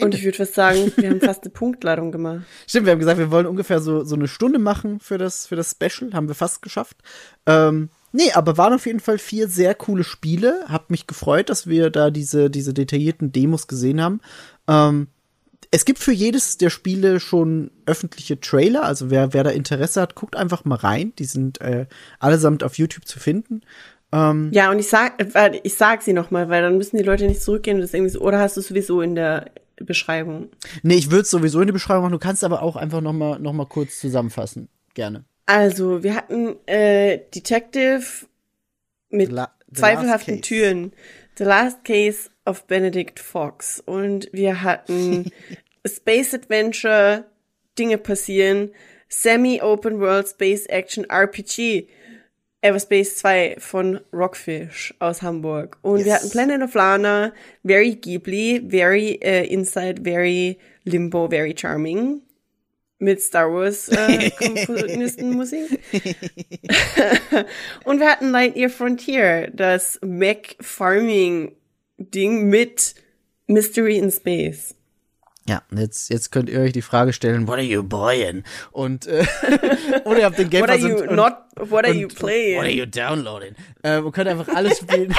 Und 0.00 0.14
ich 0.14 0.24
würde 0.24 0.38
fast 0.38 0.54
sagen, 0.54 0.92
wir 0.96 1.10
haben 1.10 1.20
fast 1.20 1.42
eine 1.42 1.50
Punktladung 1.50 2.12
gemacht. 2.12 2.42
Stimmt, 2.68 2.86
wir 2.86 2.92
haben 2.92 3.00
gesagt, 3.00 3.18
wir 3.18 3.32
wollen 3.32 3.46
ungefähr 3.46 3.80
so, 3.80 4.04
so 4.04 4.14
eine 4.14 4.28
Stunde 4.28 4.60
machen 4.60 5.00
für 5.00 5.18
das, 5.18 5.46
für 5.46 5.56
das 5.56 5.72
Special. 5.72 6.12
Haben 6.12 6.28
wir 6.28 6.36
fast 6.36 6.62
geschafft. 6.62 6.98
Ähm, 7.46 7.90
nee, 8.12 8.30
aber 8.32 8.56
waren 8.56 8.74
auf 8.74 8.86
jeden 8.86 9.00
Fall 9.00 9.18
vier 9.18 9.48
sehr 9.48 9.74
coole 9.74 10.04
Spiele. 10.04 10.64
Hab 10.68 10.90
mich 10.90 11.08
gefreut, 11.08 11.48
dass 11.48 11.66
wir 11.66 11.90
da 11.90 12.10
diese, 12.10 12.48
diese 12.48 12.74
detaillierten 12.74 13.32
Demos 13.32 13.66
gesehen 13.66 14.00
haben. 14.00 14.20
Ähm, 14.68 15.08
es 15.70 15.84
gibt 15.84 15.98
für 15.98 16.12
jedes 16.12 16.56
der 16.58 16.70
Spiele 16.70 17.20
schon 17.20 17.70
öffentliche 17.86 18.40
Trailer. 18.40 18.84
Also 18.84 19.10
wer, 19.10 19.32
wer 19.34 19.44
da 19.44 19.50
Interesse 19.50 20.00
hat, 20.00 20.14
guckt 20.14 20.36
einfach 20.36 20.64
mal 20.64 20.76
rein. 20.76 21.12
Die 21.18 21.24
sind 21.24 21.60
äh, 21.60 21.86
allesamt 22.18 22.62
auf 22.64 22.78
YouTube 22.78 23.06
zu 23.06 23.18
finden. 23.18 23.60
Ähm, 24.12 24.50
Ja, 24.52 24.70
und 24.70 24.78
ich 24.78 24.88
sag, 24.88 25.14
ich 25.62 25.74
sag 25.74 26.02
sie 26.02 26.14
noch 26.14 26.30
mal, 26.30 26.48
weil 26.48 26.62
dann 26.62 26.78
müssen 26.78 26.96
die 26.96 27.02
Leute 27.02 27.26
nicht 27.26 27.42
zurückgehen 27.42 27.76
und 27.76 27.82
das 27.82 27.92
irgendwie 27.92 28.10
so, 28.12 28.20
oder 28.20 28.38
hast 28.38 28.56
du 28.56 28.60
sowieso 28.62 29.02
in 29.02 29.14
der 29.14 29.50
Beschreibung. 29.76 30.48
Nee, 30.82 30.94
ich 30.96 31.10
würde 31.10 31.22
es 31.22 31.30
sowieso 31.30 31.60
in 31.60 31.66
die 31.66 31.72
Beschreibung 31.72 32.04
machen. 32.04 32.12
Du 32.12 32.18
kannst 32.18 32.42
aber 32.44 32.62
auch 32.62 32.76
einfach 32.76 33.00
noch 33.00 33.12
mal, 33.12 33.38
noch 33.38 33.52
mal 33.52 33.66
kurz 33.66 34.00
zusammenfassen. 34.00 34.68
Gerne. 34.94 35.24
Also, 35.46 36.02
wir 36.02 36.14
hatten 36.14 36.56
äh, 36.66 37.18
Detective 37.34 38.02
mit 39.10 39.30
La- 39.30 39.54
zweifelhaften. 39.72 40.42
Türen. 40.42 40.92
The 41.36 41.44
Last 41.44 41.84
Case 41.84 42.30
of 42.48 42.66
Benedict 42.66 43.20
Fox. 43.20 43.82
Und 43.84 44.28
wir 44.32 44.62
hatten 44.62 45.30
Space 45.86 46.34
Adventure, 46.34 47.24
Dinge 47.78 47.98
passieren, 47.98 48.70
Semi-Open 49.08 50.00
World 50.00 50.28
Space 50.28 50.66
Action 50.66 51.04
RPG. 51.08 51.88
Everspace 52.60 53.18
2 53.18 53.56
von 53.60 54.00
Rockfish 54.12 54.92
aus 54.98 55.22
Hamburg. 55.22 55.78
Und 55.82 56.00
wir 56.00 56.06
Yes. 56.06 56.14
hatten 56.16 56.30
Planet 56.30 56.62
of 56.62 56.74
Lana, 56.74 57.32
very 57.62 57.94
Ghibli, 57.94 58.60
very 58.68 59.12
äh, 59.22 59.46
Inside, 59.46 60.02
very 60.02 60.58
Limbo, 60.82 61.28
very 61.28 61.54
Charming. 61.56 62.22
Mit 62.98 63.22
Star 63.22 63.52
Wars 63.52 63.88
äh, 63.90 64.30
Komponistenmusik. 64.32 65.78
Und 67.84 68.00
wir 68.00 68.08
hatten 68.10 68.30
Lightyear 68.30 68.70
Frontier, 68.70 69.52
das 69.54 70.00
Mech 70.02 70.56
Farming 70.60 71.52
Ding 71.98 72.48
mit 72.48 72.94
Mystery 73.46 73.98
in 73.98 74.10
Space. 74.10 74.74
Ja, 75.48 75.62
jetzt, 75.74 76.10
jetzt 76.10 76.30
könnt 76.30 76.50
ihr 76.50 76.60
euch 76.60 76.74
die 76.74 76.82
Frage 76.82 77.14
stellen, 77.14 77.48
what 77.48 77.54
are 77.54 77.62
you 77.62 77.82
buying? 77.82 78.44
Und, 78.70 79.06
äh, 79.06 79.24
oder 80.04 80.18
ihr 80.18 80.24
habt 80.26 80.38
den 80.38 80.50
Game 80.50 80.60
What 80.60 80.70
are 80.70 80.78
you 80.78 80.98
und, 80.98 81.16
not, 81.16 81.32
what 81.56 81.86
are 81.86 81.90
und, 81.90 82.00
you 82.00 82.08
playing? 82.08 82.58
What 82.58 82.66
are 82.66 82.72
you 82.72 82.84
downloading? 82.84 83.54
Äh, 83.82 84.02
wir 84.02 84.12
können 84.12 84.38
einfach 84.38 84.54
alles 84.54 84.76
spielen. 84.76 85.14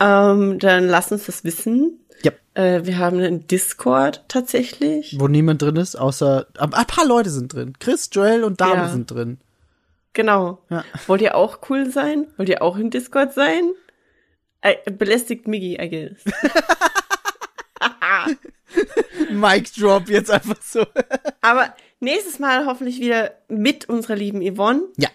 Ähm, 0.00 0.58
dann 0.58 0.86
lass 0.88 1.10
uns 1.12 1.26
das 1.26 1.44
wissen. 1.44 1.98
ja, 2.22 2.32
Äh, 2.54 2.84
wir 2.84 2.98
haben 2.98 3.18
einen 3.18 3.46
Discord 3.46 4.24
tatsächlich. 4.28 5.16
wo 5.18 5.28
niemand 5.28 5.62
drin 5.62 5.76
ist, 5.76 5.96
außer 5.96 6.46
ein 6.58 6.70
paar 6.70 7.06
Leute 7.06 7.30
sind 7.30 7.52
drin. 7.52 7.74
Chris, 7.78 8.08
Joel 8.12 8.44
und 8.44 8.60
Dame 8.60 8.74
Ja. 8.82 8.88
sind 8.88 9.10
drin. 9.10 9.38
Genau. 10.14 10.58
Ja. 10.70 10.84
Wollt 11.06 11.20
ihr 11.22 11.36
auch 11.36 11.58
cool 11.70 11.90
sein? 11.90 12.26
Wollt 12.36 12.48
ihr 12.48 12.62
auch 12.62 12.76
im 12.76 12.90
Discord 12.90 13.34
sein? 13.34 13.70
Äh, 14.62 14.74
belästigt 14.90 15.46
Miggy, 15.46 15.78
I 15.80 15.88
guess. 15.88 16.24
Mic 19.30 19.70
Drop 19.78 20.08
jetzt 20.08 20.30
einfach 20.30 20.60
so. 20.62 20.84
Aber 21.40 21.74
nächstes 22.00 22.38
Mal 22.38 22.66
hoffentlich 22.66 23.00
wieder 23.00 23.32
mit 23.48 23.88
unserer 23.88 24.16
lieben 24.16 24.42
Yvonne. 24.42 24.82
ja, 24.96 25.08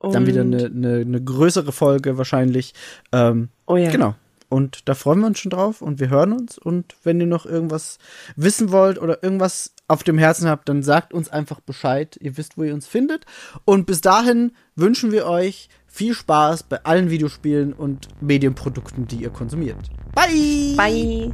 Und 0.00 0.14
dann 0.14 0.26
wieder 0.26 0.40
eine, 0.40 0.66
eine, 0.66 0.96
eine 1.00 1.22
größere 1.22 1.72
Folge 1.72 2.18
wahrscheinlich. 2.18 2.74
Ähm, 3.12 3.50
Oh 3.66 3.76
ja. 3.76 3.90
Genau. 3.90 4.14
Und 4.48 4.88
da 4.88 4.94
freuen 4.94 5.20
wir 5.20 5.28
uns 5.28 5.38
schon 5.38 5.50
drauf 5.50 5.80
und 5.80 6.00
wir 6.00 6.10
hören 6.10 6.32
uns. 6.32 6.58
Und 6.58 6.96
wenn 7.04 7.20
ihr 7.20 7.26
noch 7.26 7.46
irgendwas 7.46 7.98
wissen 8.34 8.72
wollt 8.72 8.98
oder 8.98 9.22
irgendwas 9.22 9.74
auf 9.86 10.02
dem 10.02 10.18
Herzen 10.18 10.48
habt, 10.48 10.68
dann 10.68 10.82
sagt 10.82 11.14
uns 11.14 11.28
einfach 11.28 11.60
Bescheid. 11.60 12.18
Ihr 12.20 12.36
wisst, 12.36 12.58
wo 12.58 12.64
ihr 12.64 12.74
uns 12.74 12.88
findet. 12.88 13.26
Und 13.64 13.86
bis 13.86 14.00
dahin 14.00 14.52
wünschen 14.74 15.12
wir 15.12 15.26
euch 15.26 15.68
viel 15.86 16.14
Spaß 16.14 16.64
bei 16.64 16.82
allen 16.82 17.10
Videospielen 17.10 17.72
und 17.72 18.08
Medienprodukten, 18.20 19.06
die 19.06 19.22
ihr 19.22 19.30
konsumiert. 19.30 19.78
Bye! 20.14 20.74
Bye. 20.76 21.32